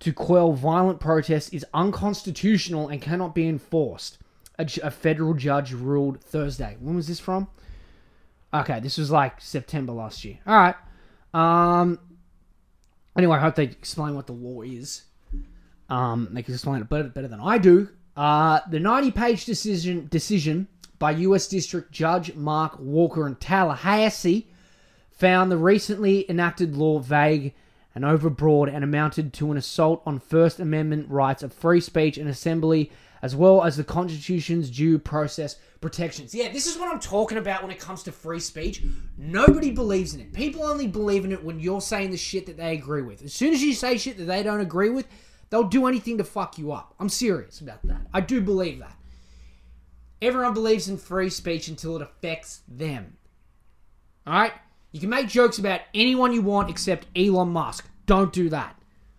to 0.00 0.12
quell 0.12 0.52
violent 0.52 1.00
protests, 1.00 1.48
is 1.50 1.64
unconstitutional 1.74 2.88
and 2.88 3.02
cannot 3.02 3.34
be 3.34 3.48
enforced. 3.48 4.18
A, 4.58 4.68
a, 4.82 4.90
federal 4.90 5.34
judge 5.34 5.72
ruled 5.72 6.20
Thursday. 6.20 6.76
When 6.80 6.96
was 6.96 7.06
this 7.06 7.20
from? 7.20 7.48
Okay, 8.52 8.80
this 8.80 8.98
was 8.98 9.10
like 9.10 9.40
September 9.40 9.92
last 9.92 10.24
year. 10.24 10.38
All 10.46 10.56
right. 10.56 10.74
Um. 11.34 11.98
Anyway, 13.16 13.36
I 13.36 13.40
hope 13.40 13.56
they 13.56 13.64
explain 13.64 14.14
what 14.14 14.26
the 14.26 14.32
law 14.32 14.62
is. 14.62 15.02
Um, 15.88 16.28
they 16.32 16.42
can 16.42 16.54
explain 16.54 16.80
it 16.80 16.88
better, 16.88 17.08
better 17.08 17.28
than 17.28 17.40
I 17.40 17.58
do. 17.58 17.88
Uh, 18.16 18.60
the 18.70 18.78
90-page 18.78 19.44
decision 19.44 20.06
decision 20.10 20.68
by 20.98 21.12
U.S. 21.12 21.48
District 21.48 21.90
Judge 21.92 22.34
Mark 22.34 22.78
Walker 22.78 23.26
in 23.26 23.36
Tallahassee 23.36 24.48
found 25.10 25.50
the 25.50 25.56
recently 25.56 26.28
enacted 26.30 26.76
law 26.76 26.98
vague 26.98 27.54
and 27.98 28.04
overbroad 28.04 28.72
and 28.72 28.84
amounted 28.84 29.32
to 29.32 29.50
an 29.50 29.56
assault 29.56 30.00
on 30.06 30.20
First 30.20 30.60
Amendment 30.60 31.10
rights 31.10 31.42
of 31.42 31.52
free 31.52 31.80
speech 31.80 32.16
and 32.16 32.28
assembly, 32.28 32.92
as 33.22 33.34
well 33.34 33.64
as 33.64 33.76
the 33.76 33.82
Constitution's 33.82 34.70
due 34.70 35.00
process 35.00 35.56
protections. 35.80 36.32
Yeah, 36.32 36.52
this 36.52 36.68
is 36.68 36.78
what 36.78 36.88
I'm 36.92 37.00
talking 37.00 37.38
about 37.38 37.60
when 37.60 37.72
it 37.72 37.80
comes 37.80 38.04
to 38.04 38.12
free 38.12 38.38
speech. 38.38 38.84
Nobody 39.16 39.72
believes 39.72 40.14
in 40.14 40.20
it. 40.20 40.32
People 40.32 40.62
only 40.62 40.86
believe 40.86 41.24
in 41.24 41.32
it 41.32 41.42
when 41.42 41.58
you're 41.58 41.80
saying 41.80 42.12
the 42.12 42.16
shit 42.16 42.46
that 42.46 42.56
they 42.56 42.74
agree 42.74 43.02
with. 43.02 43.20
As 43.24 43.34
soon 43.34 43.52
as 43.52 43.64
you 43.64 43.74
say 43.74 43.98
shit 43.98 44.16
that 44.18 44.26
they 44.26 44.44
don't 44.44 44.60
agree 44.60 44.90
with, 44.90 45.08
they'll 45.50 45.64
do 45.64 45.88
anything 45.88 46.18
to 46.18 46.24
fuck 46.24 46.56
you 46.56 46.70
up. 46.70 46.94
I'm 47.00 47.08
serious 47.08 47.60
about 47.60 47.84
that. 47.88 48.02
I 48.14 48.20
do 48.20 48.40
believe 48.40 48.78
that. 48.78 48.96
Everyone 50.22 50.54
believes 50.54 50.88
in 50.88 50.98
free 50.98 51.30
speech 51.30 51.66
until 51.66 51.96
it 51.96 52.02
affects 52.02 52.60
them. 52.68 53.16
Alright? 54.24 54.52
You 54.92 55.00
can 55.00 55.10
make 55.10 55.28
jokes 55.28 55.58
about 55.58 55.80
anyone 55.94 56.32
you 56.32 56.42
want 56.42 56.70
except 56.70 57.06
Elon 57.16 57.50
Musk. 57.50 57.87
Don't 58.08 58.32
do 58.32 58.48
that. 58.48 58.74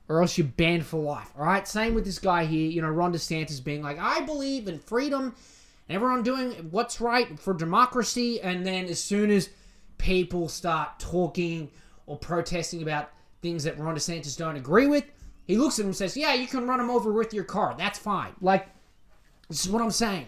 Or 0.10 0.22
else 0.22 0.38
you're 0.38 0.48
banned 0.48 0.86
for 0.86 1.00
life. 1.00 1.32
Alright? 1.38 1.68
Same 1.68 1.94
with 1.94 2.04
this 2.04 2.20
guy 2.20 2.44
here, 2.46 2.70
you 2.70 2.82
know, 2.82 2.90
Ron 2.90 3.14
DeSantis 3.14 3.64
being 3.64 3.82
like, 3.82 3.98
I 3.98 4.20
believe 4.22 4.68
in 4.68 4.80
freedom 4.80 5.34
and 5.88 5.96
everyone 5.96 6.24
doing 6.24 6.52
what's 6.72 7.00
right 7.00 7.40
for 7.40 7.54
democracy. 7.54 8.42
And 8.42 8.66
then 8.66 8.86
as 8.86 9.02
soon 9.02 9.32
as 9.32 9.50
people 9.98 10.50
start 10.50 11.00
talking 11.00 11.70
or 12.08 12.18
protesting 12.18 12.82
about 12.82 13.12
things 13.42 13.64
that 13.64 13.80
Ron 13.80 13.96
DeSantis 13.96 14.36
don't 14.36 14.58
agree 14.58 14.88
with, 14.88 15.06
he 15.46 15.58
looks 15.58 15.80
at 15.80 15.84
him 15.84 15.88
and 15.90 15.96
says, 15.96 16.18
Yeah, 16.18 16.34
you 16.34 16.48
can 16.48 16.68
run 16.68 16.80
him 16.80 16.90
over 16.90 17.14
with 17.14 17.34
your 17.34 17.46
car. 17.46 17.76
That's 17.78 17.98
fine. 17.98 18.34
Like, 18.42 18.68
this 19.48 19.64
is 19.64 19.72
what 19.72 19.82
I'm 19.82 19.92
saying 19.92 20.28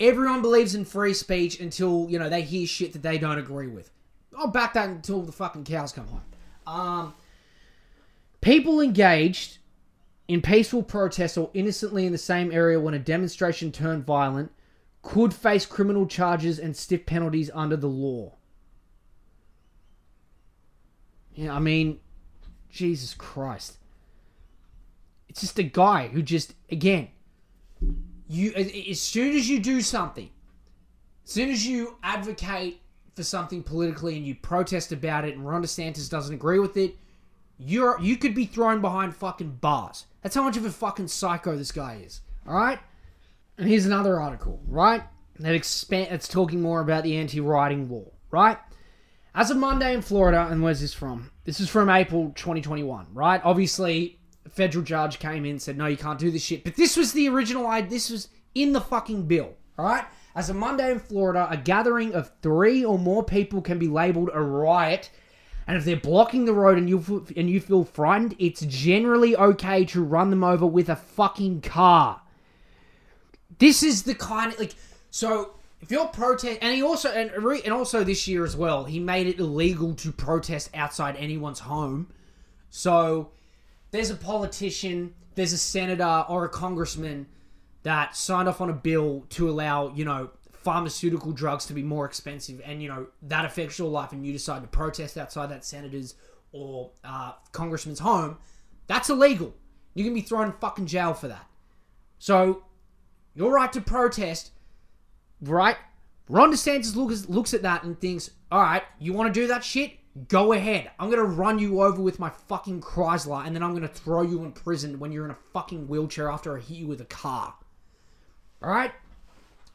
everyone 0.00 0.42
believes 0.42 0.74
in 0.74 0.84
free 0.84 1.14
speech 1.14 1.60
until 1.60 2.06
you 2.10 2.18
know 2.18 2.28
they 2.28 2.42
hear 2.42 2.66
shit 2.66 2.92
that 2.92 3.02
they 3.02 3.18
don't 3.18 3.38
agree 3.38 3.68
with. 3.68 3.90
I'll 4.36 4.48
back 4.48 4.74
that 4.74 4.88
until 4.88 5.22
the 5.22 5.32
fucking 5.32 5.64
cows 5.64 5.92
come 5.92 6.06
home. 6.08 6.22
Um, 6.66 7.14
people 8.44 8.78
engaged 8.78 9.56
in 10.28 10.42
peaceful 10.42 10.82
protests 10.82 11.38
or 11.38 11.50
innocently 11.54 12.04
in 12.04 12.12
the 12.12 12.18
same 12.18 12.52
area 12.52 12.78
when 12.78 12.92
a 12.92 12.98
demonstration 12.98 13.72
turned 13.72 14.04
violent 14.04 14.52
could 15.00 15.32
face 15.32 15.64
criminal 15.64 16.06
charges 16.06 16.58
and 16.58 16.76
stiff 16.76 17.06
penalties 17.06 17.50
under 17.54 17.76
the 17.76 17.88
law. 17.88 18.34
Yeah, 21.34 21.54
I 21.54 21.58
mean, 21.58 22.00
Jesus 22.70 23.14
Christ. 23.14 23.78
It's 25.30 25.40
just 25.40 25.58
a 25.58 25.62
guy 25.62 26.08
who 26.08 26.20
just, 26.22 26.54
again, 26.70 27.08
you 28.28 28.52
as 28.54 29.00
soon 29.00 29.34
as 29.34 29.48
you 29.48 29.58
do 29.58 29.80
something, 29.80 30.28
as 31.24 31.30
soon 31.30 31.48
as 31.48 31.66
you 31.66 31.96
advocate 32.02 32.82
for 33.14 33.22
something 33.22 33.62
politically 33.62 34.16
and 34.16 34.26
you 34.26 34.34
protest 34.34 34.92
about 34.92 35.24
it, 35.24 35.34
and 35.34 35.46
Ron 35.46 35.62
DeSantis 35.62 36.10
doesn't 36.10 36.34
agree 36.34 36.58
with 36.58 36.76
it, 36.76 36.96
you're 37.58 38.00
you 38.00 38.16
could 38.16 38.34
be 38.34 38.46
thrown 38.46 38.80
behind 38.80 39.14
fucking 39.14 39.56
bars. 39.60 40.06
That's 40.22 40.34
how 40.34 40.42
much 40.42 40.56
of 40.56 40.64
a 40.64 40.70
fucking 40.70 41.08
psycho 41.08 41.56
this 41.56 41.72
guy 41.72 42.02
is. 42.04 42.20
All 42.46 42.54
right. 42.54 42.78
And 43.58 43.68
here's 43.68 43.86
another 43.86 44.20
article, 44.20 44.60
right? 44.66 45.02
That 45.38 45.54
expand. 45.54 46.08
It's 46.10 46.28
talking 46.28 46.60
more 46.60 46.80
about 46.80 47.04
the 47.04 47.16
anti-rioting 47.16 47.88
law, 47.88 48.10
right? 48.30 48.58
As 49.34 49.50
of 49.50 49.56
Monday 49.56 49.94
in 49.94 50.02
Florida, 50.02 50.46
and 50.50 50.62
where's 50.62 50.80
this 50.80 50.94
from? 50.94 51.30
This 51.44 51.60
is 51.60 51.68
from 51.68 51.90
April 51.90 52.32
2021, 52.36 53.08
right? 53.12 53.40
Obviously, 53.44 54.18
a 54.46 54.48
federal 54.48 54.84
judge 54.84 55.18
came 55.18 55.44
in 55.44 55.52
and 55.52 55.62
said, 55.62 55.76
no, 55.76 55.86
you 55.86 55.96
can't 55.96 56.18
do 56.18 56.30
this 56.30 56.42
shit. 56.42 56.62
But 56.62 56.76
this 56.76 56.96
was 56.96 57.12
the 57.12 57.28
original, 57.28 57.66
idea. 57.66 57.90
this 57.90 58.10
was 58.10 58.28
in 58.54 58.72
the 58.72 58.80
fucking 58.80 59.26
bill, 59.26 59.54
all 59.76 59.86
right? 59.86 60.04
As 60.36 60.50
of 60.50 60.56
Monday 60.56 60.90
in 60.90 60.98
Florida, 60.98 61.48
a 61.50 61.56
gathering 61.56 62.14
of 62.14 62.30
three 62.42 62.84
or 62.84 62.98
more 62.98 63.24
people 63.24 63.60
can 63.60 63.78
be 63.78 63.88
labeled 63.88 64.30
a 64.32 64.40
riot. 64.40 65.10
And 65.66 65.76
if 65.76 65.84
they're 65.84 65.96
blocking 65.96 66.44
the 66.44 66.52
road 66.52 66.76
and 66.76 66.88
you 66.88 67.26
and 67.36 67.48
you 67.48 67.60
feel 67.60 67.84
frightened, 67.84 68.36
it's 68.38 68.60
generally 68.62 69.36
okay 69.36 69.84
to 69.86 70.02
run 70.02 70.30
them 70.30 70.44
over 70.44 70.66
with 70.66 70.88
a 70.88 70.96
fucking 70.96 71.62
car. 71.62 72.20
This 73.58 73.82
is 73.82 74.02
the 74.02 74.14
kind 74.14 74.52
of 74.52 74.58
like 74.58 74.74
so 75.10 75.54
if 75.80 75.90
you're 75.90 76.06
protest 76.06 76.58
and 76.60 76.74
he 76.74 76.82
also 76.82 77.10
and, 77.10 77.30
and 77.30 77.72
also 77.72 78.04
this 78.04 78.28
year 78.28 78.44
as 78.44 78.56
well, 78.56 78.84
he 78.84 78.98
made 78.98 79.26
it 79.26 79.38
illegal 79.38 79.94
to 79.96 80.12
protest 80.12 80.70
outside 80.74 81.16
anyone's 81.16 81.60
home. 81.60 82.08
So 82.70 83.30
there's 83.90 84.10
a 84.10 84.16
politician, 84.16 85.14
there's 85.34 85.52
a 85.52 85.58
senator 85.58 86.24
or 86.28 86.44
a 86.44 86.48
congressman 86.48 87.26
that 87.84 88.16
signed 88.16 88.48
off 88.48 88.60
on 88.60 88.70
a 88.70 88.74
bill 88.74 89.24
to 89.30 89.48
allow, 89.48 89.92
you 89.94 90.04
know, 90.04 90.30
pharmaceutical 90.64 91.32
drugs 91.32 91.66
to 91.66 91.74
be 91.74 91.82
more 91.82 92.06
expensive 92.06 92.60
and, 92.64 92.82
you 92.82 92.88
know, 92.88 93.06
that 93.22 93.44
affects 93.44 93.78
your 93.78 93.88
life 93.88 94.12
and 94.12 94.26
you 94.26 94.32
decide 94.32 94.62
to 94.62 94.68
protest 94.68 95.18
outside 95.18 95.50
that 95.50 95.64
senator's 95.64 96.14
or 96.52 96.90
uh, 97.04 97.32
congressman's 97.52 97.98
home, 97.98 98.38
that's 98.86 99.10
illegal. 99.10 99.54
You 99.94 100.04
can 100.04 100.14
be 100.14 100.22
thrown 100.22 100.46
in 100.46 100.52
fucking 100.52 100.86
jail 100.86 101.12
for 101.12 101.28
that. 101.28 101.46
So, 102.18 102.64
your 103.34 103.52
right 103.52 103.72
to 103.72 103.80
protest, 103.80 104.52
right? 105.42 105.76
Ron 106.28 106.52
DeSantis 106.52 106.96
looks, 106.96 107.28
looks 107.28 107.52
at 107.52 107.62
that 107.62 107.82
and 107.82 108.00
thinks, 108.00 108.30
all 108.50 108.62
right, 108.62 108.82
you 108.98 109.12
want 109.12 109.32
to 109.32 109.40
do 109.40 109.48
that 109.48 109.62
shit? 109.62 109.92
Go 110.28 110.52
ahead. 110.52 110.90
I'm 110.98 111.10
to 111.10 111.24
run 111.24 111.58
you 111.58 111.82
over 111.82 112.00
with 112.00 112.20
my 112.20 112.30
fucking 112.30 112.80
Chrysler 112.80 113.44
and 113.44 113.54
then 113.54 113.62
I'm 113.62 113.72
to 113.82 113.88
throw 113.88 114.22
you 114.22 114.44
in 114.44 114.52
prison 114.52 114.98
when 115.00 115.12
you're 115.12 115.24
in 115.24 115.32
a 115.32 115.38
fucking 115.52 115.88
wheelchair 115.88 116.30
after 116.30 116.56
I 116.56 116.60
hit 116.60 116.78
you 116.78 116.86
with 116.86 117.00
a 117.00 117.06
car. 117.06 117.54
All 118.62 118.70
right? 118.70 118.92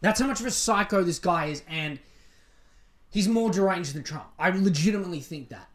That's 0.01 0.19
how 0.19 0.27
much 0.27 0.39
of 0.39 0.45
a 0.45 0.51
psycho 0.51 1.03
this 1.03 1.19
guy 1.19 1.47
is, 1.47 1.63
and 1.67 1.99
he's 3.09 3.27
more 3.27 3.51
deranged 3.51 3.93
than 3.93 4.03
Trump. 4.03 4.27
I 4.37 4.49
legitimately 4.49 5.19
think 5.19 5.49
that. 5.49 5.69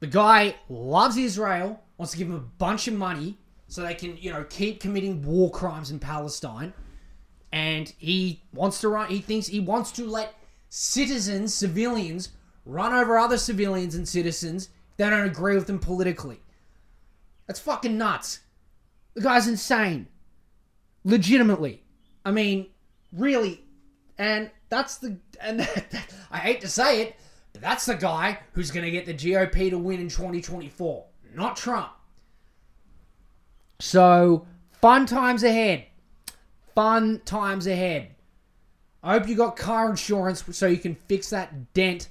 The 0.00 0.06
guy 0.06 0.56
loves 0.68 1.16
Israel, 1.16 1.82
wants 1.98 2.12
to 2.12 2.18
give 2.18 2.28
him 2.28 2.34
a 2.34 2.40
bunch 2.40 2.88
of 2.88 2.94
money 2.94 3.36
so 3.68 3.82
they 3.82 3.94
can, 3.94 4.16
you 4.16 4.32
know, 4.32 4.44
keep 4.48 4.80
committing 4.80 5.22
war 5.22 5.50
crimes 5.50 5.90
in 5.90 5.98
Palestine. 5.98 6.72
And 7.52 7.92
he 7.98 8.42
wants 8.52 8.80
to 8.80 8.88
run, 8.88 9.08
he 9.08 9.20
thinks 9.20 9.48
he 9.48 9.60
wants 9.60 9.92
to 9.92 10.06
let 10.06 10.34
citizens, 10.68 11.52
civilians, 11.52 12.30
run 12.64 12.94
over 12.94 13.18
other 13.18 13.36
civilians 13.36 13.94
and 13.94 14.08
citizens 14.08 14.70
that 14.96 15.10
don't 15.10 15.26
agree 15.26 15.56
with 15.56 15.66
them 15.66 15.78
politically. 15.78 16.40
That's 17.46 17.60
fucking 17.60 17.98
nuts. 17.98 18.40
The 19.14 19.22
guy's 19.22 19.48
insane. 19.48 20.06
Legitimately. 21.04 21.82
I 22.24 22.30
mean, 22.30 22.68
really. 23.12 23.64
And 24.18 24.50
that's 24.68 24.98
the. 24.98 25.18
And 25.40 25.62
I 26.30 26.38
hate 26.38 26.60
to 26.60 26.68
say 26.68 27.02
it, 27.02 27.16
but 27.52 27.62
that's 27.62 27.86
the 27.86 27.94
guy 27.94 28.38
who's 28.52 28.70
going 28.70 28.84
to 28.84 28.90
get 28.90 29.06
the 29.06 29.14
GOP 29.14 29.70
to 29.70 29.78
win 29.78 30.00
in 30.00 30.08
2024, 30.08 31.04
not 31.34 31.56
Trump. 31.56 31.90
So, 33.78 34.46
fun 34.72 35.06
times 35.06 35.42
ahead. 35.42 35.86
Fun 36.74 37.20
times 37.24 37.66
ahead. 37.66 38.14
I 39.02 39.12
hope 39.12 39.28
you 39.28 39.34
got 39.34 39.56
car 39.56 39.88
insurance 39.88 40.44
so 40.50 40.66
you 40.66 40.76
can 40.76 40.94
fix 40.94 41.30
that 41.30 41.72
dent 41.72 42.08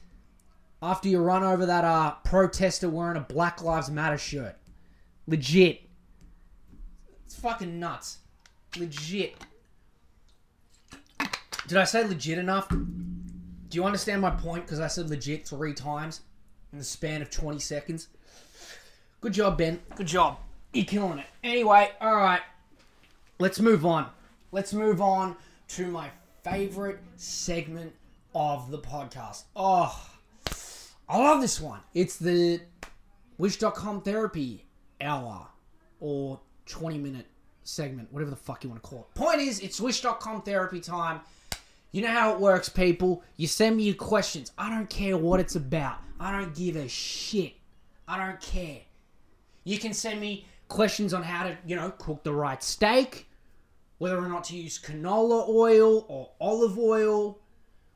after 0.81 1.07
you 1.07 1.19
run 1.19 1.43
over 1.43 1.65
that 1.65 1.83
uh, 1.83 2.15
protester 2.23 2.89
wearing 2.89 3.17
a 3.17 3.21
Black 3.21 3.61
Lives 3.61 3.91
Matter 3.91 4.17
shirt. 4.17 4.55
Legit. 5.27 5.81
It's 7.25 7.35
fucking 7.35 7.79
nuts. 7.79 8.19
Legit. 8.77 9.35
Did 11.69 11.77
I 11.77 11.83
say 11.83 12.03
legit 12.03 12.39
enough? 12.39 12.67
Do 12.67 12.77
you 13.69 13.83
understand 13.83 14.21
my 14.21 14.31
point? 14.31 14.65
Because 14.65 14.79
I 14.79 14.87
said 14.87 15.07
legit 15.07 15.47
three 15.47 15.75
times 15.75 16.21
in 16.73 16.79
the 16.79 16.83
span 16.83 17.21
of 17.21 17.29
20 17.29 17.59
seconds. 17.59 18.07
Good 19.21 19.33
job, 19.33 19.59
Ben. 19.59 19.79
Good 19.95 20.07
job. 20.07 20.39
You're 20.73 20.85
killing 20.85 21.19
it. 21.19 21.27
Anyway, 21.43 21.91
alright. 22.01 22.41
Let's 23.37 23.59
move 23.59 23.85
on. 23.85 24.07
Let's 24.51 24.73
move 24.73 24.99
on 24.99 25.35
to 25.67 25.85
my 25.85 26.09
favorite 26.43 26.97
segment 27.17 27.93
of 28.33 28.71
the 28.71 28.79
podcast. 28.79 29.43
Oh, 29.55 30.09
I 31.07 31.19
love 31.19 31.39
this 31.39 31.61
one. 31.61 31.81
It's 31.93 32.17
the 32.17 32.61
Wish.com 33.37 34.01
therapy 34.01 34.65
hour 34.99 35.45
or 35.99 36.39
20 36.65 36.97
minute 36.97 37.27
segment, 37.63 38.11
whatever 38.11 38.31
the 38.31 38.37
fuck 38.37 38.63
you 38.63 38.71
want 38.71 38.81
to 38.81 38.89
call 38.89 39.01
it. 39.01 39.13
Point 39.13 39.39
is, 39.39 39.59
it's 39.59 39.79
Wish.com 39.79 40.41
therapy 40.41 40.79
time. 40.79 41.21
You 41.91 42.03
know 42.03 42.11
how 42.11 42.33
it 42.33 42.39
works, 42.39 42.69
people. 42.69 43.23
You 43.35 43.47
send 43.47 43.77
me 43.77 43.83
your 43.83 43.95
questions. 43.95 44.51
I 44.57 44.69
don't 44.69 44.89
care 44.89 45.17
what 45.17 45.39
it's 45.39 45.55
about. 45.55 45.97
I 46.19 46.31
don't 46.31 46.53
give 46.53 46.75
a 46.75 46.87
shit. 46.87 47.53
I 48.07 48.17
don't 48.23 48.39
care. 48.39 48.81
You 49.63 49.79
can 49.79 49.93
send 49.93 50.21
me 50.21 50.45
questions 50.67 51.13
on 51.13 51.23
how 51.23 51.43
to, 51.43 51.57
you 51.65 51.75
know, 51.75 51.91
cook 51.91 52.23
the 52.23 52.33
right 52.33 52.61
steak, 52.61 53.27
whether 53.97 54.17
or 54.17 54.27
not 54.27 54.43
to 54.45 54.55
use 54.55 54.79
canola 54.79 55.49
oil 55.49 56.05
or 56.07 56.29
olive 56.39 56.77
oil, 56.77 57.39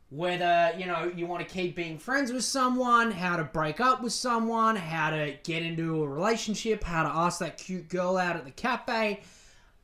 whether, 0.09 0.73
you 0.77 0.87
know, 0.87 1.11
you 1.15 1.27
want 1.27 1.47
to 1.47 1.53
keep 1.53 1.75
being 1.75 1.99
friends 1.99 2.31
with 2.31 2.43
someone, 2.43 3.11
how 3.11 3.35
to 3.35 3.43
break 3.43 3.79
up 3.79 4.01
with 4.01 4.13
someone, 4.13 4.75
how 4.75 5.11
to 5.11 5.35
get 5.43 5.61
into 5.61 6.03
a 6.03 6.07
relationship, 6.07 6.83
how 6.83 7.03
to 7.03 7.09
ask 7.09 7.39
that 7.39 7.57
cute 7.57 7.89
girl 7.89 8.17
out 8.17 8.35
at 8.35 8.45
the 8.45 8.51
cafe 8.51 9.21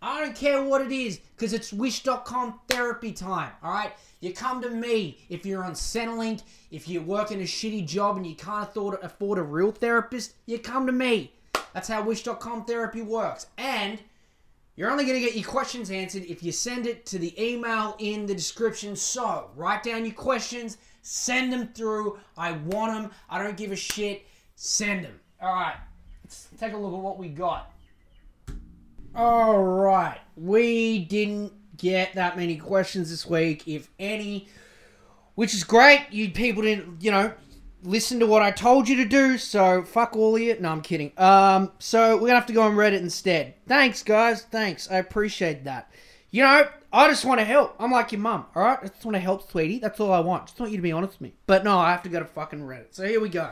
I 0.02 0.24
don't 0.24 0.36
care 0.36 0.64
what 0.64 0.82
it 0.82 0.92
is, 0.92 1.20
because 1.36 1.52
it's 1.52 1.74
wish.com 1.74 2.62
therapy 2.68 3.12
time, 3.12 3.52
alright? 3.64 3.92
You 4.22 4.34
come 4.34 4.62
to 4.62 4.70
me 4.70 5.18
if 5.30 5.46
you're 5.46 5.64
on 5.64 5.74
Centrelink, 5.74 6.44
if 6.72 6.88
you're 6.88 7.02
working 7.02 7.42
a 7.42 7.46
shitty 7.46 7.86
job 7.86 8.18
and 8.18 8.26
you 8.26 8.36
can't 8.36 8.70
afford, 8.76 9.38
a 9.38 9.44
real 9.44 9.72
therapist, 9.72 10.36
you 10.46 10.60
come 10.60 10.86
to 10.86 10.94
me. 10.94 11.34
That's 11.74 11.88
how 11.88 12.04
wish.com 12.04 12.66
therapy 12.66 13.02
works. 13.02 13.48
And 13.58 14.00
you're 14.76 14.90
only 14.90 15.06
going 15.06 15.20
to 15.20 15.26
get 15.26 15.36
your 15.36 15.50
questions 15.50 15.92
answered 15.92 16.24
if 16.24 16.42
you 16.42 16.54
send 16.54 16.88
it 16.88 17.06
to 17.08 17.20
the 17.20 17.34
email 17.42 17.96
in 18.00 18.26
the 18.26 18.34
description. 18.34 18.96
So, 18.96 19.52
write 19.56 19.84
down 19.84 20.06
your 20.06 20.16
questions, 20.16 20.78
send 21.02 21.52
them 21.52 21.70
through. 21.74 22.20
I 22.38 22.54
want 22.54 22.94
them. 22.94 23.12
I 23.30 23.44
don't 23.44 23.58
give 23.58 23.72
a 23.74 23.76
shit. 23.76 24.26
Send 24.56 25.06
them. 25.06 25.20
Alright, 25.42 25.76
let's 26.24 26.48
take 26.58 26.74
a 26.74 26.78
look 26.78 26.94
at 26.94 27.00
what 27.00 27.18
we 27.18 27.30
got. 27.30 27.74
All 29.16 29.64
right. 29.64 30.20
We 30.36 31.06
didn't 31.06 31.54
get 31.78 32.14
that 32.16 32.38
many 32.38 32.58
questions 32.58 33.10
this 33.10 33.26
week, 33.26 33.68
if 33.68 33.90
any, 34.00 34.48
which 35.36 35.54
is 35.54 35.64
great. 35.64 36.08
You 36.12 36.30
people 36.32 36.64
didn't, 36.64 37.02
you 37.02 37.12
know, 37.12 37.34
listen 37.84 38.20
to 38.20 38.28
what 38.28 38.42
I 38.42 38.52
told 38.52 38.88
you 38.88 38.98
to 38.98 39.06
do, 39.06 39.38
so 39.38 39.84
fuck 39.84 40.16
all 40.16 40.36
of 40.36 40.42
you. 40.42 40.58
No, 40.60 40.70
I'm 40.70 40.82
kidding. 40.82 41.12
Um, 41.18 41.72
so 41.80 42.16
we're 42.16 42.28
gonna 42.28 42.36
have 42.36 42.46
to 42.48 42.54
go 42.54 42.64
on 42.64 42.76
Reddit 42.76 43.00
instead. 43.00 43.56
Thanks, 43.68 44.04
guys. 44.04 44.44
Thanks. 44.44 44.90
I 44.92 44.98
appreciate 44.98 45.64
that. 45.64 45.92
You 46.32 46.44
know, 46.44 46.68
I 46.94 47.08
just 47.08 47.26
want 47.26 47.40
to 47.40 47.46
help. 47.46 47.76
I'm 47.80 47.92
like 47.92 48.12
your 48.12 48.22
mum, 48.22 48.46
alright? 48.56 48.80
I 48.82 48.88
just 48.88 49.04
want 49.04 49.16
to 49.16 49.20
help, 49.20 49.50
sweetie. 49.50 49.80
That's 49.80 50.00
all 50.00 50.14
I 50.14 50.20
want. 50.20 50.48
Just 50.48 50.60
want 50.60 50.72
you 50.72 50.78
to 50.78 50.84
be 50.84 50.92
honest 50.92 51.14
with 51.14 51.22
me. 51.22 51.34
But 51.48 51.64
no, 51.64 51.78
I 51.78 51.92
have 51.92 52.04
to 52.04 52.10
go 52.10 52.20
to 52.20 52.26
fucking 52.26 52.60
Reddit. 52.60 52.88
So 52.92 53.04
here 53.08 53.20
we 53.20 53.30
go. 53.30 53.52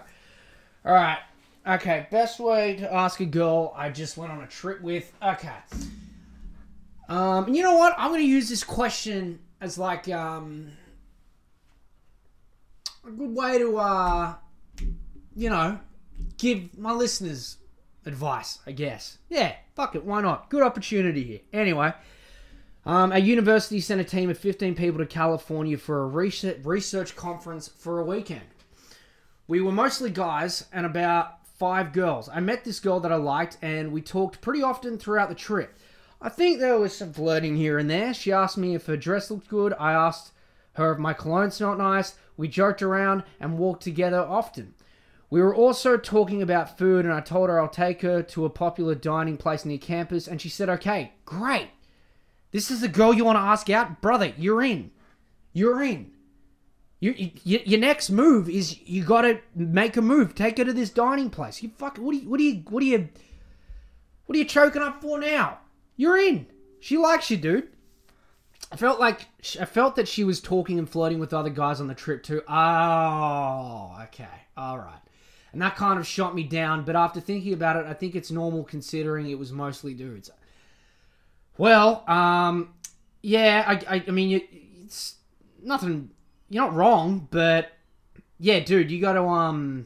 Alright. 0.85 1.19
Okay, 1.67 2.07
best 2.09 2.39
way 2.39 2.77
to 2.77 2.93
ask 2.93 3.19
a 3.19 3.25
girl 3.25 3.73
I 3.75 3.89
just 3.89 4.15
went 4.15 4.31
on 4.31 4.41
a 4.41 4.47
trip 4.47 4.81
with. 4.81 5.11
Okay. 5.21 5.49
Um, 7.09 7.45
and 7.45 7.57
you 7.57 7.61
know 7.61 7.75
what? 7.75 7.93
I'm 7.97 8.09
going 8.11 8.21
to 8.21 8.27
use 8.27 8.47
this 8.47 8.63
question 8.63 9.39
as 9.59 9.77
like 9.77 10.07
um, 10.07 10.71
a 13.05 13.11
good 13.11 13.35
way 13.35 13.57
to, 13.57 13.77
uh, 13.77 14.35
you 15.35 15.49
know, 15.49 15.77
give 16.37 16.77
my 16.77 16.93
listeners 16.93 17.57
advice, 18.05 18.59
I 18.65 18.71
guess. 18.71 19.17
Yeah, 19.27 19.53
fuck 19.75 19.93
it, 19.93 20.05
why 20.05 20.21
not? 20.21 20.49
Good 20.49 20.63
opportunity 20.63 21.23
here. 21.23 21.39
Anyway, 21.51 21.91
um, 22.85 23.11
a 23.11 23.19
university 23.19 23.81
sent 23.81 23.99
a 23.99 24.05
team 24.05 24.29
of 24.29 24.37
15 24.37 24.75
people 24.75 24.99
to 24.99 25.05
California 25.05 25.77
for 25.77 26.03
a 26.03 26.07
research, 26.07 26.59
research 26.63 27.17
conference 27.17 27.67
for 27.67 27.99
a 27.99 28.05
weekend. 28.05 28.41
We 29.49 29.59
were 29.59 29.73
mostly 29.73 30.09
guys 30.09 30.65
and 30.71 30.85
about 30.85 31.36
five 31.57 31.91
girls. 31.91 32.29
I 32.29 32.39
met 32.39 32.63
this 32.63 32.79
girl 32.79 32.99
that 32.99 33.11
I 33.11 33.15
liked, 33.15 33.57
and 33.61 33.91
we 33.91 34.01
talked 34.01 34.41
pretty 34.41 34.61
often 34.61 34.97
throughout 34.97 35.29
the 35.29 35.35
trip. 35.35 35.77
I 36.21 36.29
think 36.29 36.59
there 36.59 36.79
was 36.79 36.95
some 36.95 37.13
flirting 37.13 37.57
here 37.57 37.77
and 37.77 37.89
there. 37.89 38.13
She 38.13 38.31
asked 38.31 38.57
me 38.57 38.75
if 38.75 38.85
her 38.85 38.97
dress 38.97 39.29
looked 39.29 39.47
good. 39.47 39.73
I 39.79 39.93
asked 39.93 40.31
her 40.73 40.91
if 40.93 40.99
my 40.99 41.13
cologne 41.13 41.51
smelled 41.51 41.79
nice. 41.79 42.15
We 42.37 42.47
joked 42.47 42.81
around 42.81 43.23
and 43.39 43.57
walked 43.57 43.83
together 43.83 44.19
often. 44.19 44.75
We 45.29 45.41
were 45.41 45.55
also 45.55 45.97
talking 45.97 46.41
about 46.41 46.77
food, 46.77 47.05
and 47.05 47.13
I 47.13 47.19
told 47.19 47.49
her 47.49 47.59
I'll 47.59 47.67
take 47.67 48.01
her 48.01 48.23
to 48.23 48.45
a 48.45 48.49
popular 48.49 48.95
dining 48.95 49.37
place 49.37 49.65
near 49.65 49.77
campus, 49.77 50.27
and 50.27 50.39
she 50.39 50.49
said, 50.49 50.69
okay, 50.69 51.13
great. 51.25 51.69
This 52.51 52.71
is 52.71 52.81
the 52.81 52.87
girl 52.87 53.13
you 53.13 53.25
want 53.25 53.35
to 53.35 53.41
ask 53.41 53.69
out? 53.69 54.01
Brother, 54.01 54.33
you're 54.37 54.63
in. 54.63 54.91
You're 55.51 55.83
in. 55.83 56.11
You, 56.99 57.31
you, 57.43 57.59
your 57.65 57.79
next 57.79 58.09
move 58.09 58.49
is 58.49 58.79
you 58.87 59.03
got 59.03 59.21
to 59.21 59.39
make 59.55 59.97
a 59.97 60.01
move. 60.01 60.33
Take 60.33 60.57
her 60.57 60.65
to 60.65 60.73
this 60.73 60.89
dining 60.89 61.29
place. 61.29 61.61
You 61.61 61.69
fuck. 61.77 61.97
What 61.97 62.15
are 62.15 62.17
you? 62.17 62.29
What 62.29 62.39
are 62.39 62.43
you? 62.43 62.63
What 62.69 62.81
are 62.81 62.87
you? 62.87 63.09
What 64.25 64.35
are 64.35 64.39
you 64.39 64.45
choking 64.45 64.81
up 64.81 65.01
for 65.01 65.19
now? 65.19 65.59
You're 65.95 66.17
in. 66.17 66.47
She 66.79 66.97
likes 66.97 67.29
you, 67.29 67.37
dude. 67.37 67.69
I 68.71 68.75
felt 68.75 68.99
like 68.99 69.27
I 69.59 69.65
felt 69.65 69.95
that 69.95 70.07
she 70.07 70.23
was 70.23 70.41
talking 70.41 70.77
and 70.77 70.89
flirting 70.89 71.19
with 71.19 71.33
other 71.33 71.49
guys 71.49 71.79
on 71.79 71.87
the 71.87 71.95
trip 71.95 72.23
too. 72.23 72.41
Oh, 72.47 73.97
okay, 74.03 74.27
all 74.57 74.77
right, 74.77 74.99
and 75.53 75.61
that 75.61 75.77
kind 75.77 75.97
of 75.97 76.05
shot 76.05 76.35
me 76.35 76.43
down. 76.43 76.83
But 76.83 76.97
after 76.97 77.21
thinking 77.21 77.53
about 77.53 77.77
it, 77.77 77.85
I 77.85 77.93
think 77.93 78.15
it's 78.15 78.29
normal 78.29 78.63
considering 78.63 79.29
it 79.29 79.39
was 79.39 79.53
mostly 79.53 79.93
dudes. 79.93 80.29
Well, 81.57 82.03
um, 82.09 82.73
yeah, 83.21 83.63
I, 83.65 83.95
I, 83.95 84.03
I 84.05 84.11
mean, 84.11 84.41
it's 84.83 85.15
nothing. 85.63 86.11
You're 86.49 86.63
not 86.63 86.73
wrong, 86.73 87.27
but 87.29 87.71
yeah, 88.39 88.59
dude, 88.59 88.91
you 88.91 89.01
got 89.01 89.13
to 89.13 89.23
um, 89.23 89.85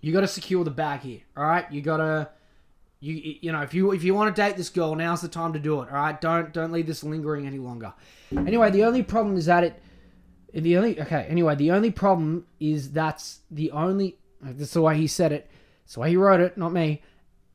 you 0.00 0.12
got 0.12 0.20
to 0.20 0.28
secure 0.28 0.64
the 0.64 0.70
bag 0.70 1.00
here. 1.00 1.20
All 1.36 1.44
right, 1.44 1.70
you 1.70 1.82
got 1.82 1.98
to 1.98 2.28
you 3.00 3.36
you 3.40 3.52
know 3.52 3.62
if 3.62 3.74
you 3.74 3.92
if 3.92 4.04
you 4.04 4.14
want 4.14 4.34
to 4.34 4.42
date 4.42 4.56
this 4.56 4.68
girl, 4.68 4.94
now's 4.94 5.20
the 5.20 5.28
time 5.28 5.52
to 5.52 5.58
do 5.58 5.82
it. 5.82 5.88
All 5.90 5.96
right, 5.96 6.20
don't 6.20 6.52
don't 6.52 6.72
leave 6.72 6.86
this 6.86 7.02
lingering 7.02 7.46
any 7.46 7.58
longer. 7.58 7.92
Anyway, 8.36 8.70
the 8.70 8.84
only 8.84 9.02
problem 9.02 9.36
is 9.36 9.46
that 9.46 9.64
it. 9.64 9.82
The 10.54 10.76
only 10.76 11.00
okay. 11.00 11.26
Anyway, 11.28 11.54
the 11.54 11.70
only 11.70 11.90
problem 11.90 12.46
is 12.60 12.92
that's 12.92 13.40
the 13.50 13.70
only. 13.70 14.18
That's 14.40 14.72
the 14.72 14.82
way 14.82 14.96
he 14.96 15.06
said 15.06 15.32
it. 15.32 15.50
That's 15.84 15.94
the 15.94 16.00
way 16.00 16.10
he 16.10 16.16
wrote 16.16 16.40
it, 16.40 16.58
not 16.58 16.72
me. 16.72 17.02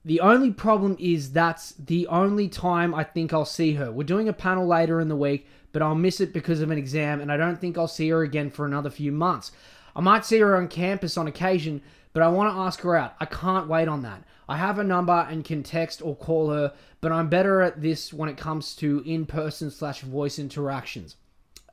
The 0.07 0.21
only 0.21 0.51
problem 0.51 0.95
is 1.01 1.33
that's 1.33 1.71
the 1.71 2.07
only 2.07 2.47
time 2.47 2.95
I 2.95 3.03
think 3.03 3.33
I'll 3.33 3.43
see 3.43 3.73
her. 3.73 3.91
We're 3.91 4.05
doing 4.05 4.29
a 4.29 4.33
panel 4.33 4.65
later 4.65 5.01
in 5.01 5.09
the 5.09 5.17
week, 5.17 5.47
but 5.73 5.81
I'll 5.81 5.95
miss 5.95 6.21
it 6.21 6.31
because 6.31 6.61
of 6.61 6.71
an 6.71 6.77
exam, 6.77 7.19
and 7.19 7.29
I 7.29 7.35
don't 7.35 7.59
think 7.59 7.77
I'll 7.77 7.89
see 7.89 8.07
her 8.07 8.21
again 8.21 8.49
for 8.49 8.65
another 8.65 8.89
few 8.89 9.11
months. 9.11 9.51
I 9.97 9.99
might 9.99 10.23
see 10.23 10.39
her 10.39 10.55
on 10.55 10.69
campus 10.69 11.17
on 11.17 11.27
occasion, 11.27 11.81
but 12.13 12.23
I 12.23 12.29
want 12.29 12.49
to 12.53 12.57
ask 12.57 12.79
her 12.83 12.95
out. 12.95 13.15
I 13.19 13.25
can't 13.25 13.67
wait 13.67 13.89
on 13.89 14.01
that. 14.03 14.23
I 14.47 14.55
have 14.55 14.79
a 14.79 14.83
number 14.85 15.27
and 15.29 15.43
can 15.43 15.61
text 15.61 16.01
or 16.01 16.15
call 16.15 16.51
her, 16.51 16.71
but 17.01 17.11
I'm 17.11 17.27
better 17.27 17.61
at 17.61 17.81
this 17.81 18.13
when 18.13 18.29
it 18.29 18.37
comes 18.37 18.77
to 18.77 19.03
in-person 19.05 19.71
slash 19.71 20.03
voice 20.03 20.39
interactions. 20.39 21.17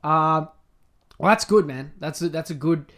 Uh, 0.03 0.47
well, 1.17 1.29
that's 1.29 1.45
good, 1.45 1.65
man. 1.65 1.93
That's 1.99 2.21
a, 2.21 2.27
that's 2.27 2.49
a 2.49 2.55
good 2.55 2.91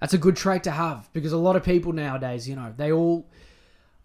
that's 0.00 0.12
a 0.12 0.18
good 0.18 0.36
trait 0.36 0.64
to 0.64 0.70
have 0.70 1.08
because 1.14 1.32
a 1.32 1.38
lot 1.38 1.56
of 1.56 1.64
people 1.64 1.94
nowadays, 1.94 2.46
you 2.46 2.54
know, 2.54 2.74
they 2.76 2.92
all 2.92 3.26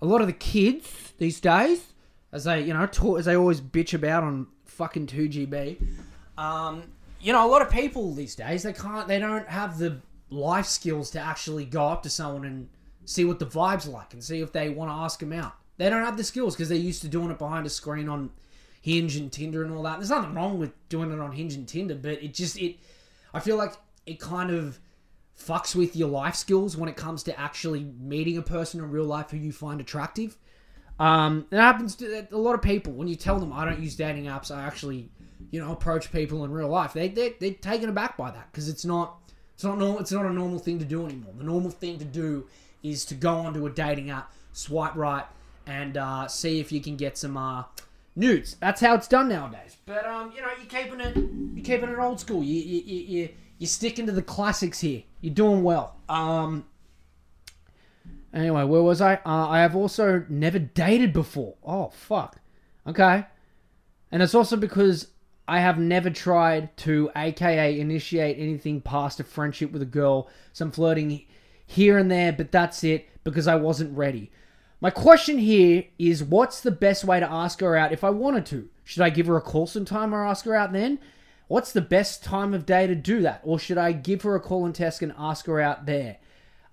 a 0.02 0.06
lot 0.06 0.22
of 0.22 0.28
the 0.28 0.34
kids 0.34 1.14
these 1.18 1.39
days, 1.39 1.93
as 2.32 2.45
they 2.45 2.62
you 2.62 2.74
know 2.74 2.86
talk, 2.86 3.20
as 3.20 3.26
they 3.26 3.36
always 3.36 3.62
bitch 3.62 3.93
about 3.93 4.24
on 4.24 4.47
fucking 4.66 5.08
two 5.08 5.30
GB, 5.30 5.78
um, 6.38 6.84
you 7.20 7.34
know, 7.34 7.45
a 7.45 7.49
lot 7.49 7.62
of 7.62 7.70
people 7.70 8.14
these 8.14 8.36
days 8.36 8.64
they 8.64 8.74
can't 8.74 9.08
they 9.08 9.20
don't 9.20 9.47
have 9.47 9.78
the 9.78 9.97
life 10.30 10.66
skills 10.66 11.12
to 11.12 11.20
actually 11.20 11.66
go 11.66 11.88
up 11.88 12.04
to 12.04 12.10
someone 12.10 12.45
and 12.45 12.70
see 13.06 13.26
what 13.26 13.39
the 13.39 13.45
vibe's 13.45 13.88
like 13.88 14.14
and 14.14 14.24
see 14.24 14.41
if 14.41 14.52
they 14.52 14.70
want 14.70 14.89
to 14.89 14.95
ask 14.95 15.20
them 15.20 15.34
out. 15.34 15.54
They 15.78 15.89
don't 15.89 16.06
have 16.06 16.18
the 16.18 16.24
skills 16.24 16.56
because 16.56 16.70
they're 16.70 16.78
used 16.78 17.02
to 17.02 17.08
doing 17.08 17.32
it 17.32 17.38
behind 17.38 17.66
a 17.66 17.70
screen 17.70 18.08
on 18.08 18.30
Hinge 18.82 19.16
and 19.16 19.32
Tinder 19.32 19.64
and 19.64 19.74
all 19.74 19.84
that. 19.84 19.97
There's 19.97 20.10
nothing 20.10 20.34
wrong 20.34 20.60
with 20.60 20.72
doing 20.89 21.12
it 21.12 21.20
on 21.20 21.32
Hinge 21.32 21.54
and 21.54 21.68
Tinder, 21.68 21.95
but 21.95 22.24
it 22.24 22.34
just 22.34 22.58
it 22.58 22.78
I 23.34 23.39
feel 23.39 23.58
like 23.58 23.74
it 24.06 24.20
kind 24.20 24.52
of 24.52 24.80
fucks 25.46 25.76
with 25.76 25.96
your 25.96 26.10
life 26.10 26.36
skills 26.36 26.78
when 26.78 26.89
it 26.89 26.96
comes 26.96 27.24
to 27.24 27.39
actually 27.39 27.92
meeting 28.00 28.38
a 28.38 28.42
person 28.42 28.80
in 28.80 28.89
real 28.89 29.06
life 29.06 29.32
who 29.32 29.38
you 29.38 29.52
find 29.52 29.82
attractive. 29.82 30.38
Um, 31.00 31.48
it 31.52 31.58
happens 31.58 31.96
to 31.96 32.28
a 32.32 32.38
lot 32.38 32.54
of 32.54 32.62
people 32.62 32.94
when 32.94 33.08
you 33.08 33.16
tell 33.16 33.39
them 33.39 33.52
I 33.52 33.66
don't 33.66 33.80
use 33.80 33.96
dating 33.96 34.26
apps. 34.26 34.56
I 34.56 34.64
actually, 34.64 35.10
you 35.50 35.60
know, 35.60 35.72
approach 35.72 36.12
people 36.12 36.44
in 36.46 36.52
real 36.52 36.68
life. 36.68 36.94
They 36.94 37.08
they 37.08 37.36
they're 37.39 37.54
taken 37.54 37.89
aback 37.89 38.18
by 38.18 38.30
that 38.32 38.52
because 38.52 38.70
it's 38.70 38.86
not 38.86 39.18
it's 39.56 39.64
not 39.64 39.78
normal. 39.78 40.00
It's 40.00 40.12
not 40.12 40.26
a 40.26 40.34
normal 40.34 40.60
thing 40.60 40.80
to 40.80 40.86
do 40.86 41.06
anymore. 41.06 41.34
The 41.38 41.44
normal 41.44 41.72
thing 41.72 41.98
to 42.00 42.06
do 42.06 42.48
is 42.84 43.06
to 43.06 43.16
go 43.16 43.36
onto 43.36 43.66
a 43.66 43.70
dating 43.70 44.10
app, 44.10 44.34
swipe 44.54 44.96
right, 44.96 45.26
and 45.66 45.98
uh, 45.98 46.28
see 46.28 46.60
if 46.60 46.72
you 46.72 46.82
can 46.82 46.96
get 46.98 47.18
some 47.18 47.38
uh, 47.38 47.64
nudes. 48.16 48.58
That's 48.60 48.82
how 48.82 48.96
it's 48.96 49.08
done 49.08 49.30
nowadays. 49.30 49.78
But 49.86 50.06
um, 50.06 50.32
you 50.36 50.42
know, 50.42 50.50
you're 50.58 50.68
keeping 50.68 51.00
it, 51.00 51.16
you're 51.16 51.66
keeping 51.66 51.89
it 51.89 51.98
old 52.00 52.20
school. 52.20 52.44
You 52.44 52.62
you 52.62 52.82
you 52.82 53.20
you 53.20 53.30
you're 53.62 53.68
sticking 53.68 54.07
to 54.07 54.12
the 54.12 54.24
classics 54.24 54.80
here. 54.80 55.03
You're 55.22 55.36
doing 55.36 55.62
well. 55.62 55.95
Um. 56.09 56.66
Anyway, 58.34 58.64
where 58.64 58.82
was 58.82 59.01
I? 59.01 59.18
Uh, 59.18 59.49
I 59.49 59.59
have 59.59 59.76
also 59.76 60.26
never 60.30 60.57
dated 60.57 61.14
before. 61.14 61.53
Oh 61.64 61.89
fuck. 61.89 62.38
Okay. 62.88 63.24
And 64.12 64.24
it's 64.24 64.34
also 64.34 64.57
because 64.57 65.09
I 65.47 65.59
have 65.59 65.78
never 65.78 66.09
tried 66.09 66.76
to, 66.78 67.12
aka, 67.16 67.80
initiate 67.80 68.39
anything 68.39 68.82
past 68.82 69.20
a 69.20 69.24
friendship 69.24 69.72
with 69.72 69.84
a 69.84 69.86
girl. 69.86 70.28
Some 70.53 70.72
flirting 70.72 71.24
here 71.64 71.99
and 71.99 72.09
there, 72.09 72.34
but 72.34 72.51
that's 72.51 72.84
it 72.84 73.09
because 73.24 73.47
I 73.47 73.57
wasn't 73.57 73.95
ready. 73.95 74.32
My 74.80 74.89
question 74.89 75.38
here 75.38 75.84
is 75.99 76.24
what's 76.24 76.62
the 76.62 76.72
best 76.72 77.03
way 77.03 77.20
to 77.20 77.32
ask 77.32 77.59
her 77.59 77.76
out 77.76 77.91
if 77.91 78.03
I 78.03 78.09
wanted 78.09 78.47
to? 78.47 78.70
Should 78.84 79.03
I 79.03 79.12
give 79.12 79.28
her 79.28 79.38
a 79.38 79.41
call 79.41 79.68
sometime 79.68 80.16
or 80.16 80.26
ask 80.26 80.45
her 80.45 80.55
out 80.55 80.74
then? 80.74 80.97
What's 81.52 81.74
the 81.74 81.82
best 81.82 82.24
time 82.24 82.54
of 82.54 82.66
day 82.66 82.88
to 82.88 82.95
do 82.95 83.24
that? 83.24 83.41
Or 83.43 83.60
should 83.60 83.78
I 83.78 83.91
give 83.91 84.22
her 84.22 84.36
a 84.36 84.39
call 84.39 84.66
and 84.66 84.74
text 84.74 85.02
and 85.02 85.14
ask 85.18 85.47
her 85.47 85.60
out 85.60 85.86
there? 85.86 86.16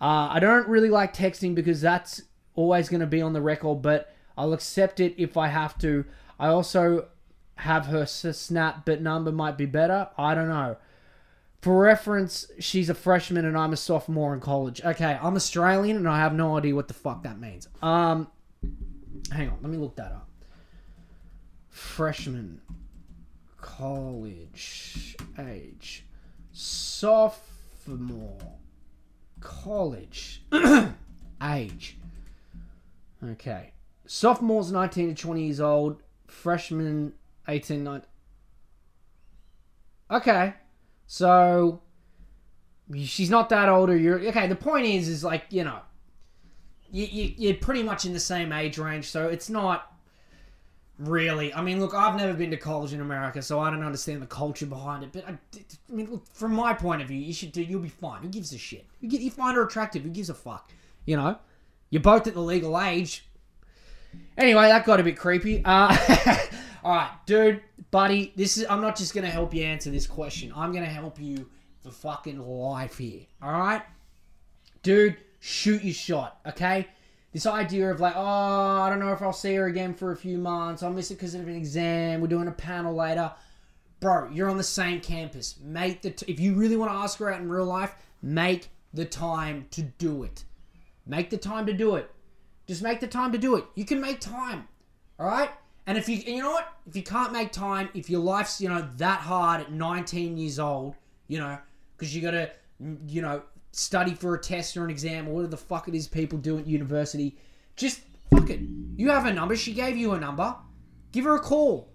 Uh, 0.01 0.29
I 0.31 0.39
don't 0.39 0.69
really 0.69 0.89
like 0.89 1.13
texting 1.13 1.57
because 1.57 1.81
that's 1.81 2.23
always 2.55 2.89
going 2.89 3.01
to 3.01 3.07
be 3.09 3.21
on 3.21 3.33
the 3.33 3.41
record, 3.41 3.83
but 3.83 4.15
I'll 4.37 4.53
accept 4.53 5.01
it 5.01 5.17
if 5.19 5.37
I 5.37 5.49
have 5.49 5.77
to. 5.79 6.05
I 6.39 6.47
also 6.47 7.09
have 7.57 7.87
her 7.87 8.07
snap, 8.07 8.87
but 8.87 9.03
number 9.03 9.33
might 9.33 9.59
be 9.59 9.67
better. 9.67 10.11
I 10.17 10.37
don't 10.37 10.49
know. 10.49 10.77
For 11.61 11.77
reference, 11.77 12.47
she's 12.61 12.89
a 12.89 12.95
freshman 12.95 13.47
and 13.47 13.59
I'm 13.59 13.73
a 13.73 13.77
sophomore 13.77 14.33
in 14.33 14.39
college. 14.39 14.81
Okay, 14.85 15.19
I'm 15.21 15.35
Australian 15.35 15.97
and 15.97 16.09
I 16.09 16.19
have 16.21 16.35
no 16.35 16.57
idea 16.57 16.77
what 16.77 16.87
the 16.87 16.95
fuck 16.95 17.25
that 17.25 17.41
means. 17.41 17.67
Um, 17.83 18.29
hang 19.33 19.49
on, 19.49 19.59
let 19.61 19.73
me 19.73 19.77
look 19.77 19.97
that 19.97 20.13
up. 20.13 20.29
Freshman, 21.69 22.61
college 23.61 25.17
age, 25.39 26.05
sophomore, 26.53 28.39
college 29.41 30.43
age. 31.43 31.97
Okay, 33.23 33.73
sophomore's 34.07 34.71
19 34.71 35.15
to 35.15 35.23
20 35.23 35.43
years 35.45 35.61
old. 35.61 36.03
Freshman, 36.27 37.15
18, 37.49 37.83
19. 37.83 38.07
Okay. 40.11 40.55
So 41.07 41.81
she's 42.95 43.31
not 43.31 43.49
that 43.49 43.69
old, 43.69 43.91
or 43.91 43.97
you're 43.97 44.21
okay. 44.29 44.47
The 44.47 44.57
point 44.57 44.87
is, 44.87 45.09
is 45.09 45.25
like 45.25 45.47
you 45.51 45.65
know, 45.65 45.81
you, 46.91 47.07
you 47.07 47.35
you're 47.37 47.55
pretty 47.57 47.83
much 47.83 48.05
in 48.05 48.13
the 48.13 48.21
same 48.21 48.53
age 48.53 48.79
range, 48.79 49.11
so 49.11 49.29
it's 49.29 49.49
not 49.49 49.93
really. 50.99 51.53
I 51.55 51.63
mean, 51.63 51.81
look, 51.81 51.95
I've 51.95 52.17
never 52.17 52.35
been 52.35 52.51
to 52.51 52.57
college 52.57 52.93
in 52.93 53.01
America, 53.01 53.41
so 53.43 53.61
I 53.61 53.71
don't 53.71 53.83
understand 53.83 54.23
the 54.23 54.27
culture 54.27 54.67
behind 54.67 55.05
it. 55.05 55.13
But 55.13 55.29
I, 55.29 55.39
I 55.57 55.93
mean, 55.93 56.11
look, 56.11 56.27
from 56.33 56.55
my 56.55 56.75
point 56.75 57.03
of 57.03 57.09
view, 57.09 57.19
you 57.19 57.33
should 57.33 57.53
do. 57.53 57.63
You'll 57.63 57.81
be 57.81 57.89
fine. 57.89 58.23
Who 58.23 58.29
gives 58.29 58.53
a 58.53 58.59
shit? 58.59 58.87
You 59.01 59.09
get 59.09 59.21
you 59.21 59.31
find 59.31 59.57
her 59.57 59.65
attractive. 59.65 60.03
Who 60.03 60.11
gives 60.11 60.31
a 60.31 60.35
fuck? 60.35 60.71
You 61.07 61.17
know, 61.17 61.39
you're 61.91 62.03
both 62.03 62.27
at 62.27 62.35
the 62.35 62.41
legal 62.41 62.81
age. 62.81 63.25
Anyway, 64.37 64.63
that 64.63 64.85
got 64.85 65.01
a 65.01 65.03
bit 65.03 65.19
creepy. 65.19 65.63
Uh, 65.65 65.97
all 66.85 66.95
right, 66.95 67.11
dude 67.27 67.63
buddy, 67.91 68.33
this 68.37 68.57
is 68.57 68.67
I'm 68.69 68.81
not 68.81 68.97
just 68.97 69.15
gonna 69.15 69.31
help 69.31 69.55
you 69.55 69.65
answer 69.65 69.91
this 69.91 70.07
question. 70.07 70.53
I'm 70.55 70.73
gonna 70.73 70.87
help 70.87 71.21
you 71.21 71.49
for 71.83 71.91
fucking 71.91 72.39
life 72.39 72.99
here. 72.99 73.23
Alright? 73.43 73.83
Dude, 74.83 75.17
shoot 75.41 75.83
your 75.83 75.95
shot, 75.95 76.39
okay? 76.47 76.89
This 77.33 77.47
idea 77.47 77.91
of 77.91 78.01
like, 78.01 78.15
oh, 78.17 78.81
I 78.81 78.89
don't 78.89 79.01
know 79.01 79.13
if 79.13 79.21
I'll 79.21 79.33
see 79.33 79.55
her 79.55 79.67
again 79.67 79.95
for 79.95 80.13
a 80.13 80.17
few 80.17 80.39
months. 80.39 80.83
I'll 80.83 80.93
miss 80.93 81.11
it 81.11 81.15
because 81.15 81.35
of 81.35 81.47
an 81.47 81.55
exam. 81.55 82.21
We're 82.21 82.29
doing 82.29 82.49
a 82.49 82.53
panel 82.53 82.95
later. 82.95 83.33
Bro, 84.01 84.31
you're 84.33 84.49
on 84.49 84.57
the 84.57 84.63
same 84.63 85.01
campus. 85.01 85.57
Make 85.63 86.03
the 86.03 86.11
t- 86.11 86.31
if 86.31 86.41
you 86.41 86.55
really 86.55 86.77
want 86.77 86.91
to 86.91 86.97
ask 86.97 87.19
her 87.19 87.33
out 87.33 87.41
in 87.41 87.49
real 87.49 87.67
life, 87.67 87.95
make 88.23 88.71
the 88.95 89.05
time 89.05 89.67
to 89.73 89.83
do 89.83 90.23
it. 90.23 90.45
Make 91.07 91.31
the 91.31 91.37
time 91.37 91.67
to 91.67 91.73
do 91.73 91.97
it. 91.97 92.11
Just 92.67 92.83
make 92.83 93.01
the 93.01 93.07
time 93.07 93.33
to 93.33 93.39
do 93.39 93.57
it. 93.57 93.65
You 93.75 93.85
can 93.85 94.01
make 94.01 94.21
time. 94.21 94.69
All 95.19 95.27
right? 95.27 95.51
And 95.87 95.97
if 95.97 96.09
you, 96.09 96.17
and 96.17 96.37
you 96.37 96.43
know 96.43 96.51
what? 96.51 96.73
If 96.87 96.97
you 96.97 97.03
can't 97.03 97.33
make 97.33 97.51
time, 97.51 97.89
if 97.95 98.11
your 98.11 98.21
life's, 98.21 98.61
you 98.61 98.69
know, 98.69 98.87
that 98.99 99.21
hard 99.21 99.63
at 99.63 99.73
19 99.73 100.37
years 100.37 100.59
old, 100.59 100.95
you 101.29 101.39
know, 101.39 101.59
because 101.97 102.15
you 102.15 102.21
got 102.21 102.33
to, 102.33 102.51
you 103.07 103.23
know, 103.23 103.43
study 103.73 104.15
for 104.15 104.35
a 104.35 104.41
test 104.41 104.77
or 104.77 104.85
an 104.85 104.91
exam 104.91 105.29
or 105.29 105.33
whatever 105.33 105.51
the 105.51 105.57
fuck 105.57 105.89
it 105.89 105.95
is 105.95 106.09
people 106.09 106.39
do 106.39 106.59
at 106.59 106.67
university, 106.67 107.37
just 107.77 108.01
fuck 108.31 108.51
it. 108.51 108.61
You 108.97 109.11
have 109.11 109.27
a 109.27 109.33
number. 109.33 109.57
She 109.57 109.73
gave 109.73 109.97
you 109.97 110.13
a 110.13 110.21
number. 110.21 110.55
Give 111.13 111.25
her 111.25 111.37
a 111.37 111.41
call. 111.41 111.93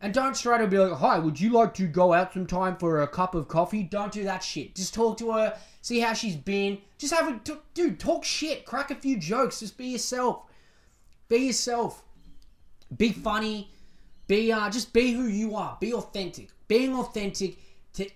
And 0.00 0.12
don't 0.12 0.36
straight 0.36 0.60
away 0.60 0.68
be 0.68 0.78
like, 0.78 0.98
hi, 0.98 1.18
would 1.20 1.40
you 1.40 1.52
like 1.52 1.74
to 1.74 1.86
go 1.86 2.12
out 2.12 2.32
sometime 2.32 2.76
for 2.76 3.02
a 3.02 3.08
cup 3.08 3.36
of 3.36 3.46
coffee? 3.46 3.84
Don't 3.84 4.10
do 4.10 4.24
that 4.24 4.42
shit. 4.42 4.74
Just 4.74 4.94
talk 4.94 5.16
to 5.18 5.30
her, 5.30 5.56
see 5.80 6.00
how 6.00 6.12
she's 6.12 6.34
been. 6.34 6.78
Just 6.98 7.14
have 7.14 7.28
a, 7.28 7.38
t- 7.38 7.54
dude, 7.72 8.00
talk 8.00 8.24
shit, 8.24 8.66
crack 8.66 8.90
a 8.90 8.96
few 8.96 9.16
jokes. 9.16 9.60
Just 9.60 9.78
be 9.78 9.86
yourself. 9.86 10.42
Be 11.28 11.46
yourself. 11.46 12.02
Be 12.96 13.12
funny. 13.12 13.70
Be 14.26 14.52
uh, 14.52 14.70
just 14.70 14.92
be 14.92 15.12
who 15.12 15.24
you 15.24 15.54
are. 15.56 15.76
Be 15.80 15.92
authentic. 15.94 16.48
Being 16.66 16.94
authentic 16.94 17.56
to 17.94 18.08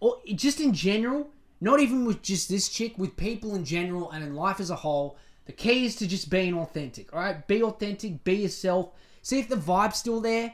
or 0.00 0.20
just 0.34 0.60
in 0.60 0.72
general, 0.72 1.30
not 1.64 1.80
even 1.80 2.04
with 2.04 2.20
just 2.20 2.50
this 2.50 2.68
chick, 2.68 2.98
with 2.98 3.16
people 3.16 3.54
in 3.54 3.64
general 3.64 4.10
and 4.10 4.22
in 4.22 4.34
life 4.34 4.60
as 4.60 4.68
a 4.68 4.76
whole. 4.76 5.16
The 5.46 5.52
key 5.52 5.86
is 5.86 5.96
to 5.96 6.06
just 6.06 6.28
being 6.28 6.52
authentic. 6.58 7.10
All 7.14 7.20
right, 7.20 7.46
be 7.48 7.62
authentic. 7.62 8.22
Be 8.22 8.34
yourself. 8.34 8.90
See 9.22 9.38
if 9.38 9.48
the 9.48 9.56
vibe's 9.56 9.96
still 9.96 10.20
there. 10.20 10.52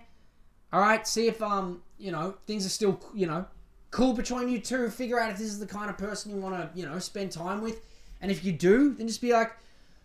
All 0.73 0.81
right, 0.81 1.05
see 1.05 1.27
if 1.27 1.43
um 1.43 1.83
you 1.99 2.13
know 2.13 2.37
things 2.47 2.65
are 2.65 2.71
still 2.71 3.01
you 3.13 3.27
know 3.27 3.45
cool 3.91 4.13
between 4.13 4.49
you 4.49 4.61
two. 4.61 4.89
Figure 4.89 5.19
out 5.19 5.33
if 5.33 5.39
this 5.39 5.49
is 5.49 5.59
the 5.59 5.67
kind 5.67 5.91
of 5.91 5.99
person 5.99 6.31
you 6.31 6.41
want 6.41 6.55
to 6.55 6.79
you 6.79 6.87
know 6.87 7.01
spend 7.01 7.33
time 7.33 7.61
with, 7.61 7.85
and 8.21 8.31
if 8.31 8.45
you 8.45 8.53
do, 8.53 8.95
then 8.95 9.09
just 9.09 9.21
be 9.21 9.33
like, 9.33 9.51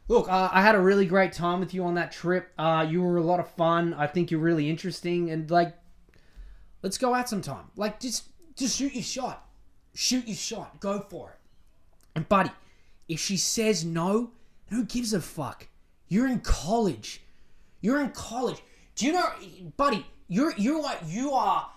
look, 0.08 0.28
uh, 0.28 0.50
I 0.52 0.64
had 0.64 0.74
a 0.74 0.82
really 0.82 1.06
great 1.06 1.34
time 1.34 1.60
with 1.60 1.72
you 1.76 1.84
on 1.84 1.94
that 1.96 2.12
trip. 2.14 2.52
Uh, 2.58 2.84
you 2.90 3.04
were 3.04 3.18
a 3.18 3.24
lot 3.24 3.40
of 3.40 3.48
fun. 3.52 3.94
I 3.94 4.08
think 4.08 4.32
you're 4.32 4.40
really 4.40 4.72
interesting, 4.72 5.30
and 5.30 5.52
like, 5.52 5.76
let's 6.82 6.98
go 6.98 7.14
out 7.14 7.30
sometime. 7.30 7.66
Like, 7.76 8.00
just 8.00 8.30
just 8.56 8.76
shoot 8.78 8.96
your 8.96 9.04
shot, 9.04 9.45
shoot 9.96 10.28
your 10.28 10.36
shot, 10.36 10.80
go 10.80 11.00
for 11.10 11.32
it. 11.32 11.40
And 12.16 12.30
buddy, 12.30 12.52
if 13.08 13.20
she 13.20 13.38
says 13.38 13.84
no, 13.84 14.32
who 14.68 14.86
gives 14.86 15.14
a 15.14 15.22
fuck? 15.22 15.68
You're 16.08 16.28
in 16.28 16.40
college. 16.42 17.22
You're 17.82 18.02
in 18.02 18.12
college. 18.12 18.62
Do 18.96 19.06
you 19.06 19.14
know, 19.14 19.30
buddy? 19.78 20.06
You're 20.28 20.54
you're 20.58 20.82
like 20.82 21.00
you 21.06 21.32
are 21.34 21.70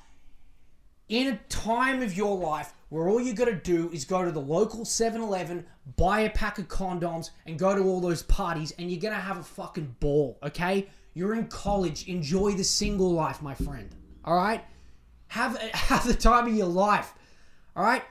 in 1.08 1.34
a 1.34 1.36
time 1.48 2.02
of 2.02 2.16
your 2.16 2.36
life 2.36 2.72
where 2.88 3.08
all 3.08 3.20
you 3.20 3.34
got 3.34 3.46
to 3.46 3.54
do 3.54 3.90
is 3.92 4.04
go 4.04 4.24
to 4.24 4.30
the 4.30 4.40
local 4.40 4.80
7-Eleven, 4.80 5.64
buy 5.96 6.20
a 6.20 6.30
pack 6.30 6.58
of 6.58 6.68
condoms, 6.68 7.30
and 7.46 7.58
go 7.58 7.74
to 7.74 7.82
all 7.82 8.00
those 8.00 8.22
parties, 8.22 8.72
and 8.78 8.90
you're 8.90 9.00
gonna 9.00 9.14
have 9.14 9.36
a 9.36 9.42
fucking 9.42 9.96
ball. 10.00 10.38
Okay? 10.42 10.88
You're 11.12 11.34
in 11.34 11.48
college. 11.48 12.08
Enjoy 12.08 12.52
the 12.52 12.64
single 12.64 13.12
life, 13.12 13.42
my 13.42 13.54
friend. 13.54 13.94
All 14.24 14.36
right? 14.36 14.64
Have 15.28 15.58
have 15.74 16.06
the 16.06 16.14
time 16.14 16.46
of 16.46 16.54
your 16.54 16.66
life. 16.66 17.12
All 17.78 17.84
right? 17.84 18.02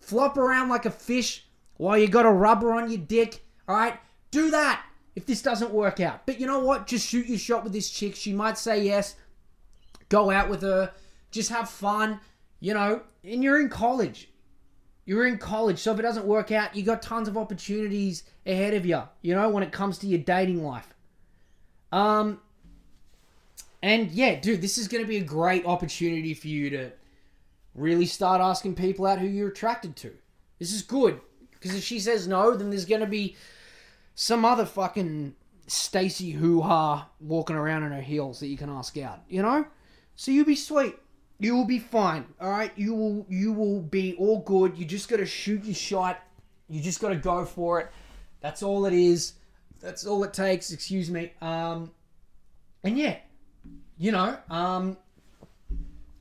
Flop 0.00 0.38
around 0.38 0.68
like 0.68 0.86
a 0.86 0.90
fish 0.90 1.44
while 1.76 1.98
you 1.98 2.06
got 2.06 2.24
a 2.24 2.30
rubber 2.30 2.72
on 2.72 2.88
your 2.88 3.00
dick. 3.00 3.44
All 3.68 3.76
right? 3.76 3.98
Do 4.30 4.50
that 4.50 4.86
if 5.16 5.26
this 5.26 5.42
doesn't 5.42 5.72
work 5.72 5.98
out. 5.98 6.24
But 6.24 6.38
you 6.38 6.46
know 6.46 6.60
what? 6.60 6.86
Just 6.86 7.08
shoot 7.08 7.26
your 7.26 7.38
shot 7.38 7.64
with 7.64 7.72
this 7.72 7.90
chick. 7.90 8.14
She 8.14 8.32
might 8.32 8.56
say 8.56 8.84
yes. 8.84 9.16
Go 10.08 10.30
out 10.30 10.48
with 10.48 10.62
her. 10.62 10.92
Just 11.32 11.50
have 11.50 11.68
fun. 11.68 12.20
You 12.60 12.74
know, 12.74 13.02
and 13.24 13.42
you're 13.42 13.60
in 13.60 13.68
college. 13.68 14.30
You're 15.04 15.26
in 15.26 15.38
college, 15.38 15.78
so 15.78 15.92
if 15.92 16.00
it 16.00 16.02
doesn't 16.02 16.26
work 16.26 16.50
out, 16.50 16.74
you 16.74 16.82
got 16.82 17.00
tons 17.00 17.28
of 17.28 17.36
opportunities 17.36 18.24
ahead 18.44 18.74
of 18.74 18.84
you, 18.84 19.02
you 19.22 19.36
know, 19.36 19.48
when 19.48 19.62
it 19.62 19.70
comes 19.70 19.98
to 19.98 20.06
your 20.08 20.18
dating 20.18 20.64
life. 20.64 20.92
Um 21.92 22.40
and 23.84 24.10
yeah, 24.10 24.40
dude, 24.40 24.60
this 24.60 24.78
is 24.78 24.88
going 24.88 25.04
to 25.04 25.08
be 25.08 25.18
a 25.18 25.24
great 25.24 25.64
opportunity 25.64 26.34
for 26.34 26.48
you 26.48 26.70
to 26.70 26.90
really 27.76 28.06
start 28.06 28.40
asking 28.40 28.74
people 28.74 29.06
out 29.06 29.18
who 29.18 29.26
you're 29.26 29.48
attracted 29.48 29.94
to. 29.96 30.12
This 30.58 30.72
is 30.72 30.82
good 30.82 31.20
because 31.52 31.74
if 31.74 31.84
she 31.84 32.00
says 32.00 32.26
no, 32.26 32.56
then 32.56 32.70
there's 32.70 32.84
going 32.84 33.02
to 33.02 33.06
be 33.06 33.36
some 34.14 34.44
other 34.44 34.64
fucking 34.64 35.34
Stacy 35.66 36.30
hoo 36.30 36.60
ha 36.60 37.08
walking 37.20 37.56
around 37.56 37.82
in 37.82 37.92
her 37.92 38.00
heels 38.00 38.40
that 38.40 38.46
you 38.46 38.56
can 38.56 38.70
ask 38.70 38.96
out, 38.98 39.20
you 39.28 39.42
know? 39.42 39.66
So 40.14 40.30
you 40.30 40.44
be 40.44 40.56
sweet. 40.56 40.96
You 41.38 41.54
will 41.54 41.66
be 41.66 41.78
fine. 41.78 42.24
All 42.40 42.50
right? 42.50 42.72
You 42.76 42.94
will 42.94 43.26
you 43.28 43.52
will 43.52 43.82
be 43.82 44.14
all 44.14 44.40
good. 44.40 44.78
You 44.78 44.84
just 44.84 45.08
got 45.08 45.16
to 45.16 45.26
shoot 45.26 45.64
your 45.64 45.74
shot. 45.74 46.22
You 46.68 46.80
just 46.80 47.00
got 47.00 47.10
to 47.10 47.16
go 47.16 47.44
for 47.44 47.80
it. 47.80 47.90
That's 48.40 48.62
all 48.62 48.86
it 48.86 48.94
is. 48.94 49.34
That's 49.80 50.06
all 50.06 50.24
it 50.24 50.32
takes, 50.32 50.72
excuse 50.72 51.10
me. 51.10 51.32
Um 51.42 51.90
and 52.82 52.96
yeah, 52.96 53.16
you 53.98 54.12
know, 54.12 54.38
um 54.48 54.96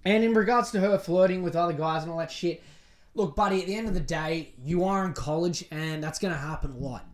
and 0.05 0.23
in 0.23 0.33
regards 0.33 0.71
to 0.71 0.79
her 0.79 0.97
flirting 0.97 1.43
with 1.43 1.55
other 1.55 1.73
guys 1.73 2.03
and 2.03 2.11
all 2.11 2.19
that 2.19 2.31
shit, 2.31 2.63
look, 3.13 3.35
buddy, 3.35 3.61
at 3.61 3.67
the 3.67 3.75
end 3.75 3.87
of 3.87 3.93
the 3.93 3.99
day, 3.99 4.53
you 4.63 4.85
are 4.85 5.05
in 5.05 5.13
college 5.13 5.65
and 5.71 6.03
that's 6.03 6.19
going 6.19 6.33
to 6.33 6.39
happen 6.39 6.71
a 6.71 6.77
lot. 6.77 7.05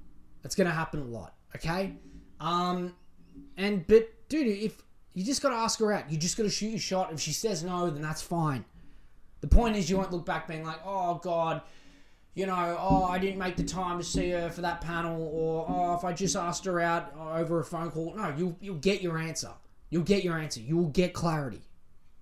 That's 0.44 0.56
going 0.56 0.68
to 0.68 0.74
happen 0.74 1.02
a 1.02 1.06
lot, 1.06 1.34
okay? 1.56 1.96
Um 2.40 2.94
and 3.58 3.86
but 3.88 4.10
dude, 4.30 4.48
if 4.48 4.82
you 5.14 5.26
just 5.26 5.42
got 5.42 5.50
to 5.50 5.56
ask 5.56 5.80
her 5.80 5.92
out. 5.92 6.10
You 6.10 6.18
just 6.18 6.38
got 6.38 6.44
to 6.44 6.50
shoot 6.50 6.70
your 6.70 6.80
shot. 6.80 7.12
If 7.12 7.20
she 7.20 7.34
says 7.34 7.64
no, 7.64 7.90
then 7.90 8.02
that's 8.02 8.22
fine. 8.22 8.66
The 9.42 9.48
point 9.48 9.76
is, 9.76 9.90
you 9.90 9.98
won't 9.98 10.12
look 10.12 10.26
back 10.26 10.48
being 10.48 10.64
like, 10.64 10.80
oh, 10.86 11.16
God, 11.16 11.62
you 12.36 12.46
know, 12.46 12.78
oh, 12.80 13.06
I 13.06 13.18
didn't 13.18 13.40
make 13.40 13.58
the 13.58 13.64
time 13.64 13.98
to 13.98 14.04
see 14.04 14.30
her 14.30 14.50
for 14.50 14.62
that 14.62 14.82
panel, 14.82 15.30
or 15.34 15.66
oh, 15.68 15.96
if 15.96 16.04
I 16.06 16.14
just 16.14 16.36
asked 16.36 16.64
her 16.66 16.80
out 16.80 17.14
over 17.18 17.60
a 17.60 17.64
phone 17.64 17.92
call. 17.92 18.14
No, 18.16 18.34
you'll, 18.38 18.58
you'll 18.62 18.76
get 18.76 19.02
your 19.02 19.18
answer. 19.18 19.52
You'll 19.90 20.04
get 20.04 20.24
your 20.24 20.38
answer. 20.38 20.62
You 20.62 20.78
will 20.78 20.90
get 20.90 21.14
clarity 21.14 21.62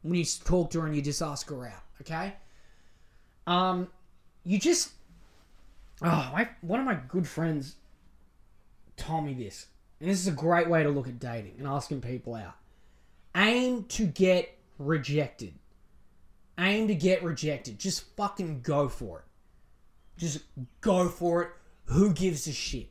when 0.02 0.16
you 0.16 0.26
talk 0.26 0.72
to 0.72 0.82
her 0.82 0.88
and 0.88 0.96
you 0.96 1.02
just 1.02 1.22
ask 1.22 1.50
her 1.50 1.68
out, 1.68 1.84
okay? 2.02 2.34
Um, 3.48 3.88
you 4.46 4.60
just, 4.60 4.92
oh, 6.02 6.30
my, 6.34 6.50
one 6.62 6.80
of 6.80 6.86
my 6.86 6.98
good 7.08 7.28
friends 7.28 7.76
told 8.98 9.26
me 9.26 9.34
this, 9.34 9.68
and 10.00 10.10
this 10.10 10.20
is 10.20 10.28
a 10.28 10.32
great 10.32 10.70
way 10.70 10.84
to 10.84 10.90
look 10.90 11.08
at 11.08 11.20
dating 11.20 11.56
and 11.58 11.68
asking 11.68 12.02
people 12.02 12.36
out 12.36 12.56
aim 13.36 13.86
to 13.86 14.06
get 14.06 14.58
rejected. 14.78 15.54
Aim 16.58 16.88
to 16.88 16.96
get 16.96 17.24
rejected. 17.24 17.80
Just 17.80 18.16
fucking 18.16 18.62
go 18.62 18.90
for 18.90 19.20
it. 19.20 19.26
Just 20.18 20.40
go 20.82 21.08
for 21.08 21.44
it. 21.44 21.50
Who 21.86 22.14
gives 22.14 22.48
a 22.48 22.52
shit? 22.52 22.90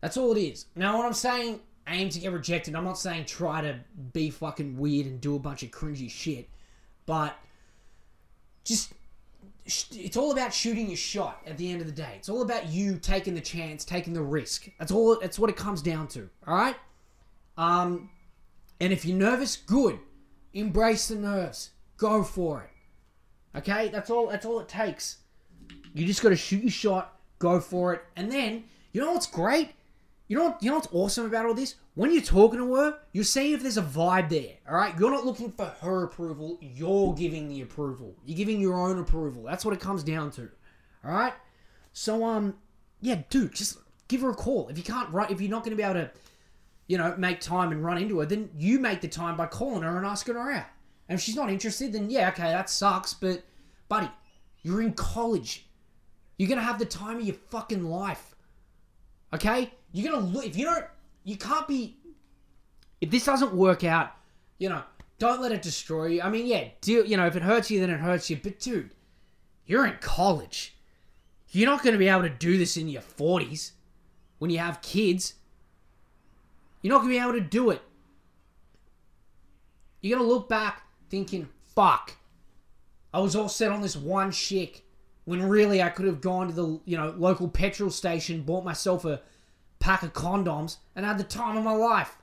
That's 0.00 0.16
all 0.16 0.32
it 0.36 0.40
is. 0.40 0.66
Now, 0.76 0.98
what 0.98 1.06
I'm 1.06 1.14
saying 1.14 1.60
aim 1.88 2.08
to 2.10 2.18
get 2.18 2.32
rejected, 2.32 2.74
I'm 2.74 2.84
not 2.84 2.98
saying 2.98 3.26
try 3.26 3.60
to 3.60 3.78
be 4.12 4.30
fucking 4.30 4.76
weird 4.76 5.06
and 5.06 5.20
do 5.20 5.36
a 5.36 5.38
bunch 5.38 5.62
of 5.62 5.70
cringy 5.70 6.10
shit, 6.10 6.48
but 7.06 7.36
just 8.64 8.92
it's 9.66 10.16
all 10.16 10.32
about 10.32 10.54
shooting 10.54 10.86
your 10.88 10.96
shot 10.96 11.42
at 11.46 11.58
the 11.58 11.70
end 11.70 11.80
of 11.80 11.86
the 11.86 11.92
day. 11.92 12.14
It's 12.16 12.28
all 12.28 12.42
about 12.42 12.68
you 12.68 12.96
taking 12.96 13.34
the 13.34 13.40
chance, 13.40 13.84
taking 13.84 14.14
the 14.14 14.22
risk. 14.22 14.68
That's 14.78 14.92
all 14.92 15.18
that's 15.20 15.38
what 15.38 15.50
it 15.50 15.56
comes 15.56 15.82
down 15.82 16.08
to. 16.08 16.28
All 16.46 16.54
right? 16.54 16.76
Um 17.56 18.10
and 18.80 18.92
if 18.92 19.04
you're 19.04 19.16
nervous, 19.16 19.56
good. 19.56 19.98
Embrace 20.54 21.08
the 21.08 21.16
nerves. 21.16 21.70
Go 21.96 22.22
for 22.22 22.62
it. 22.62 23.58
Okay? 23.58 23.88
That's 23.88 24.10
all 24.10 24.28
that's 24.28 24.46
all 24.46 24.60
it 24.60 24.68
takes. 24.68 25.18
You 25.94 26.06
just 26.06 26.22
gotta 26.22 26.36
shoot 26.36 26.62
your 26.62 26.70
shot, 26.70 27.20
go 27.38 27.60
for 27.60 27.92
it, 27.92 28.02
and 28.16 28.30
then 28.32 28.64
you 28.92 29.00
know 29.02 29.12
what's 29.12 29.26
great? 29.26 29.70
You 30.28 30.36
know 30.36 30.44
what, 30.44 30.62
you 30.62 30.70
know 30.70 30.76
what's 30.76 30.88
awesome 30.92 31.26
about 31.26 31.46
all 31.46 31.54
this? 31.54 31.76
When 31.94 32.12
you're 32.12 32.22
talking 32.22 32.58
to 32.58 32.74
her, 32.74 32.98
you're 33.12 33.24
seeing 33.24 33.54
if 33.54 33.62
there's 33.62 33.78
a 33.78 33.82
vibe 33.82 34.28
there. 34.28 34.56
Alright? 34.68 34.98
You're 34.98 35.10
not 35.10 35.24
looking 35.24 35.50
for 35.50 35.64
her 35.80 36.04
approval, 36.04 36.58
you're 36.60 37.14
giving 37.14 37.48
the 37.48 37.62
approval. 37.62 38.14
You're 38.24 38.36
giving 38.36 38.60
your 38.60 38.74
own 38.74 38.98
approval. 38.98 39.44
That's 39.44 39.64
what 39.64 39.74
it 39.74 39.80
comes 39.80 40.04
down 40.04 40.30
to. 40.32 40.50
Alright? 41.04 41.32
So 41.92 42.24
um 42.24 42.56
yeah, 43.00 43.22
dude, 43.30 43.54
just 43.54 43.78
give 44.08 44.20
her 44.20 44.30
a 44.30 44.34
call. 44.34 44.68
If 44.68 44.76
you 44.76 44.84
can't 44.84 45.10
write 45.10 45.30
if 45.30 45.40
you're 45.40 45.50
not 45.50 45.64
gonna 45.64 45.76
be 45.76 45.82
able 45.82 45.94
to 45.94 46.10
you 46.88 46.96
know, 46.96 47.14
make 47.16 47.40
time 47.40 47.70
and 47.70 47.84
run 47.84 47.98
into 47.98 48.18
her, 48.18 48.26
then 48.26 48.50
you 48.56 48.80
make 48.80 49.02
the 49.02 49.08
time 49.08 49.36
by 49.36 49.46
calling 49.46 49.82
her 49.82 49.96
and 49.96 50.06
asking 50.06 50.34
her 50.34 50.50
out. 50.50 50.66
And 51.08 51.18
if 51.18 51.22
she's 51.22 51.36
not 51.36 51.50
interested, 51.50 51.92
then 51.92 52.10
yeah, 52.10 52.28
okay, 52.30 52.50
that 52.50 52.68
sucks. 52.68 53.14
But, 53.14 53.44
buddy, 53.88 54.10
you're 54.62 54.80
in 54.80 54.94
college. 54.94 55.66
You're 56.38 56.48
gonna 56.48 56.62
have 56.62 56.78
the 56.78 56.86
time 56.86 57.18
of 57.18 57.24
your 57.24 57.36
fucking 57.50 57.84
life. 57.84 58.34
Okay? 59.34 59.70
You're 59.92 60.12
gonna 60.12 60.24
look. 60.24 60.46
If 60.46 60.56
you 60.56 60.66
don't, 60.66 60.84
you 61.24 61.36
can't 61.36 61.66
be. 61.66 61.96
If 63.00 63.10
this 63.10 63.24
doesn't 63.24 63.54
work 63.54 63.84
out, 63.84 64.10
you 64.58 64.68
know, 64.68 64.82
don't 65.18 65.40
let 65.40 65.52
it 65.52 65.62
destroy 65.62 66.06
you. 66.06 66.22
I 66.22 66.30
mean, 66.30 66.46
yeah, 66.46 66.68
deal. 66.80 67.04
You 67.04 67.16
know, 67.16 67.26
if 67.26 67.36
it 67.36 67.42
hurts 67.42 67.70
you, 67.70 67.80
then 67.80 67.90
it 67.90 68.00
hurts 68.00 68.28
you. 68.30 68.38
But 68.42 68.58
dude, 68.58 68.90
you're 69.66 69.86
in 69.86 69.96
college. 70.00 70.76
You're 71.50 71.68
not 71.68 71.82
gonna 71.82 71.98
be 71.98 72.08
able 72.08 72.22
to 72.22 72.28
do 72.28 72.58
this 72.58 72.76
in 72.76 72.88
your 72.88 73.02
40s 73.02 73.72
when 74.38 74.50
you 74.50 74.58
have 74.58 74.82
kids. 74.82 75.34
You're 76.82 76.94
not 76.94 77.02
to 77.02 77.08
be 77.08 77.18
able 77.18 77.32
to 77.32 77.40
do 77.40 77.70
it. 77.70 77.82
You're 80.00 80.18
to 80.18 80.24
look 80.24 80.48
back 80.48 80.82
thinking, 81.10 81.48
fuck, 81.74 82.16
I 83.12 83.18
was 83.18 83.34
all 83.34 83.48
set 83.48 83.72
on 83.72 83.82
this 83.82 83.96
one 83.96 84.30
chick 84.30 84.84
when 85.24 85.42
really 85.42 85.82
I 85.82 85.88
could 85.88 86.06
have 86.06 86.20
gone 86.20 86.46
to 86.48 86.52
the 86.52 86.80
you 86.84 86.96
know 86.96 87.14
local 87.16 87.48
petrol 87.48 87.90
station, 87.90 88.42
bought 88.42 88.64
myself 88.64 89.04
a 89.04 89.20
pack 89.78 90.02
of 90.02 90.12
condoms, 90.12 90.78
and 90.96 91.06
had 91.06 91.18
the 91.18 91.24
time 91.24 91.56
of 91.56 91.64
my 91.64 91.72
life. 91.72 92.16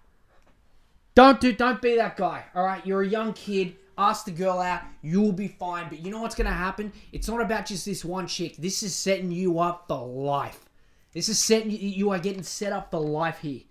Don't 1.15 1.39
do, 1.39 1.53
don't 1.53 1.81
be 1.81 1.95
that 1.95 2.17
guy. 2.17 2.43
All 2.53 2.65
right, 2.65 2.85
you're 2.85 3.01
a 3.01 3.07
young 3.07 3.33
kid. 3.33 3.75
Ask 3.97 4.25
the 4.25 4.31
girl 4.31 4.59
out. 4.59 4.81
You 5.01 5.21
will 5.21 5.31
be 5.31 5.47
fine. 5.47 5.87
But 5.87 5.99
you 5.99 6.11
know 6.11 6.21
what's 6.21 6.35
to 6.35 6.43
happen? 6.43 6.91
It's 7.13 7.29
not 7.29 7.41
about 7.41 7.65
just 7.65 7.85
this 7.85 8.03
one 8.03 8.27
chick. 8.27 8.57
This 8.57 8.83
is 8.83 8.93
setting 8.93 9.31
you 9.31 9.59
up 9.59 9.85
for 9.87 10.05
life. 10.05 10.65
This 11.13 11.29
is 11.29 11.39
setting 11.41 11.71
you. 11.71 11.77
You 11.77 12.09
are 12.11 12.19
getting 12.19 12.43
set 12.43 12.73
up 12.73 12.91
for 12.91 12.99
life 12.99 13.39
here. 13.39 13.61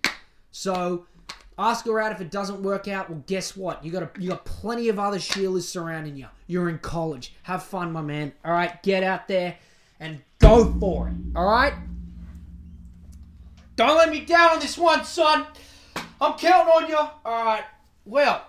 So 0.51 1.05
ask 1.59 1.85
her 1.85 2.01
out 2.01 2.13
if 2.13 2.23
it 2.23 2.31
doesn't 2.31 2.63
work 2.63 2.89
out. 2.89 3.11
Well, 3.11 3.23
guess 3.27 3.55
what? 3.55 3.85
You 3.85 3.93
got 3.93 4.03
a, 4.05 4.11
you 4.19 4.31
got 4.31 4.47
plenty 4.47 4.89
of 4.89 4.99
other 4.99 5.19
Sheilas 5.19 5.65
surrounding 5.65 6.17
you. 6.17 6.29
You're 6.47 6.71
in 6.71 6.79
college. 6.79 7.35
Have 7.43 7.63
fun, 7.63 7.93
my 7.93 8.01
man. 8.01 8.33
All 8.47 8.53
right, 8.53 8.83
get 8.83 9.03
out 9.03 9.29
there 9.29 9.57
and 10.01 10.23
go 10.39 10.73
for 10.81 11.09
it. 11.09 11.15
All 11.37 11.47
right. 11.47 11.75
Don't 13.77 13.97
let 13.97 14.09
me 14.09 14.21
down 14.21 14.51
on 14.51 14.61
this 14.61 14.79
one, 14.79 15.05
son. 15.05 15.47
I'm 16.21 16.39
counting 16.39 16.73
on 16.73 16.89
you. 16.89 16.97
All 16.97 17.45
right. 17.45 17.65
Well, 18.05 18.47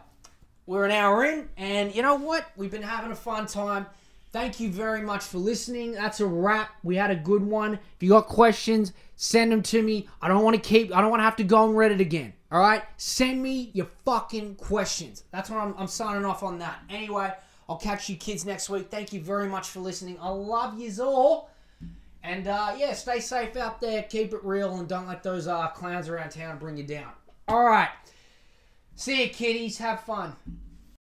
we're 0.68 0.86
an 0.86 0.92
hour 0.92 1.26
in, 1.26 1.50
and 1.58 1.96
you 1.96 2.04
know 2.04 2.16
what? 2.16 2.46
We've 2.56 2.70
been 2.70 2.84
having 2.84 3.12
a 3.12 3.16
fun 3.16 3.48
time. 3.48 3.88
Thank 4.32 4.60
you 4.60 4.70
very 4.70 5.02
much 5.02 5.24
for 5.24 5.40
listening. 5.40 5.94
That's 5.94 6.20
a 6.20 6.28
wrap. 6.28 6.70
We 6.84 6.96
had 6.96 7.10
a 7.10 7.16
good 7.16 7.42
one. 7.42 7.74
If 7.74 8.04
you 8.04 8.10
got 8.10 8.28
questions, 8.28 8.94
send 9.16 9.52
them 9.52 9.64
to 9.64 9.82
me. 9.82 10.08
I 10.22 10.28
don't 10.28 10.44
want 10.44 10.56
to 10.56 10.62
keep. 10.62 10.96
I 10.96 11.02
don't 11.02 11.10
want 11.10 11.22
to 11.22 11.26
have 11.26 11.38
to 11.38 11.44
go 11.44 11.58
on 11.58 11.74
Reddit 11.74 12.02
again. 12.02 12.34
All 12.52 12.60
right, 12.60 12.84
send 12.98 13.42
me 13.42 13.72
your 13.74 13.88
fucking 14.06 14.56
questions. 14.56 15.24
That's 15.32 15.50
what 15.50 15.60
I'm, 15.60 15.74
I'm 15.78 15.88
signing 15.88 16.26
off 16.26 16.44
on 16.44 16.60
that. 16.60 16.80
Anyway, 16.90 17.34
I'll 17.68 17.78
catch 17.78 18.10
you 18.10 18.16
kids 18.16 18.46
next 18.46 18.70
week. 18.70 18.92
Thank 18.92 19.12
you 19.12 19.22
very 19.22 19.48
much 19.48 19.70
for 19.70 19.80
listening. 19.80 20.18
I 20.22 20.30
love 20.30 20.80
yous 20.80 21.00
all. 21.00 21.50
And 22.26 22.48
uh, 22.48 22.76
yeah, 22.78 22.94
stay 22.94 23.20
safe 23.20 23.56
out 23.56 23.80
there. 23.80 24.04
Keep 24.04 24.34
it 24.34 24.44
real 24.44 24.78
and 24.78 24.88
don't 24.88 25.08
let 25.08 25.22
those 25.22 25.48
uh, 25.48 25.68
clowns 25.68 26.10
around 26.10 26.32
town 26.32 26.58
bring 26.58 26.76
you 26.78 26.84
down. 26.84 27.12
All 27.48 27.64
right. 27.64 27.90
See 28.96 29.24
you, 29.24 29.30
kiddies. 29.30 29.78
Have 29.78 30.02
fun. 30.02 30.36